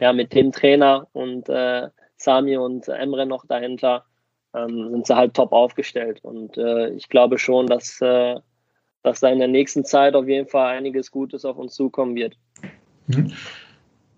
ja 0.00 0.12
mit 0.12 0.32
dem 0.32 0.52
Trainer 0.52 1.08
und 1.12 1.48
äh, 1.48 1.88
Sami 2.16 2.56
und 2.56 2.88
Emre 2.88 3.26
noch 3.26 3.46
dahinter 3.46 4.04
ähm, 4.54 4.90
sind 4.90 5.06
sie 5.06 5.16
halt 5.16 5.34
top 5.34 5.52
aufgestellt. 5.52 6.20
Und 6.22 6.56
äh, 6.56 6.90
ich 6.90 7.08
glaube 7.08 7.38
schon, 7.38 7.66
dass, 7.66 8.00
äh, 8.00 8.36
dass 9.02 9.20
da 9.20 9.28
in 9.28 9.38
der 9.38 9.48
nächsten 9.48 9.84
Zeit 9.84 10.14
auf 10.14 10.26
jeden 10.26 10.48
Fall 10.48 10.76
einiges 10.76 11.10
Gutes 11.10 11.44
auf 11.44 11.56
uns 11.56 11.74
zukommen 11.74 12.14
wird. 12.14 12.36
Mhm. 13.06 13.32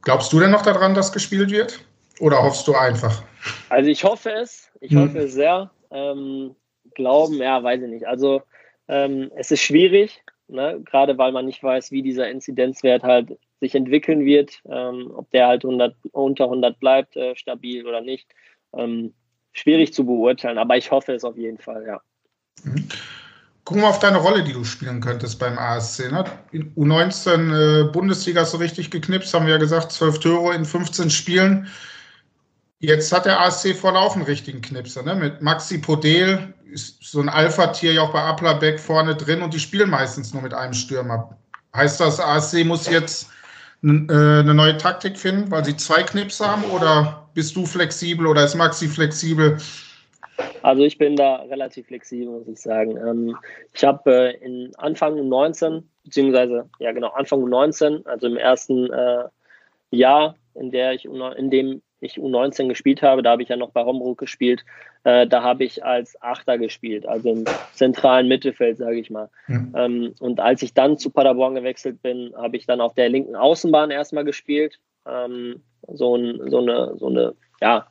Glaubst 0.03 0.33
du 0.33 0.41
denn 0.41 0.51
noch 0.51 0.63
daran, 0.63 0.95
dass 0.95 1.13
gespielt 1.13 1.51
wird? 1.51 1.85
Oder 2.21 2.43
hoffst 2.43 2.67
du 2.69 2.75
einfach? 2.75 3.23
Also 3.69 3.91
ich 3.91 4.05
hoffe 4.05 4.31
es. 4.31 4.71
Ich 4.81 4.93
mhm. 4.93 5.09
hoffe 5.09 5.19
es 5.21 5.35
sehr. 5.35 5.71
Ähm, 5.91 6.55
glauben, 6.95 7.35
ja, 7.35 7.63
weiß 7.63 7.83
ich 7.83 7.89
nicht. 7.89 8.07
Also 8.07 8.43
ähm, 8.89 9.31
es 9.37 9.51
ist 9.51 9.63
schwierig, 9.63 10.23
ne? 10.51 10.81
gerade 10.85 11.19
weil 11.19 11.33
man 11.33 11.47
nicht 11.47 11.63
weiß, 11.63 11.91
wie 11.91 12.03
dieser 12.03 12.31
Inzidenzwert 12.31 13.03
halt 13.03 13.39
sich 13.61 13.75
entwickeln 13.75 14.25
wird, 14.25 14.61
ähm, 14.69 15.13
ob 15.15 15.31
der 15.31 15.47
halt 15.47 15.65
100, 15.65 15.95
unter 16.13 16.45
100 16.45 16.79
bleibt, 16.81 17.17
äh, 17.17 17.37
stabil 17.37 17.87
oder 17.87 18.01
nicht. 18.01 18.29
Ähm, 18.75 19.15
schwierig 19.53 19.93
zu 19.93 20.05
beurteilen, 20.05 20.59
aber 20.59 20.77
ich 20.77 20.91
hoffe 20.91 21.13
es 21.13 21.25
auf 21.25 21.37
jeden 21.37 21.59
Fall, 21.59 21.85
ja. 21.87 22.01
Mhm. 22.65 22.89
Gucken 23.65 23.83
wir 23.83 23.89
auf 23.89 23.99
deine 23.99 24.19
Rolle, 24.19 24.43
die 24.43 24.53
du 24.53 24.65
spielen 24.65 25.01
könntest 25.01 25.39
beim 25.39 25.57
ASC. 25.57 26.11
Ne? 26.11 26.25
In 26.51 26.75
U19 26.75 27.85
äh, 27.87 27.93
Bundesliga 27.93 28.45
du 28.45 28.57
richtig 28.57 28.91
geknipst, 28.91 29.33
haben 29.33 29.47
wir 29.47 29.53
ja 29.53 29.59
gesagt, 29.59 29.93
12 29.93 30.19
Tore 30.19 30.55
in 30.55 30.65
15 30.65 31.11
Spielen. 31.11 31.69
Jetzt 32.81 33.13
hat 33.13 33.27
der 33.27 33.39
ASC 33.41 33.75
voll 33.77 33.95
auf 33.95 34.17
einen 34.17 34.25
richtigen 34.25 34.63
Knipser, 34.63 35.03
ne? 35.03 35.15
Mit 35.15 35.43
Maxi 35.43 35.79
Podel, 35.79 36.55
ist 36.73 37.03
so 37.03 37.21
ein 37.21 37.29
Alpha-Tier 37.29 37.93
ja 37.93 38.03
auch 38.03 38.13
bei 38.13 38.23
Applerbeck 38.23 38.81
vorne 38.81 39.15
drin 39.15 39.43
und 39.43 39.53
die 39.53 39.59
spielen 39.59 39.91
meistens 39.91 40.33
nur 40.33 40.43
mit 40.43 40.55
einem 40.55 40.73
Stürmer. 40.73 41.37
Heißt 41.75 42.01
das, 42.01 42.19
ASC 42.19 42.65
muss 42.65 42.89
jetzt 42.89 43.29
äh, 43.83 43.89
eine 43.89 44.55
neue 44.55 44.79
Taktik 44.79 45.19
finden, 45.19 45.51
weil 45.51 45.65
sie 45.65 45.77
zwei 45.77 46.03
Knipser 46.03 46.53
haben 46.53 46.65
oder 46.65 47.29
bist 47.35 47.55
du 47.55 47.67
flexibel 47.67 48.27
oder 48.27 48.45
ist 48.45 48.55
Maxi 48.55 48.89
flexibel? 48.89 49.59
Also 50.63 50.83
ich 50.83 50.97
bin 50.97 51.17
da 51.17 51.37
relativ 51.51 51.87
flexibel, 51.89 52.31
muss 52.31 52.49
ich 52.49 52.61
sagen. 52.61 52.97
Ähm, 52.97 53.37
ich 53.75 53.85
habe 53.85 54.11
äh, 54.11 54.37
in 54.45 54.73
Anfang 54.77 55.29
19, 55.29 55.87
beziehungsweise 56.05 56.69
ja 56.79 56.93
genau, 56.93 57.09
Anfang 57.09 57.47
19, 57.47 58.07
also 58.07 58.27
im 58.27 58.39
ersten 58.39 58.91
äh, 58.91 59.25
Jahr, 59.91 60.35
in 60.55 60.71
der 60.71 60.95
ich 60.95 61.05
in 61.05 61.51
dem 61.51 61.83
ich 62.01 62.19
U19 62.19 62.69
gespielt 62.69 63.03
habe, 63.03 63.23
da 63.23 63.31
habe 63.31 63.43
ich 63.43 63.49
ja 63.49 63.57
noch 63.57 63.71
bei 63.71 63.85
Hombruck 63.85 64.19
gespielt, 64.19 64.65
äh, 65.05 65.27
da 65.27 65.43
habe 65.43 65.65
ich 65.65 65.85
als 65.85 66.21
Achter 66.23 66.59
gespielt, 66.59 67.07
also 67.07 67.33
im 67.33 67.45
zentralen 67.73 68.29
Mittelfeld, 68.29 68.79
sage 68.79 68.99
ich 68.99 69.11
mal. 69.11 69.29
Mhm. 69.47 69.75
Ähm, 69.77 70.15
und 70.21 70.41
als 70.41 70.63
ich 70.63 70.75
dann 70.75 70.99
zu 70.99 71.11
Paderborn 71.11 71.55
gewechselt 71.55 72.03
bin, 72.03 72.33
habe 72.37 72.57
ich 72.57 72.67
dann 72.67 72.81
auf 72.81 72.95
der 72.95 73.09
linken 73.09 73.37
Außenbahn 73.37 73.91
erstmal 73.91 74.25
gespielt. 74.25 74.79
Ähm, 75.07 75.63
so, 75.89 76.17
ein, 76.17 76.51
so, 76.51 76.59
eine, 76.59 76.97
so 76.97 77.07
eine, 77.07 77.35
ja, 77.61 77.87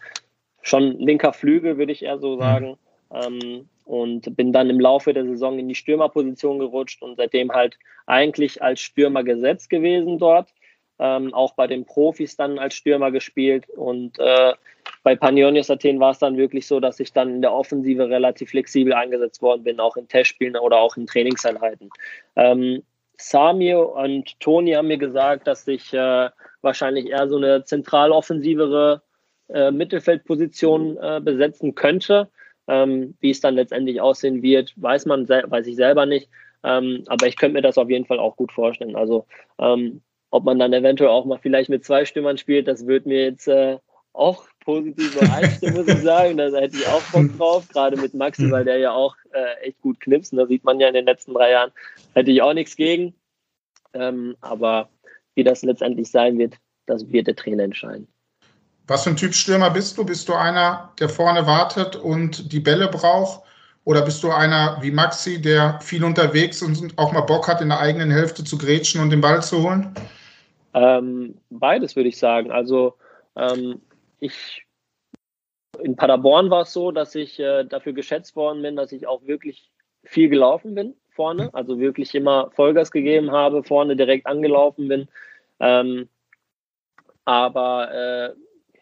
schon 0.62 1.00
linker 1.00 1.34
Flügel, 1.34 1.78
würde 1.78 1.91
ich 1.91 2.04
eher 2.04 2.19
so 2.19 2.36
mhm. 2.36 2.39
sagen. 2.39 2.78
Ähm, 3.13 3.69
und 3.86 4.38
bin 4.38 4.54
dann 4.54 4.69
im 4.69 4.80
Laufe 4.80 5.13
der 5.13 5.26
Saison 5.26 5.58
in 5.58 5.67
die 5.67 5.74
Stürmerposition 5.74 6.60
gerutscht 6.60 7.02
und 7.02 7.15
seitdem 7.15 7.52
halt 7.52 7.80
eigentlich 8.06 8.62
als 8.62 8.82
Stürmer 8.82 9.24
gesetzt 9.24 9.72
gewesen 9.72 10.19
dort 10.19 10.54
ähm, 10.99 11.33
auch 11.33 11.53
bei 11.53 11.67
den 11.67 11.85
Profis 11.85 12.35
dann 12.35 12.59
als 12.59 12.75
Stürmer 12.75 13.12
gespielt. 13.12 13.69
Und 13.69 14.19
äh, 14.19 14.53
bei 15.03 15.15
Panionios 15.15 15.69
Athen 15.69 15.99
war 15.99 16.12
es 16.12 16.19
dann 16.19 16.38
wirklich 16.38 16.67
so, 16.67 16.79
dass 16.79 16.99
ich 16.99 17.13
dann 17.13 17.35
in 17.35 17.41
der 17.41 17.53
Offensive 17.53 18.09
relativ 18.09 18.49
flexibel 18.49 18.93
eingesetzt 18.93 19.41
worden 19.41 19.63
bin, 19.63 19.79
auch 19.79 19.97
in 19.97 20.07
Testspielen 20.07 20.57
oder 20.57 20.77
auch 20.77 20.97
in 20.97 21.07
Trainingseinheiten. 21.07 21.89
Ähm, 22.35 22.83
Samir 23.17 23.79
und 23.79 24.39
Toni 24.39 24.73
haben 24.73 24.88
mir 24.88 24.97
gesagt, 24.97 25.47
dass 25.47 25.67
ich 25.67 25.93
äh, 25.93 26.29
wahrscheinlich 26.62 27.07
eher 27.07 27.27
so 27.27 27.38
eine 27.38 27.63
zentral 27.63 28.12
offensivere 28.12 29.01
äh, 29.49 29.71
Mittelfeldposition 29.71 30.97
äh, 30.97 31.21
besetzen 31.23 31.75
könnte. 31.75 32.29
Ähm, 32.67 33.15
wie 33.19 33.31
es 33.31 33.41
dann 33.41 33.55
letztendlich 33.55 33.99
aussehen 33.99 34.43
wird, 34.43 34.73
weiß 34.75 35.07
man, 35.07 35.27
weiß 35.27 35.65
ich 35.65 35.75
selber 35.75 36.05
nicht. 36.05 36.29
Ähm, 36.63 37.03
aber 37.07 37.25
ich 37.25 37.35
könnte 37.35 37.53
mir 37.53 37.62
das 37.62 37.77
auf 37.77 37.89
jeden 37.89 38.05
Fall 38.05 38.19
auch 38.19 38.35
gut 38.35 38.51
vorstellen. 38.51 38.95
Also 38.95 39.25
ähm, 39.57 40.01
ob 40.31 40.43
man 40.43 40.59
dann 40.59 40.73
eventuell 40.73 41.09
auch 41.09 41.25
mal 41.25 41.39
vielleicht 41.39 41.69
mit 41.69 41.85
zwei 41.85 42.05
Stimmern 42.05 42.37
spielt, 42.37 42.67
das 42.67 42.85
würde 42.85 43.09
mir 43.09 43.23
jetzt 43.25 43.47
äh, 43.47 43.77
auch 44.13 44.45
positiv 44.63 45.15
übereinstimmen, 45.15 45.77
muss 45.77 45.87
ich 45.87 46.01
sagen. 46.01 46.37
Da 46.37 46.49
hätte 46.49 46.77
ich 46.77 46.87
auch 46.87 47.01
Bock 47.11 47.37
drauf, 47.37 47.67
gerade 47.69 47.97
mit 47.97 48.13
Maxi, 48.13 48.51
weil 48.51 48.65
der 48.65 48.77
ja 48.77 48.91
auch 48.91 49.15
äh, 49.31 49.67
echt 49.67 49.81
gut 49.81 49.99
knipst. 49.99 50.33
Und 50.33 50.39
da 50.39 50.45
sieht 50.45 50.63
man 50.63 50.79
ja 50.79 50.87
in 50.87 50.93
den 50.93 51.05
letzten 51.05 51.33
drei 51.33 51.51
Jahren, 51.51 51.71
hätte 52.13 52.31
ich 52.31 52.41
auch 52.41 52.53
nichts 52.53 52.75
gegen. 52.75 53.13
Ähm, 53.93 54.35
aber 54.41 54.89
wie 55.35 55.43
das 55.43 55.63
letztendlich 55.63 56.11
sein 56.11 56.37
wird, 56.37 56.55
das 56.85 57.11
wird 57.11 57.27
der 57.27 57.35
Trainer 57.35 57.63
entscheiden. 57.63 58.07
Was 58.87 59.03
für 59.03 59.11
ein 59.11 59.15
Typ 59.15 59.33
Stürmer 59.33 59.69
bist 59.69 59.97
du? 59.97 60.03
Bist 60.03 60.27
du 60.27 60.33
einer, 60.33 60.91
der 60.99 61.09
vorne 61.09 61.45
wartet 61.45 61.95
und 61.95 62.51
die 62.51 62.59
Bälle 62.59 62.87
braucht? 62.87 63.43
Oder 63.85 64.01
bist 64.01 64.23
du 64.23 64.31
einer 64.31 64.77
wie 64.81 64.91
Maxi, 64.91 65.41
der 65.41 65.79
viel 65.81 66.03
unterwegs 66.03 66.61
und 66.61 66.97
auch 66.97 67.11
mal 67.11 67.21
Bock 67.21 67.47
hat, 67.47 67.61
in 67.61 67.69
der 67.69 67.79
eigenen 67.79 68.11
Hälfte 68.11 68.43
zu 68.43 68.57
grätschen 68.57 69.01
und 69.01 69.11
den 69.11 69.21
Ball 69.21 69.41
zu 69.41 69.63
holen? 69.63 69.93
Ähm, 70.73 71.36
beides 71.49 71.95
würde 71.95 72.10
ich 72.10 72.17
sagen. 72.17 72.51
Also 72.51 72.95
ähm, 73.36 73.82
ich 74.19 74.65
in 75.82 75.95
Paderborn 75.95 76.49
war 76.49 76.63
es 76.63 76.73
so, 76.73 76.91
dass 76.91 77.15
ich 77.15 77.39
äh, 77.39 77.63
dafür 77.63 77.93
geschätzt 77.93 78.36
worden 78.36 78.62
bin, 78.62 78.75
dass 78.75 78.91
ich 78.91 79.08
auch 79.08 79.25
wirklich 79.25 79.71
viel 80.03 80.29
gelaufen 80.29 80.75
bin 80.75 80.95
vorne, 81.19 81.49
also 81.53 81.79
wirklich 81.79 82.15
immer 82.15 82.49
Vollgas 82.51 82.91
gegeben 82.91 83.32
habe, 83.32 83.62
vorne 83.62 83.97
direkt 83.97 84.25
angelaufen 84.25 84.88
bin. 84.88 85.10
Ähm, 85.60 86.08
aber 87.25 87.91
äh, 87.93 88.29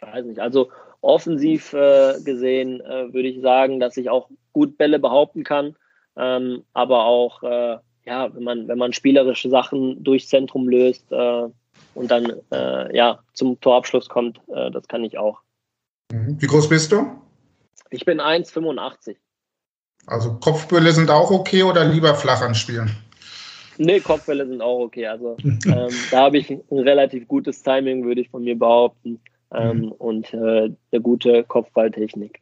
weiß 0.01 0.23
nicht, 0.23 0.39
also 0.39 0.69
offensiv 1.01 1.73
äh, 1.73 2.13
gesehen 2.23 2.79
äh, 2.81 3.11
würde 3.11 3.29
ich 3.29 3.41
sagen, 3.41 3.79
dass 3.79 3.97
ich 3.97 4.11
auch 4.11 4.29
gut 4.53 4.77
Bälle 4.77 4.99
behaupten 4.99 5.43
kann, 5.43 5.75
ähm, 6.15 6.63
aber 6.73 7.05
auch 7.05 7.41
äh, 7.41 7.77
ja, 8.05 8.33
wenn 8.35 8.43
man 8.43 8.67
wenn 8.67 8.77
man 8.77 8.93
spielerische 8.93 9.49
Sachen 9.49 10.03
durchs 10.03 10.29
Zentrum 10.29 10.69
löst, 10.69 11.11
äh, 11.11 11.47
und 11.97 12.11
dann 12.11 12.31
äh, 12.51 12.95
ja 12.95 13.19
zum 13.33 13.59
Torabschluss 13.59 14.07
kommt. 14.07 14.39
Äh, 14.53 14.71
das 14.71 14.87
kann 14.87 15.03
ich 15.03 15.17
auch. 15.17 15.41
Mhm. 16.11 16.39
Wie 16.39 16.47
groß 16.47 16.69
bist 16.69 16.91
du? 16.91 17.07
Ich 17.89 18.05
bin 18.05 18.19
1,85. 18.19 19.15
Also 20.05 20.35
Kopfbälle 20.35 20.91
sind 20.91 21.09
auch 21.09 21.31
okay 21.31 21.63
oder 21.63 21.83
lieber 21.83 22.15
flach 22.15 22.41
anspielen? 22.41 22.91
Nee, 23.77 23.99
Kopfbälle 23.99 24.47
sind 24.47 24.61
auch 24.61 24.79
okay. 24.79 25.07
Also 25.07 25.37
ähm, 25.43 25.89
da 26.11 26.17
habe 26.17 26.37
ich 26.37 26.49
ein 26.49 26.61
relativ 26.71 27.27
gutes 27.27 27.63
Timing, 27.63 28.05
würde 28.05 28.21
ich 28.21 28.29
von 28.29 28.43
mir 28.43 28.57
behaupten. 28.57 29.19
Ähm, 29.53 29.77
mhm. 29.77 29.91
Und 29.93 30.33
äh, 30.33 30.69
eine 30.91 31.01
gute 31.01 31.43
Kopfballtechnik. 31.43 32.41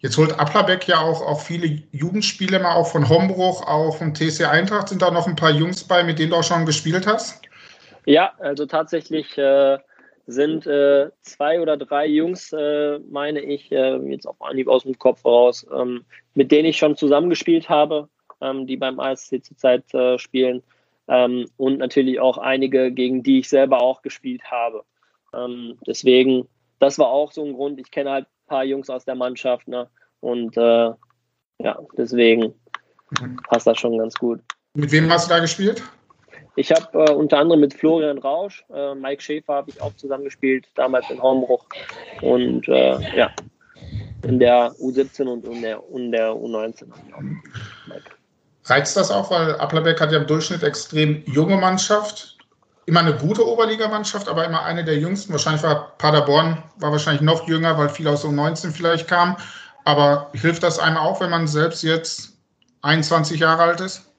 Jetzt 0.00 0.16
holt 0.16 0.38
Applerbeck 0.38 0.86
ja 0.86 1.00
auch, 1.00 1.22
auch 1.22 1.40
viele 1.40 1.82
Jugendspiele 1.90 2.60
mal, 2.60 2.76
auch 2.76 2.86
von 2.86 3.08
Hombruch, 3.08 3.66
auch 3.66 3.96
vom 3.96 4.14
TC 4.14 4.42
Eintracht. 4.48 4.90
Sind 4.90 5.02
da 5.02 5.10
noch 5.10 5.26
ein 5.26 5.34
paar 5.34 5.50
Jungs 5.50 5.82
bei, 5.82 6.04
mit 6.04 6.18
denen 6.18 6.30
du 6.30 6.36
auch 6.36 6.44
schon 6.44 6.66
gespielt 6.66 7.06
hast? 7.06 7.47
Ja, 8.08 8.32
also 8.38 8.64
tatsächlich 8.64 9.36
äh, 9.36 9.76
sind 10.26 10.66
äh, 10.66 11.10
zwei 11.20 11.60
oder 11.60 11.76
drei 11.76 12.06
Jungs, 12.06 12.54
äh, 12.54 12.98
meine 13.00 13.40
ich, 13.40 13.70
äh, 13.70 13.98
jetzt 14.10 14.26
auf 14.26 14.40
Anhieb 14.40 14.66
aus 14.68 14.84
dem 14.84 14.98
Kopf 14.98 15.26
raus, 15.26 15.66
ähm, 15.74 16.06
mit 16.32 16.50
denen 16.50 16.70
ich 16.70 16.78
schon 16.78 16.96
zusammengespielt 16.96 17.68
habe, 17.68 18.08
ähm, 18.40 18.66
die 18.66 18.78
beim 18.78 18.98
ASC 18.98 19.44
zurzeit 19.44 19.92
äh, 19.92 20.18
spielen. 20.18 20.62
Ähm, 21.06 21.50
und 21.58 21.80
natürlich 21.80 22.18
auch 22.18 22.38
einige, 22.38 22.92
gegen 22.92 23.22
die 23.22 23.40
ich 23.40 23.50
selber 23.50 23.82
auch 23.82 24.00
gespielt 24.00 24.42
habe. 24.50 24.84
Ähm, 25.34 25.76
deswegen, 25.86 26.48
das 26.78 26.98
war 26.98 27.08
auch 27.08 27.32
so 27.32 27.44
ein 27.44 27.52
Grund. 27.52 27.78
Ich 27.78 27.90
kenne 27.90 28.10
halt 28.10 28.26
paar 28.46 28.64
Jungs 28.64 28.88
aus 28.88 29.04
der 29.04 29.16
Mannschaft. 29.16 29.68
Ne? 29.68 29.86
Und 30.20 30.56
äh, 30.56 30.92
ja, 31.58 31.78
deswegen 31.98 32.54
mhm. 33.20 33.36
passt 33.48 33.66
das 33.66 33.78
schon 33.78 33.98
ganz 33.98 34.14
gut. 34.14 34.40
Mit 34.72 34.92
wem 34.92 35.10
hast 35.12 35.28
du 35.28 35.34
da 35.34 35.40
gespielt? 35.40 35.82
Ich 36.58 36.72
habe 36.72 37.04
äh, 37.04 37.12
unter 37.12 37.38
anderem 37.38 37.60
mit 37.60 37.72
Florian 37.72 38.18
Rausch, 38.18 38.64
äh, 38.74 38.92
Mike 38.92 39.22
Schäfer 39.22 39.54
habe 39.54 39.70
ich 39.70 39.80
auch 39.80 39.94
zusammengespielt, 39.94 40.66
damals 40.74 41.08
in 41.08 41.22
Hornbruch. 41.22 41.64
Und 42.20 42.66
äh, 42.66 42.98
ja, 43.16 43.30
in 44.26 44.40
der 44.40 44.72
U17 44.72 45.28
und 45.28 45.44
in 45.44 45.62
der, 45.62 45.80
in 45.94 46.10
der 46.10 46.32
U19. 46.32 46.88
Reizt 48.64 48.96
das 48.96 49.12
auch, 49.12 49.30
weil 49.30 49.54
Applerbeck 49.54 50.00
hat 50.00 50.10
ja 50.10 50.18
im 50.18 50.26
Durchschnitt 50.26 50.64
extrem 50.64 51.22
junge 51.26 51.56
Mannschaft 51.56 52.36
immer 52.86 53.00
eine 53.00 53.14
gute 53.14 53.46
Oberligamannschaft, 53.46 54.28
aber 54.28 54.44
immer 54.44 54.64
eine 54.64 54.84
der 54.84 54.98
jüngsten. 54.98 55.30
Wahrscheinlich 55.30 55.62
war 55.62 55.96
Paderborn 55.98 56.60
war 56.78 56.90
wahrscheinlich 56.90 57.22
noch 57.22 57.46
jünger, 57.46 57.78
weil 57.78 57.88
viele 57.88 58.10
aus 58.10 58.24
um 58.24 58.34
19 58.34 58.72
vielleicht 58.72 59.06
kamen. 59.06 59.36
Aber 59.84 60.30
hilft 60.32 60.64
das 60.64 60.80
einem 60.80 60.96
auch, 60.96 61.20
wenn 61.20 61.30
man 61.30 61.46
selbst 61.46 61.84
jetzt 61.84 62.36
21 62.82 63.38
Jahre 63.38 63.62
alt 63.62 63.80
ist? 63.80 64.10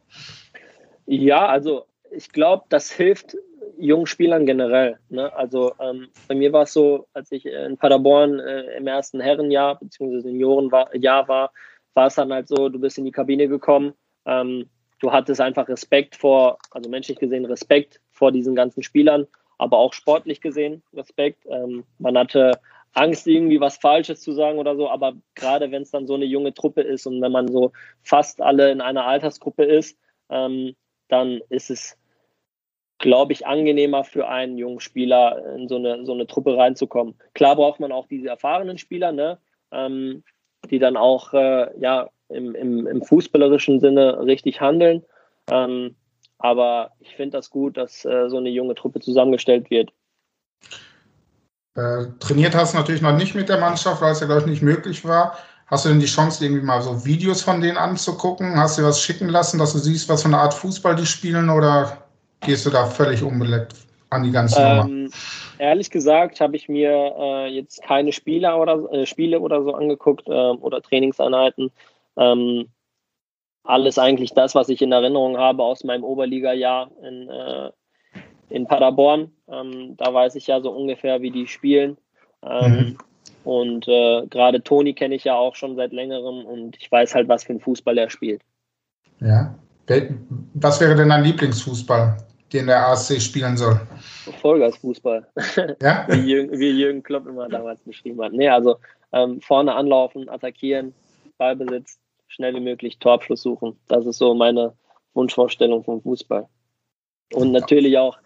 Ja, 1.05 1.47
also 1.47 1.88
ich 2.11 2.29
glaube, 2.31 2.65
das 2.69 2.91
hilft 2.91 3.37
jungen 3.77 4.05
Spielern 4.05 4.45
generell. 4.45 4.99
Ne? 5.09 5.33
Also 5.35 5.73
ähm, 5.79 6.09
bei 6.27 6.35
mir 6.35 6.51
war 6.53 6.63
es 6.63 6.73
so, 6.73 7.07
als 7.13 7.31
ich 7.31 7.45
in 7.45 7.77
Paderborn 7.77 8.39
äh, 8.39 8.77
im 8.77 8.87
ersten 8.87 9.19
Herrenjahr 9.19 9.79
bzw. 9.79 10.19
Seniorenjahr 10.19 11.27
war, 11.27 11.51
war 11.93 12.07
es 12.07 12.15
dann 12.15 12.33
halt 12.33 12.47
so, 12.47 12.69
du 12.69 12.79
bist 12.79 12.97
in 12.97 13.05
die 13.05 13.11
Kabine 13.11 13.47
gekommen, 13.47 13.93
ähm, 14.25 14.69
du 14.99 15.11
hattest 15.11 15.41
einfach 15.41 15.67
Respekt 15.69 16.15
vor, 16.15 16.57
also 16.71 16.89
menschlich 16.89 17.19
gesehen 17.19 17.45
Respekt 17.45 18.01
vor 18.11 18.31
diesen 18.31 18.55
ganzen 18.55 18.83
Spielern, 18.83 19.27
aber 19.57 19.77
auch 19.77 19.93
sportlich 19.93 20.41
gesehen 20.41 20.83
Respekt. 20.93 21.45
Ähm, 21.49 21.85
man 21.99 22.17
hatte 22.17 22.59
Angst, 22.93 23.27
irgendwie 23.27 23.61
was 23.61 23.77
Falsches 23.77 24.21
zu 24.21 24.33
sagen 24.33 24.57
oder 24.57 24.75
so, 24.75 24.89
aber 24.89 25.13
gerade 25.35 25.71
wenn 25.71 25.83
es 25.83 25.91
dann 25.91 26.07
so 26.07 26.15
eine 26.15 26.25
junge 26.25 26.53
Truppe 26.53 26.81
ist 26.81 27.05
und 27.05 27.21
wenn 27.21 27.31
man 27.31 27.47
so 27.47 27.71
fast 28.03 28.41
alle 28.41 28.71
in 28.71 28.81
einer 28.81 29.05
Altersgruppe 29.05 29.63
ist, 29.63 29.97
ähm, 30.29 30.75
dann 31.09 31.41
ist 31.49 31.69
es, 31.69 31.97
glaube 32.99 33.33
ich, 33.33 33.45
angenehmer 33.45 34.03
für 34.03 34.27
einen 34.27 34.57
jungen 34.57 34.79
Spieler 34.79 35.55
in 35.55 35.67
so 35.67 35.75
eine, 35.75 36.05
so 36.05 36.13
eine 36.13 36.27
Truppe 36.27 36.57
reinzukommen. 36.57 37.15
Klar 37.33 37.55
braucht 37.55 37.79
man 37.79 37.91
auch 37.91 38.07
diese 38.07 38.29
erfahrenen 38.29 38.77
Spieler, 38.77 39.11
ne? 39.11 39.39
Ähm, 39.71 40.23
die 40.69 40.79
dann 40.79 40.97
auch 40.97 41.33
äh, 41.33 41.67
ja, 41.79 42.09
im, 42.29 42.55
im, 42.55 42.87
im, 42.87 43.01
fußballerischen 43.01 43.79
Sinne 43.79 44.19
richtig 44.25 44.61
handeln. 44.61 45.03
Ähm, 45.49 45.95
aber 46.37 46.91
ich 46.99 47.15
finde 47.15 47.37
das 47.37 47.49
gut, 47.49 47.77
dass 47.77 48.05
äh, 48.05 48.29
so 48.29 48.37
eine 48.37 48.49
junge 48.49 48.75
Truppe 48.75 48.99
zusammengestellt 48.99 49.69
wird. 49.69 49.91
Äh, 51.75 52.07
trainiert 52.19 52.55
hast 52.55 52.73
du 52.73 52.77
natürlich 52.77 53.01
noch 53.01 53.15
nicht 53.15 53.35
mit 53.35 53.49
der 53.49 53.59
Mannschaft, 53.59 54.01
weil 54.01 54.11
es 54.11 54.19
ja, 54.19 54.25
glaube 54.25 54.41
ich, 54.41 54.47
nicht 54.47 54.61
möglich 54.61 55.05
war. 55.05 55.37
Hast 55.69 55.85
du 55.85 55.89
denn 55.89 55.99
die 55.99 56.07
Chance, 56.07 56.43
irgendwie 56.43 56.65
mal 56.65 56.81
so 56.81 57.05
Videos 57.05 57.43
von 57.43 57.61
denen 57.61 57.77
anzugucken? 57.77 58.57
Hast 58.57 58.77
du 58.77 58.83
was 58.83 59.01
schicken 59.01 59.29
lassen, 59.29 59.59
dass 59.59 59.73
du 59.73 59.79
siehst, 59.79 60.09
was 60.09 60.23
für 60.23 60.27
eine 60.27 60.39
Art 60.39 60.53
Fußball 60.53 60.95
die 60.95 61.05
spielen 61.05 61.49
oder 61.49 61.97
gehst 62.41 62.65
du 62.65 62.71
da 62.71 62.85
völlig 62.85 63.21
unbeleckt 63.21 63.75
an 64.09 64.23
die 64.23 64.31
ganze 64.31 64.59
ähm, 64.59 64.77
Nummer? 64.77 65.09
Ehrlich 65.59 65.91
gesagt 65.91 66.41
habe 66.41 66.55
ich 66.55 66.69
mir 66.69 67.13
äh, 67.19 67.47
jetzt 67.49 67.83
keine 67.83 68.11
Spiele 68.11 68.55
oder, 68.55 68.91
äh, 68.91 69.05
Spiele 69.05 69.39
oder 69.39 69.61
so 69.63 69.73
angeguckt 69.73 70.27
äh, 70.27 70.31
oder 70.31 70.81
Trainingseinheiten. 70.81 71.69
Ähm, 72.17 72.67
alles 73.63 73.99
eigentlich 73.99 74.33
das, 74.33 74.55
was 74.55 74.69
ich 74.69 74.81
in 74.81 74.91
Erinnerung 74.91 75.37
habe 75.37 75.61
aus 75.61 75.83
meinem 75.83 76.03
Oberliga-Jahr 76.03 76.89
in, 77.03 77.29
äh, 77.29 77.71
in 78.49 78.65
Paderborn. 78.65 79.31
Ähm, 79.47 79.95
da 79.97 80.11
weiß 80.11 80.33
ich 80.35 80.47
ja 80.47 80.61
so 80.61 80.71
ungefähr, 80.71 81.21
wie 81.21 81.29
die 81.29 81.45
spielen. 81.45 81.97
Ähm, 82.41 82.71
mhm. 82.71 82.97
Und 83.43 83.87
äh, 83.87 84.25
gerade 84.27 84.61
Toni 84.61 84.93
kenne 84.93 85.15
ich 85.15 85.23
ja 85.23 85.35
auch 85.35 85.55
schon 85.55 85.75
seit 85.75 85.93
längerem 85.93 86.45
und 86.45 86.75
ich 86.77 86.91
weiß 86.91 87.15
halt, 87.15 87.27
was 87.27 87.45
für 87.45 87.53
ein 87.53 87.59
Fußball 87.59 87.97
er 87.97 88.09
spielt. 88.09 88.41
Ja. 89.21 89.55
Was 90.53 90.79
wäre 90.79 90.95
denn 90.95 91.09
dein 91.09 91.23
Lieblingsfußball, 91.23 92.17
den 92.53 92.67
der 92.67 92.87
ASC 92.87 93.19
spielen 93.21 93.57
soll? 93.57 93.79
Vollgasfußball. 94.41 95.27
Ja? 95.81 96.05
wie, 96.09 96.31
Jürgen, 96.31 96.59
wie 96.59 96.69
Jürgen 96.69 97.01
Klopp 97.01 97.27
immer 97.27 97.49
damals 97.49 97.81
beschrieben 97.81 98.21
hat. 98.21 98.33
Nee, 98.33 98.49
also 98.49 98.77
ähm, 99.11 99.41
vorne 99.41 99.73
anlaufen, 99.73 100.29
attackieren, 100.29 100.93
Ballbesitz, 101.37 101.97
schnell 102.27 102.53
wie 102.55 102.59
möglich 102.59 102.99
Torabschluss 102.99 103.41
suchen. 103.41 103.77
Das 103.87 104.05
ist 104.05 104.17
so 104.17 104.35
meine 104.35 104.73
Wunschvorstellung 105.13 105.83
vom 105.83 106.01
Fußball. 106.01 106.47
Und 107.33 107.51
natürlich 107.51 107.97
auch 107.97 108.17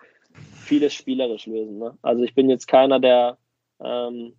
vieles 0.53 0.93
spielerisch 0.93 1.45
lösen. 1.45 1.77
Ne? 1.77 1.97
Also 2.01 2.23
ich 2.23 2.33
bin 2.33 2.49
jetzt 2.49 2.67
keiner, 2.67 2.99
der 2.99 3.37
ähm, 3.81 4.33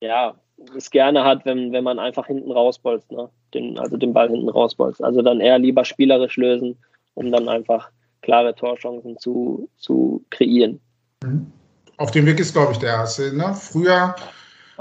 ja, 0.00 0.34
es 0.76 0.90
gerne 0.90 1.24
hat, 1.24 1.44
wenn, 1.44 1.72
wenn 1.72 1.84
man 1.84 1.98
einfach 1.98 2.26
hinten 2.26 2.50
rausbolzt, 2.50 3.10
ne? 3.12 3.28
den, 3.54 3.78
also 3.78 3.96
den 3.96 4.12
Ball 4.12 4.28
hinten 4.28 4.48
rausbolzt. 4.48 5.02
Also 5.02 5.22
dann 5.22 5.40
eher 5.40 5.58
lieber 5.58 5.84
spielerisch 5.84 6.36
lösen, 6.36 6.76
um 7.14 7.30
dann 7.30 7.48
einfach 7.48 7.90
klare 8.22 8.54
Torchancen 8.54 9.18
zu, 9.18 9.68
zu 9.76 10.24
kreieren. 10.30 10.80
Mhm. 11.22 11.52
Auf 11.96 12.12
dem 12.12 12.26
Weg 12.26 12.38
ist, 12.38 12.52
glaube 12.52 12.72
ich, 12.72 12.78
der 12.78 12.90
erste. 12.90 13.36
Ne? 13.36 13.54
Früher 13.54 14.14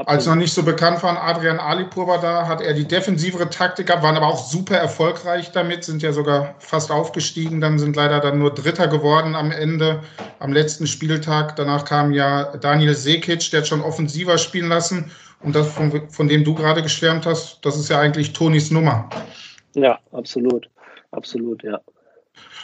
als 0.06 0.28
noch 0.28 0.36
nicht 0.36 0.54
so 0.54 0.62
bekannt 0.62 1.02
war, 1.02 1.22
Adrian 1.24 1.60
Alipur 1.60 2.08
war 2.08 2.22
da, 2.22 2.48
hat 2.48 2.62
er 2.62 2.74
die 2.74 2.86
defensivere 2.86 3.50
Taktik 3.50 3.88
gehabt, 3.88 4.04
waren 4.04 4.16
aber 4.16 4.28
auch 4.28 4.38
super 4.38 4.78
erfolgreich 4.78 5.52
damit, 5.52 5.84
sind 5.84 6.04
ja 6.04 6.14
sogar 6.14 6.54
fast 6.60 6.92
aufgestiegen, 6.92 7.62
dann 7.62 7.80
sind 7.80 7.96
leider 7.96 8.20
dann 8.20 8.38
nur 8.38 8.54
Dritter 8.54 8.88
geworden 8.88 9.36
am 9.36 9.52
Ende, 9.52 10.02
am 10.40 10.54
letzten 10.54 10.86
Spieltag. 10.86 11.56
Danach 11.56 11.84
kam 11.84 12.12
ja 12.12 12.56
Daniel 12.58 12.94
Sekic, 12.94 13.50
der 13.50 13.62
hat 13.62 13.68
schon 13.68 13.82
offensiver 13.82 14.38
spielen 14.38 14.70
lassen. 14.70 15.12
Und 15.42 15.56
das, 15.56 15.72
von, 15.72 16.10
von 16.10 16.28
dem 16.28 16.44
du 16.44 16.54
gerade 16.54 16.84
geschwärmt 16.84 17.26
hast, 17.26 17.66
das 17.66 17.78
ist 17.78 17.90
ja 17.90 18.00
eigentlich 18.00 18.34
Tonis 18.34 18.70
Nummer. 18.70 19.10
Ja, 19.74 20.00
absolut. 20.12 20.70
Absolut, 21.12 21.64
ja. 21.64 21.80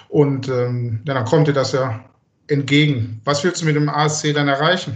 Und 0.10 0.48
ähm, 0.48 1.02
ja, 1.08 1.16
dann 1.16 1.26
kommt 1.26 1.48
dir 1.48 1.54
das 1.54 1.72
ja 1.72 2.04
entgegen. 2.48 3.22
Was 3.24 3.44
willst 3.44 3.62
du 3.62 3.66
mit 3.66 3.76
dem 3.76 3.90
ASC 3.90 4.34
dann 4.34 4.48
erreichen? 4.48 4.96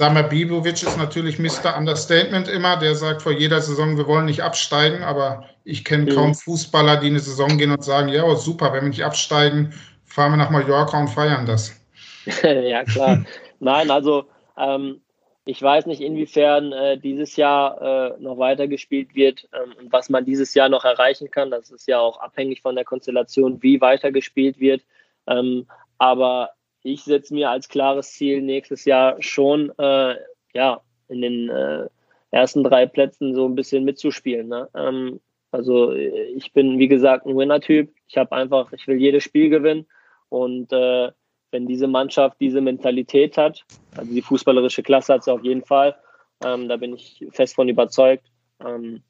Samir 0.00 0.22
Bibovic 0.22 0.82
ist 0.82 0.96
natürlich 0.96 1.38
Mr. 1.38 1.76
Understatement 1.76 2.48
immer. 2.48 2.78
Der 2.78 2.94
sagt 2.94 3.20
vor 3.20 3.32
jeder 3.32 3.60
Saison, 3.60 3.98
wir 3.98 4.06
wollen 4.06 4.24
nicht 4.24 4.42
absteigen, 4.42 5.02
aber 5.02 5.44
ich 5.62 5.84
kenne 5.84 6.04
mhm. 6.04 6.14
kaum 6.14 6.34
Fußballer, 6.34 6.96
die 6.96 7.08
eine 7.08 7.18
Saison 7.18 7.58
gehen 7.58 7.70
und 7.70 7.84
sagen, 7.84 8.08
ja, 8.08 8.34
super, 8.34 8.72
wenn 8.72 8.84
wir 8.84 8.88
nicht 8.88 9.04
absteigen, 9.04 9.74
fahren 10.06 10.32
wir 10.32 10.38
nach 10.38 10.48
Mallorca 10.48 10.98
und 10.98 11.08
feiern 11.08 11.44
das. 11.44 11.78
ja, 12.42 12.82
klar. 12.84 13.26
Nein, 13.58 13.90
also 13.90 14.24
ähm, 14.56 15.02
ich 15.44 15.60
weiß 15.60 15.84
nicht, 15.84 16.00
inwiefern 16.00 16.72
äh, 16.72 16.96
dieses 16.96 17.36
Jahr 17.36 17.82
äh, 17.82 18.22
noch 18.22 18.38
weitergespielt 18.38 19.14
wird 19.14 19.50
ähm, 19.52 19.74
und 19.78 19.92
was 19.92 20.08
man 20.08 20.24
dieses 20.24 20.54
Jahr 20.54 20.70
noch 20.70 20.86
erreichen 20.86 21.30
kann. 21.30 21.50
Das 21.50 21.70
ist 21.70 21.86
ja 21.86 22.00
auch 22.00 22.18
abhängig 22.20 22.62
von 22.62 22.74
der 22.74 22.86
Konstellation, 22.86 23.62
wie 23.62 23.82
weitergespielt 23.82 24.60
wird. 24.60 24.80
Ähm, 25.26 25.66
aber 25.98 26.52
ich 26.82 27.04
setze 27.04 27.34
mir 27.34 27.50
als 27.50 27.68
klares 27.68 28.12
Ziel 28.12 28.42
nächstes 28.42 28.84
Jahr 28.84 29.16
schon, 29.22 29.72
äh, 29.78 30.16
ja, 30.54 30.80
in 31.08 31.20
den 31.20 31.48
äh, 31.48 31.88
ersten 32.30 32.64
drei 32.64 32.86
Plätzen 32.86 33.34
so 33.34 33.46
ein 33.46 33.54
bisschen 33.54 33.84
mitzuspielen. 33.84 34.48
Ne? 34.48 34.68
Ähm, 34.74 35.20
also 35.50 35.92
ich 35.92 36.52
bin, 36.52 36.78
wie 36.78 36.88
gesagt, 36.88 37.26
ein 37.26 37.36
Winner-Typ. 37.36 37.92
Ich 38.08 38.16
habe 38.16 38.32
einfach, 38.32 38.72
ich 38.72 38.86
will 38.86 38.96
jedes 38.96 39.24
Spiel 39.24 39.50
gewinnen. 39.50 39.86
Und 40.28 40.72
äh, 40.72 41.10
wenn 41.50 41.66
diese 41.66 41.88
Mannschaft 41.88 42.36
diese 42.40 42.60
Mentalität 42.60 43.36
hat, 43.36 43.64
also 43.96 44.12
die 44.12 44.22
fußballerische 44.22 44.82
Klasse 44.82 45.14
hat 45.14 45.24
sie 45.24 45.32
auf 45.32 45.42
jeden 45.42 45.64
Fall, 45.64 45.96
ähm, 46.44 46.68
da 46.68 46.76
bin 46.76 46.94
ich 46.94 47.26
fest 47.32 47.56
von 47.56 47.68
überzeugt. 47.68 48.30
Ähm, 48.64 49.02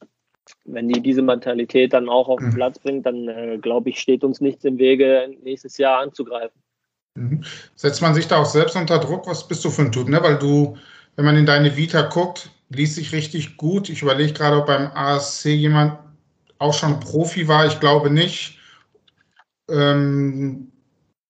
wenn 0.65 0.89
die 0.89 1.01
diese 1.01 1.23
Mentalität 1.23 1.93
dann 1.93 2.09
auch 2.09 2.29
auf 2.29 2.41
den 2.41 2.49
mhm. 2.49 2.55
Platz 2.55 2.79
bringt, 2.79 3.07
dann 3.07 3.29
äh, 3.29 3.59
glaube 3.61 3.91
ich, 3.91 4.01
steht 4.01 4.25
uns 4.25 4.41
nichts 4.41 4.65
im 4.65 4.79
Wege, 4.79 5.31
nächstes 5.43 5.77
Jahr 5.79 6.01
anzugreifen. 6.01 6.61
Mhm. 7.15 7.45
Setzt 7.75 8.03
man 8.03 8.15
sich 8.15 8.29
da 8.29 8.39
auch 8.39 8.47
selbst 8.47 8.77
unter 8.77 8.99
Druck? 8.99 9.27
Was 9.27 9.47
bist 9.47 9.65
du 9.65 9.71
für 9.71 9.83
ein 9.83 9.93
Typ? 9.93 10.09
Ne? 10.09 10.23
Weil 10.23 10.39
du, 10.39 10.77
wenn 11.17 11.25
man 11.25 11.37
in 11.37 11.47
deine 11.47 11.77
Vita 11.77 12.03
guckt, 12.03 12.51
liest 12.69 12.95
sich 12.95 13.13
richtig 13.13 13.57
gut. 13.57 13.89
Ich 13.89 14.03
überlege 14.03 14.33
gerade, 14.33 14.57
ob 14.57 14.67
beim 14.67 14.91
ASC 14.93 15.47
jemand 15.47 15.99
auch 16.59 16.75
schon 16.75 17.01
Profi 17.01 17.49
war. 17.49 17.67
Ich 17.67 17.81
glaube 17.81 18.11
nicht. 18.11 18.59
Ähm, 19.69 20.71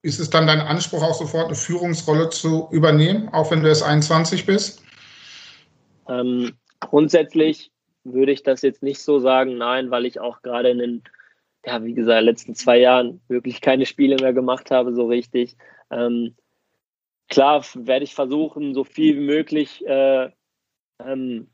ist 0.03 0.19
es 0.19 0.31
dann 0.31 0.47
dein 0.47 0.61
Anspruch, 0.61 1.03
auch 1.03 1.15
sofort 1.15 1.47
eine 1.47 1.55
Führungsrolle 1.55 2.31
zu 2.31 2.69
übernehmen, 2.71 3.29
auch 3.31 3.51
wenn 3.51 3.63
du 3.63 3.69
erst 3.69 3.83
21 3.83 4.47
bist? 4.47 4.83
Ähm, 6.09 6.53
grundsätzlich 6.81 7.71
würde 8.05 8.33
ich 8.33 8.43
das 8.43 8.63
jetzt 8.63 8.83
nicht 8.83 9.01
so 9.01 9.19
sagen. 9.19 9.59
Nein, 9.59 9.91
weil 9.91 10.07
ich 10.07 10.19
auch 10.19 10.41
gerade 10.43 10.71
in 10.71 10.79
den, 10.79 11.03
ja, 11.65 11.85
wie 11.85 11.95
gesagt, 11.95 12.23
letzten 12.23 12.55
zwei 12.55 12.79
Jahren 12.79 13.21
wirklich 13.29 13.61
keine 13.61 13.87
Spiele 13.87 14.17
mehr 14.17 14.33
gemacht 14.33 14.71
habe, 14.71 14.95
so 14.95 15.07
richtig. 15.07 15.57
Ähm, 15.91 16.35
klar 17.29 17.65
werde 17.75 18.05
ich 18.05 18.15
versuchen, 18.15 18.75
so 18.75 18.85
viel 18.85 19.17
wie 19.17 19.27
möglich 19.27 19.87
äh, 19.87 20.31
ähm, 21.05 21.49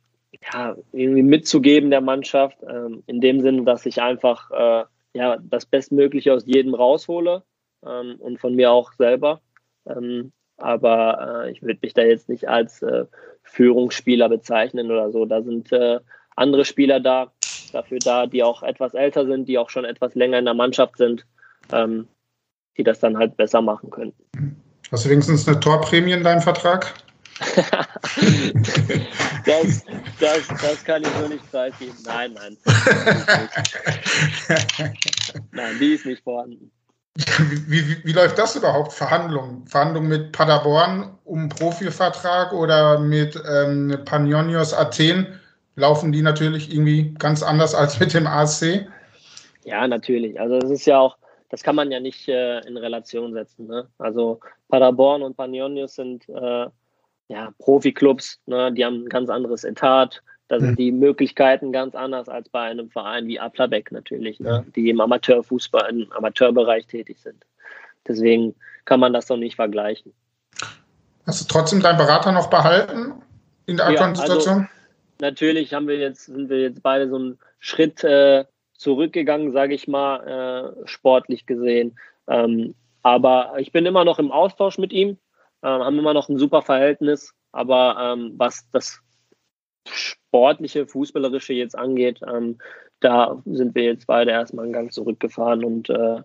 ja, 0.53 0.77
irgendwie 0.93 1.23
mitzugeben 1.23 1.91
der 1.91 2.01
Mannschaft, 2.01 2.59
ähm, 2.69 3.03
in 3.07 3.21
dem 3.21 3.41
Sinne, 3.41 3.65
dass 3.65 3.87
ich 3.87 4.01
einfach 4.01 4.51
äh, 4.51 4.85
ja, 5.15 5.39
das 5.41 5.67
Bestmögliche 5.67 6.35
aus 6.35 6.47
jedem 6.47 6.75
raushole 6.75 7.43
ähm, 7.85 8.17
und 8.19 8.39
von 8.39 8.55
mir 8.55 8.71
auch 8.71 8.93
selber. 8.93 9.41
Ähm, 9.87 10.33
aber 10.59 11.45
äh, 11.45 11.53
ich 11.53 11.63
würde 11.63 11.79
mich 11.83 11.95
da 11.95 12.03
jetzt 12.03 12.29
nicht 12.29 12.49
als 12.49 12.83
äh, 12.83 13.07
Führungsspieler 13.43 14.29
bezeichnen 14.29 14.91
oder 14.91 15.11
so. 15.11 15.25
Da 15.25 15.43
sind 15.43 15.73
äh, 15.73 16.01
andere 16.37 16.65
Spieler 16.65 17.01
da, 17.01 17.33
dafür 17.73 17.99
da, 17.99 18.27
die 18.27 18.43
auch 18.43 18.63
etwas 18.63 18.95
älter 18.95 19.27
sind, 19.27 19.49
die 19.49 19.59
auch 19.59 19.71
schon 19.71 19.85
etwas 19.85 20.15
länger 20.15 20.39
in 20.39 20.45
der 20.45 20.55
Mannschaft 20.55 20.97
sind, 20.97 21.27
ähm, 21.73 22.07
die 22.77 22.85
das 22.85 23.01
dann 23.01 23.19
halt 23.19 23.37
besser 23.37 23.61
machen 23.61 23.91
können. 23.91 24.13
Hast 24.93 25.05
du 25.05 25.11
wenigstens 25.11 25.49
eine 25.49 25.59
Torprämie 25.59 26.13
in 26.13 26.23
deinem 26.23 26.43
Vertrag? 26.43 26.95
das, 29.45 29.85
das, 30.21 30.49
das 30.49 30.85
kann 30.85 31.03
ich 31.03 31.09
so 31.21 31.29
nicht 31.29 31.51
preisgeben. 31.51 31.95
Nein, 32.07 32.33
nein. 32.33 32.57
nein, 35.53 35.79
die 35.79 35.95
ist 35.95 36.07
nicht 36.07 36.23
vorhanden. 36.23 36.71
Wie, 37.67 37.89
wie, 37.89 38.05
wie, 38.05 38.13
läuft 38.13 38.39
das 38.39 38.57
überhaupt? 38.57 38.93
Verhandlungen? 38.93 39.67
Verhandlungen 39.67 40.09
mit 40.09 40.33
Paderborn 40.33 41.19
um 41.25 41.49
Profivertrag 41.49 42.53
oder 42.53 42.99
mit 42.99 43.43
ähm, 43.51 43.99
Panionios 44.05 44.75
Athen? 44.75 45.41
Laufen 45.77 46.11
die 46.11 46.23
natürlich 46.23 46.73
irgendwie 46.73 47.15
ganz 47.19 47.43
anders 47.43 47.75
als 47.75 48.01
mit 48.01 48.15
dem 48.15 48.27
AC? 48.27 48.87
Ja, 49.65 49.87
natürlich. 49.87 50.41
Also 50.41 50.57
es 50.57 50.71
ist 50.71 50.87
ja 50.87 50.99
auch, 50.99 51.19
das 51.51 51.63
kann 51.63 51.77
man 51.77 51.91
ja 51.91 52.01
nicht 52.01 52.29
äh, 52.29 52.61
in 52.61 52.79
Relation 52.79 53.35
setzen. 53.35 53.67
Ne? 53.67 53.87
Also 53.99 54.41
Paderborn 54.69 55.23
und 55.23 55.37
Panionios 55.37 55.95
sind 55.95 56.27
äh, 56.31 56.67
ja, 57.29 57.53
Profiklubs, 57.59 58.41
ne? 58.47 58.73
die 58.73 58.85
haben 58.85 59.05
ein 59.05 59.09
ganz 59.09 59.29
anderes 59.29 59.65
Etat. 59.65 60.23
Da 60.49 60.61
sind 60.61 60.71
mhm. 60.71 60.77
die 60.77 60.93
Möglichkeiten 60.93 61.73
ganz 61.73 61.95
anders 61.95 62.29
als 62.29 62.49
bei 62.49 62.63
einem 62.63 62.89
Verein 62.89 63.27
wie 63.27 63.39
Aplabeck 63.39 63.93
natürlich, 63.93 64.41
ne? 64.41 64.65
die 64.77 64.89
im 64.89 65.01
Amateurfußball, 65.01 65.91
im 65.91 66.13
Amateurbereich 66.13 66.87
tätig 66.87 67.19
sind. 67.21 67.45
Deswegen 68.07 68.55
kann 68.85 69.01
man 69.01 69.13
das 69.13 69.27
doch 69.27 69.37
nicht 69.37 69.57
vergleichen. 69.57 70.15
Hast 71.27 71.43
du 71.43 71.53
trotzdem 71.53 71.83
deinen 71.83 71.99
Berater 71.99 72.33
noch 72.33 72.49
behalten 72.49 73.15
in 73.67 73.77
der 73.77 73.89
aktuellen 73.89 74.15
ja, 74.15 74.23
also 74.23 74.35
Situation? 74.35 74.69
Natürlich 75.21 75.73
haben 75.73 75.89
wir 75.89 75.97
jetzt, 75.99 76.27
sind 76.27 76.49
wir 76.49 76.61
jetzt 76.61 76.83
beide 76.83 77.09
so 77.09 77.17
einen 77.17 77.39
Schritt 77.59 78.05
äh, 78.05 78.45
zurückgegangen, 78.75 79.53
sage 79.53 79.75
ich 79.75 79.89
mal, 79.89 80.75
äh, 80.85 80.87
sportlich 80.87 81.47
gesehen. 81.47 81.99
Ähm, 82.29 82.75
aber 83.03 83.55
ich 83.59 83.73
bin 83.73 83.87
immer 83.87 84.05
noch 84.05 84.19
im 84.19 84.33
Austausch 84.33 84.79
mit 84.79 84.93
ihm, 84.93 85.19
äh, 85.63 85.69
haben 85.69 85.99
immer 85.99 86.15
noch 86.15 86.29
ein 86.29 86.39
super 86.39 86.63
Verhältnis. 86.63 87.33
Aber 87.53 87.97
ähm, 87.99 88.35
was 88.37 88.69
das 88.73 89.01
sportliche, 89.89 90.87
fußballerische 90.87 91.55
jetzt 91.55 91.79
angeht, 91.79 92.21
ähm, 92.27 92.59
da 93.01 93.41
sind 93.45 93.75
wir 93.75 93.85
jetzt 93.85 94.07
beide 94.07 94.31
erstmal 94.33 94.65
einen 94.65 94.73
Gang 94.73 94.93
zurückgefahren 94.93 95.65
und 95.65 95.89
äh, 95.89 96.23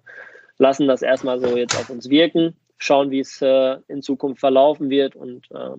lassen 0.58 0.88
das 0.88 1.02
erstmal 1.02 1.40
so 1.40 1.56
jetzt 1.56 1.78
auf 1.78 1.90
uns 1.90 2.10
wirken, 2.10 2.56
schauen, 2.78 3.12
wie 3.12 3.20
es 3.20 3.42
äh, 3.42 3.78
in 3.88 4.02
Zukunft 4.02 4.40
verlaufen 4.40 4.90
wird 4.90 5.16
und 5.16 5.50
äh, 5.52 5.76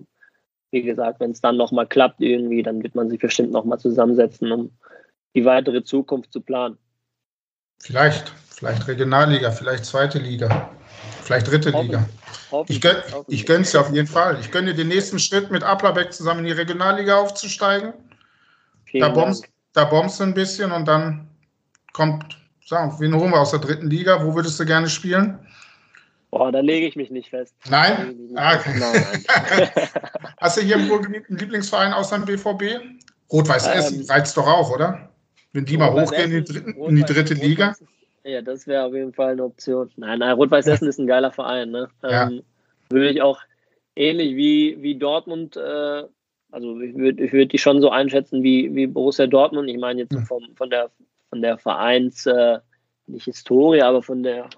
wie 0.73 0.81
gesagt, 0.81 1.19
wenn 1.19 1.31
es 1.31 1.39
dann 1.39 1.55
nochmal 1.55 1.87
klappt 1.87 2.19
irgendwie, 2.19 2.63
dann 2.63 2.81
wird 2.81 2.95
man 2.95 3.07
sich 3.07 3.19
bestimmt 3.19 3.51
nochmal 3.51 3.79
zusammensetzen, 3.79 4.51
um 4.51 4.71
die 5.35 5.45
weitere 5.45 5.83
Zukunft 5.83 6.33
zu 6.33 6.41
planen. 6.41 6.77
Vielleicht, 7.79 8.29
vielleicht 8.49 8.87
Regionalliga, 8.87 9.51
vielleicht 9.51 9.85
zweite 9.85 10.17
Liga, 10.17 10.71
vielleicht 11.21 11.49
dritte 11.49 11.69
Liga. 11.69 12.09
Ich, 12.67 12.81
gönn, 12.81 12.97
ich 13.27 13.45
gönne 13.45 13.61
es 13.61 13.71
dir 13.71 13.81
auf 13.81 13.91
jeden 13.91 14.07
Fall. 14.07 14.39
Ich 14.39 14.51
gönne 14.51 14.71
dir 14.71 14.77
den 14.77 14.87
nächsten 14.87 15.19
Schritt 15.19 15.51
mit 15.51 15.63
Applerbeck 15.63 16.11
zusammen 16.11 16.39
in 16.39 16.45
die 16.47 16.51
Regionalliga 16.51 17.17
aufzusteigen. 17.17 17.93
da 18.93 19.09
bombst, 19.09 19.45
da 19.73 19.85
bombst 19.85 20.19
du 20.19 20.23
ein 20.23 20.33
bisschen 20.33 20.71
und 20.71 20.87
dann 20.87 21.27
kommt, 21.93 22.37
sagen, 22.65 22.95
wen 22.99 23.13
holen 23.15 23.31
wir 23.31 23.41
aus 23.41 23.51
der 23.51 23.59
dritten 23.59 23.89
Liga? 23.89 24.23
Wo 24.25 24.33
würdest 24.33 24.59
du 24.59 24.65
gerne 24.65 24.89
spielen? 24.89 25.39
Boah, 26.33 26.51
da 26.51 26.61
lege 26.61 26.87
ich 26.87 26.95
mich 26.95 27.11
nicht 27.11 27.29
fest. 27.29 27.55
Nein? 27.69 28.17
Nicht 28.17 28.35
ah, 28.35 28.55
okay. 28.55 28.73
nein, 28.79 29.23
nein. 29.27 29.69
Hast 30.39 30.57
du 30.57 30.61
hier 30.61 30.77
im 30.77 30.89
Ruhrgebiet 30.89 31.29
einen 31.29 31.37
Lieblingsverein 31.37 31.93
außer 31.93 32.17
dem 32.17 32.25
BVB? 32.25 32.83
Rot-Weiß 33.31 33.67
ähm, 33.67 33.73
Essen 33.73 34.09
reizt 34.09 34.35
doch 34.35 34.47
auch, 34.47 34.71
oder? 34.71 35.11
Wenn 35.51 35.65
die 35.65 35.77
mal 35.77 35.93
hochgehen 35.93 36.31
in 36.31 36.43
die, 36.43 36.51
dritten, 36.51 36.73
in 36.85 36.95
die 36.95 37.03
dritte 37.03 37.35
Liga. 37.35 37.75
Ja, 38.23 38.41
das 38.41 38.65
wäre 38.65 38.85
auf 38.85 38.95
jeden 38.95 39.13
Fall 39.13 39.33
eine 39.33 39.43
Option. 39.43 39.91
Nein, 39.95 40.19
nein, 40.19 40.31
Rot-Weiß 40.31 40.65
Essen 40.65 40.87
ist 40.87 40.97
ein 40.97 41.05
geiler 41.05 41.31
Verein. 41.31 41.69
Ne? 41.69 41.87
Ja. 42.01 42.27
Ähm, 42.27 42.41
würde 42.89 43.11
ich 43.11 43.21
auch 43.21 43.39
ähnlich 43.95 44.35
wie, 44.35 44.81
wie 44.81 44.95
Dortmund, 44.95 45.55
äh, 45.55 46.03
also 46.49 46.79
ich 46.79 46.95
würde 46.95 47.23
ich 47.23 47.31
würd 47.31 47.51
die 47.51 47.59
schon 47.59 47.79
so 47.79 47.91
einschätzen 47.91 48.41
wie, 48.41 48.73
wie 48.73 48.87
Borussia 48.87 49.27
Dortmund. 49.27 49.69
Ich 49.69 49.77
meine 49.77 50.01
jetzt 50.01 50.17
vom, 50.27 50.55
von 50.55 50.71
der 50.71 50.89
von 51.29 51.43
der 51.43 51.59
Vereins, 51.59 52.25
äh, 52.25 52.57
nicht 53.05 53.25
Historie, 53.25 53.81
aber 53.81 54.01
von 54.01 54.23
der, 54.23 54.49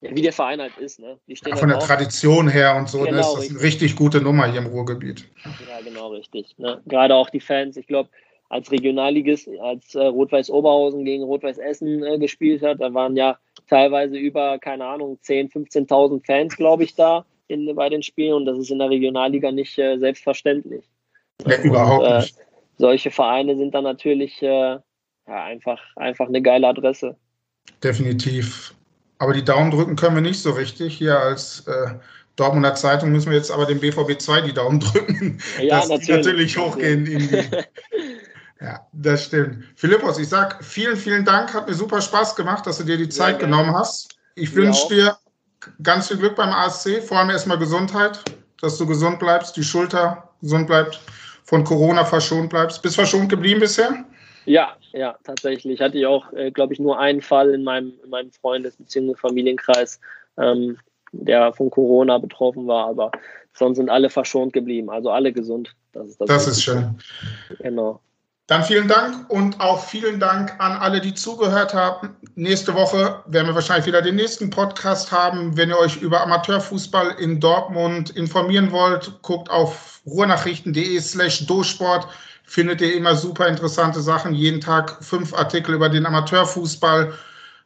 ja, 0.00 0.14
wie 0.14 0.22
der 0.22 0.32
Verein 0.32 0.60
halt 0.60 0.76
ist. 0.78 0.98
Ne? 0.98 1.18
Ja, 1.26 1.36
von 1.56 1.60
halt 1.60 1.70
der 1.70 1.78
auch. 1.78 1.86
Tradition 1.86 2.48
her 2.48 2.76
und 2.76 2.88
so, 2.88 3.00
genau, 3.00 3.12
ne, 3.12 3.20
ist 3.20 3.34
das 3.34 3.50
eine 3.50 3.60
richtig 3.62 3.96
gute 3.96 4.20
Nummer 4.20 4.50
hier 4.50 4.60
im 4.60 4.66
Ruhrgebiet. 4.66 5.26
Ja, 5.44 5.80
genau, 5.84 6.08
richtig. 6.08 6.56
Ne? 6.58 6.80
Gerade 6.86 7.14
auch 7.14 7.28
die 7.30 7.40
Fans, 7.40 7.76
ich 7.76 7.86
glaube, 7.86 8.08
als 8.48 8.70
Regionalligist, 8.72 9.48
als 9.60 9.94
äh, 9.94 10.04
Rot-Weiß 10.04 10.50
Oberhausen 10.50 11.04
gegen 11.04 11.22
Rot-Weiß 11.22 11.58
Essen 11.58 12.02
äh, 12.02 12.18
gespielt 12.18 12.62
hat. 12.62 12.80
Da 12.80 12.92
waren 12.92 13.16
ja 13.16 13.38
teilweise 13.68 14.16
über, 14.16 14.58
keine 14.58 14.84
Ahnung, 14.86 15.18
10.000, 15.24 15.70
15.000 15.88 16.26
Fans, 16.26 16.56
glaube 16.56 16.84
ich, 16.84 16.94
da 16.96 17.24
in, 17.46 17.72
bei 17.76 17.88
den 17.88 18.02
Spielen. 18.02 18.34
Und 18.34 18.46
das 18.46 18.58
ist 18.58 18.70
in 18.70 18.80
der 18.80 18.90
Regionalliga 18.90 19.52
nicht 19.52 19.78
äh, 19.78 19.98
selbstverständlich. 19.98 20.84
Ja, 21.46 21.56
und, 21.58 21.64
überhaupt 21.64 22.06
äh, 22.06 22.18
nicht. 22.18 22.36
solche 22.78 23.10
Vereine 23.12 23.56
sind 23.56 23.72
dann 23.72 23.84
natürlich 23.84 24.42
äh, 24.42 24.46
ja, 24.48 24.82
einfach, 25.26 25.80
einfach 25.94 26.26
eine 26.26 26.42
geile 26.42 26.66
Adresse. 26.66 27.16
Definitiv. 27.84 28.74
Aber 29.20 29.34
die 29.34 29.44
Daumen 29.44 29.70
drücken 29.70 29.96
können 29.96 30.14
wir 30.14 30.22
nicht 30.22 30.40
so 30.40 30.50
richtig. 30.50 30.96
Hier 30.96 31.20
als 31.20 31.60
äh, 31.66 31.94
Dortmunder 32.36 32.74
Zeitung 32.74 33.12
müssen 33.12 33.30
wir 33.30 33.36
jetzt 33.36 33.50
aber 33.50 33.66
dem 33.66 33.78
BVB 33.78 34.18
2 34.18 34.40
die 34.40 34.54
Daumen 34.54 34.80
drücken, 34.80 35.38
ja, 35.60 35.78
dass 35.78 35.88
natürlich. 35.88 36.06
die 36.06 36.12
natürlich 36.12 36.58
hochgehen 36.58 37.06
in 37.06 37.28
die, 37.28 37.44
Ja, 38.60 38.86
das 38.92 39.24
stimmt. 39.24 39.64
Philippos, 39.76 40.18
ich 40.18 40.28
sag 40.28 40.62
vielen, 40.64 40.96
vielen 40.96 41.24
Dank. 41.24 41.52
Hat 41.52 41.68
mir 41.68 41.74
super 41.74 42.00
Spaß 42.00 42.34
gemacht, 42.34 42.66
dass 42.66 42.78
du 42.78 42.84
dir 42.84 42.96
die 42.96 43.08
Zeit 43.08 43.40
ja, 43.40 43.46
genommen 43.46 43.74
hast. 43.74 44.16
Ich 44.34 44.54
wünsche 44.54 44.88
dir 44.88 45.16
ganz 45.82 46.08
viel 46.08 46.16
Glück 46.16 46.36
beim 46.36 46.50
ASC. 46.50 47.02
Vor 47.06 47.18
allem 47.18 47.30
erstmal 47.30 47.58
Gesundheit, 47.58 48.22
dass 48.60 48.78
du 48.78 48.86
gesund 48.86 49.18
bleibst, 49.18 49.56
die 49.56 49.64
Schulter 49.64 50.30
gesund 50.40 50.66
bleibt, 50.66 51.00
von 51.44 51.64
Corona 51.64 52.04
verschont 52.04 52.50
bleibst. 52.50 52.82
Bist 52.82 52.96
verschont 52.96 53.28
geblieben 53.28 53.60
bisher? 53.60 54.04
Ja, 54.46 54.76
ja, 54.92 55.16
tatsächlich. 55.24 55.80
Hatte 55.80 55.98
ich 55.98 56.06
auch, 56.06 56.32
äh, 56.32 56.50
glaube 56.50 56.72
ich, 56.72 56.80
nur 56.80 56.98
einen 56.98 57.20
Fall 57.20 57.50
in 57.50 57.64
meinem, 57.64 57.92
in 58.02 58.10
meinem 58.10 58.32
Freundes- 58.32 58.76
bzw. 58.76 59.14
Familienkreis, 59.14 60.00
ähm, 60.38 60.78
der 61.12 61.52
von 61.52 61.70
Corona 61.70 62.18
betroffen 62.18 62.66
war. 62.66 62.88
Aber 62.88 63.10
sonst 63.52 63.76
sind 63.76 63.90
alle 63.90 64.10
verschont 64.10 64.52
geblieben, 64.52 64.90
also 64.90 65.10
alle 65.10 65.32
gesund. 65.32 65.74
Das 65.92 66.06
ist, 66.06 66.20
das 66.20 66.28
das 66.28 66.46
ist 66.46 66.62
schön. 66.62 66.98
Genau. 67.58 68.00
Dann 68.50 68.64
vielen 68.64 68.88
Dank 68.88 69.30
und 69.30 69.60
auch 69.60 69.84
vielen 69.84 70.18
Dank 70.18 70.52
an 70.58 70.72
alle, 70.72 71.00
die 71.00 71.14
zugehört 71.14 71.72
haben. 71.72 72.16
Nächste 72.34 72.74
Woche 72.74 73.22
werden 73.26 73.46
wir 73.46 73.54
wahrscheinlich 73.54 73.86
wieder 73.86 74.02
den 74.02 74.16
nächsten 74.16 74.50
Podcast 74.50 75.12
haben. 75.12 75.56
Wenn 75.56 75.68
ihr 75.68 75.78
euch 75.78 76.02
über 76.02 76.20
Amateurfußball 76.22 77.14
in 77.20 77.38
Dortmund 77.38 78.10
informieren 78.10 78.72
wollt, 78.72 79.22
guckt 79.22 79.48
auf 79.50 80.00
ruhrnachrichten.de 80.04 80.98
slash 80.98 81.46
dosport. 81.46 82.08
Findet 82.50 82.80
ihr 82.80 82.96
immer 82.96 83.14
super 83.14 83.46
interessante 83.46 84.00
Sachen. 84.00 84.34
Jeden 84.34 84.60
Tag 84.60 84.96
fünf 85.04 85.32
Artikel 85.32 85.72
über 85.72 85.88
den 85.88 86.04
Amateurfußball. 86.04 87.12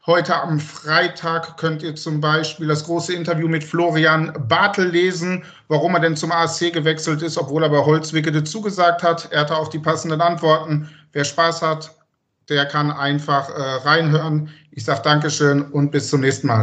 Heute 0.04 0.36
am 0.36 0.60
Freitag 0.60 1.56
könnt 1.56 1.82
ihr 1.82 1.96
zum 1.96 2.20
Beispiel 2.20 2.66
das 2.66 2.84
große 2.84 3.14
Interview 3.14 3.48
mit 3.48 3.64
Florian 3.64 4.34
Bartel 4.46 4.90
lesen, 4.90 5.42
warum 5.68 5.94
er 5.94 6.00
denn 6.00 6.16
zum 6.16 6.30
ASC 6.30 6.70
gewechselt 6.70 7.22
ist, 7.22 7.38
obwohl 7.38 7.62
er 7.62 7.70
bei 7.70 7.82
Holzwickede 7.82 8.44
zugesagt 8.44 9.02
hat. 9.02 9.32
Er 9.32 9.40
hatte 9.40 9.56
auch 9.56 9.68
die 9.68 9.78
passenden 9.78 10.20
Antworten. 10.20 10.86
Wer 11.14 11.24
Spaß 11.24 11.62
hat, 11.62 11.90
der 12.50 12.66
kann 12.66 12.92
einfach 12.92 13.48
äh, 13.48 13.88
reinhören. 13.88 14.50
Ich 14.70 14.84
sage 14.84 15.00
Dankeschön 15.02 15.62
und 15.62 15.92
bis 15.92 16.10
zum 16.10 16.20
nächsten 16.20 16.48
Mal. 16.48 16.62